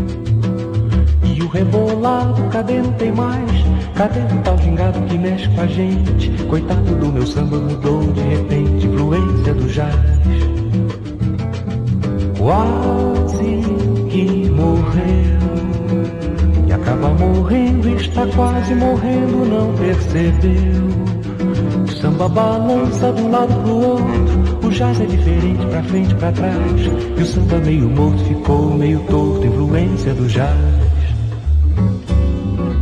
E 1.24 1.42
o 1.42 1.48
rebolado, 1.48 2.42
cadê 2.50 2.80
não 2.80 2.92
tem 2.92 3.10
mais? 3.10 3.50
Cadê 3.96 4.20
o 4.20 4.42
tal 4.42 4.56
gingado 4.58 5.00
que 5.02 5.18
mexe 5.18 5.48
com 5.48 5.60
a 5.62 5.66
gente? 5.66 6.30
Coitado 6.44 6.94
do 6.94 7.12
meu 7.12 7.26
samba 7.26 7.58
mudou 7.58 8.12
de 8.12 8.20
repente, 8.20 8.86
influência 8.86 9.54
do 9.54 9.66
jazz. 9.66 9.94
Quase 12.38 13.62
que 14.10 14.50
morreu. 14.50 15.34
E 16.68 16.72
acaba 16.72 17.08
morrendo, 17.08 17.88
está 17.96 18.26
quase 18.28 18.74
morrendo, 18.76 19.44
não 19.44 19.74
percebeu. 19.74 21.23
Samba 22.04 22.28
balança 22.28 23.12
de 23.12 23.22
um 23.22 23.30
lado 23.30 23.62
pro 23.62 23.76
outro. 23.76 24.58
O 24.62 24.70
jazz 24.70 25.00
é 25.00 25.06
diferente, 25.06 25.64
pra 25.64 25.82
frente, 25.84 26.14
pra 26.16 26.32
trás. 26.32 26.80
E 27.16 27.22
o 27.22 27.24
samba 27.24 27.56
meio 27.60 27.88
morto 27.88 28.22
ficou 28.24 28.74
meio 28.74 29.00
torto, 29.08 29.46
influência 29.46 30.12
do 30.12 30.26
jazz. 30.26 30.54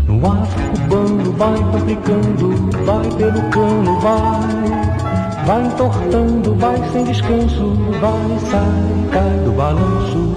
No 0.08 0.26
afro 0.26 0.62
cubano 0.72 1.32
vai 1.34 1.56
complicando, 1.70 2.70
vai 2.84 3.08
pelo 3.16 3.42
cano, 3.50 4.00
vai. 4.00 5.46
Vai 5.46 5.66
entortando, 5.66 6.54
vai 6.56 6.90
sem 6.90 7.04
descanso, 7.04 7.74
vai, 8.00 8.38
sai, 8.50 9.08
cai 9.12 9.38
do 9.44 9.52
balanço. 9.52 10.36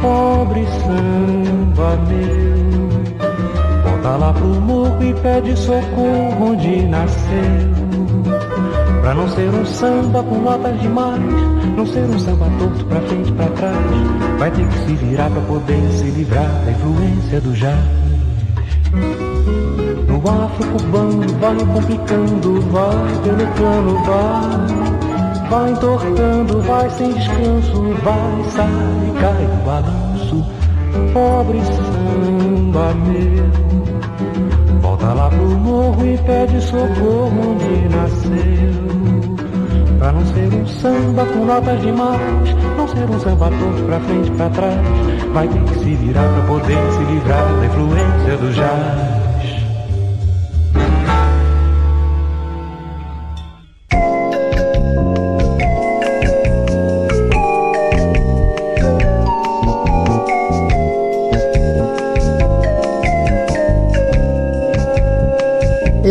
Pobre 0.00 0.64
samba 0.80 1.98
meu, 2.08 3.22
volta 3.84 4.16
lá 4.16 4.32
pro 4.32 4.46
morro 4.46 5.04
e 5.04 5.12
pede 5.20 5.54
socorro 5.54 6.50
onde 6.50 6.86
nasceu. 6.86 7.81
Pra 9.02 9.14
não 9.14 9.28
ser 9.30 9.50
um 9.52 9.66
samba 9.66 10.22
com 10.22 10.38
notas 10.42 10.80
demais, 10.80 11.20
não 11.76 11.84
ser 11.84 12.04
um 12.04 12.18
samba 12.20 12.46
torto 12.56 12.84
pra 12.84 13.00
frente 13.00 13.30
e 13.30 13.32
pra 13.32 13.46
trás, 13.46 13.76
vai 14.38 14.48
ter 14.52 14.64
que 14.64 14.78
se 14.78 14.94
virar 14.94 15.28
pra 15.28 15.40
poder 15.42 15.90
se 15.90 16.04
livrar 16.04 16.48
da 16.64 16.70
influência 16.70 17.40
do 17.40 17.52
jazz. 17.52 17.80
No 20.06 20.18
afro 20.30 20.68
cubano 20.68 21.26
vai 21.40 21.56
complicando, 21.56 22.60
vai 22.70 22.94
pelo 23.24 23.46
plano, 23.56 24.04
vai, 24.04 25.50
vai 25.50 25.72
entortando, 25.72 26.60
vai 26.60 26.90
sem 26.90 27.12
descanso, 27.12 27.82
vai, 28.04 28.44
sai, 28.50 28.68
cai 29.20 29.46
do 29.46 29.64
balanço, 29.64 30.46
pobre 31.12 31.60
samba 31.64 32.94
meu. 32.94 33.81
Volta 35.02 35.14
lá 35.14 35.28
pro 35.30 35.48
morro 35.48 36.06
e 36.06 36.16
pede 36.18 36.60
socorro 36.60 37.32
onde 37.50 37.88
nasceu. 37.88 39.36
Pra 39.98 40.12
não 40.12 40.24
ser 40.26 40.54
um 40.54 40.66
samba 40.66 41.26
com 41.26 41.44
notas 41.44 41.80
demais, 41.80 42.54
não 42.76 42.86
ser 42.86 43.10
um 43.10 43.18
samba 43.18 43.50
todo 43.50 43.86
pra 43.86 43.98
frente 43.98 44.28
e 44.28 44.36
pra 44.36 44.48
trás, 44.50 44.78
vai 45.32 45.48
ter 45.48 45.62
que 45.64 45.74
se 45.74 45.94
virar 45.96 46.22
pra 46.22 46.46
poder 46.46 46.78
se 46.92 47.12
livrar 47.12 47.52
da 47.58 47.66
influência 47.66 48.36
do 48.36 48.52
jazz. 48.52 49.21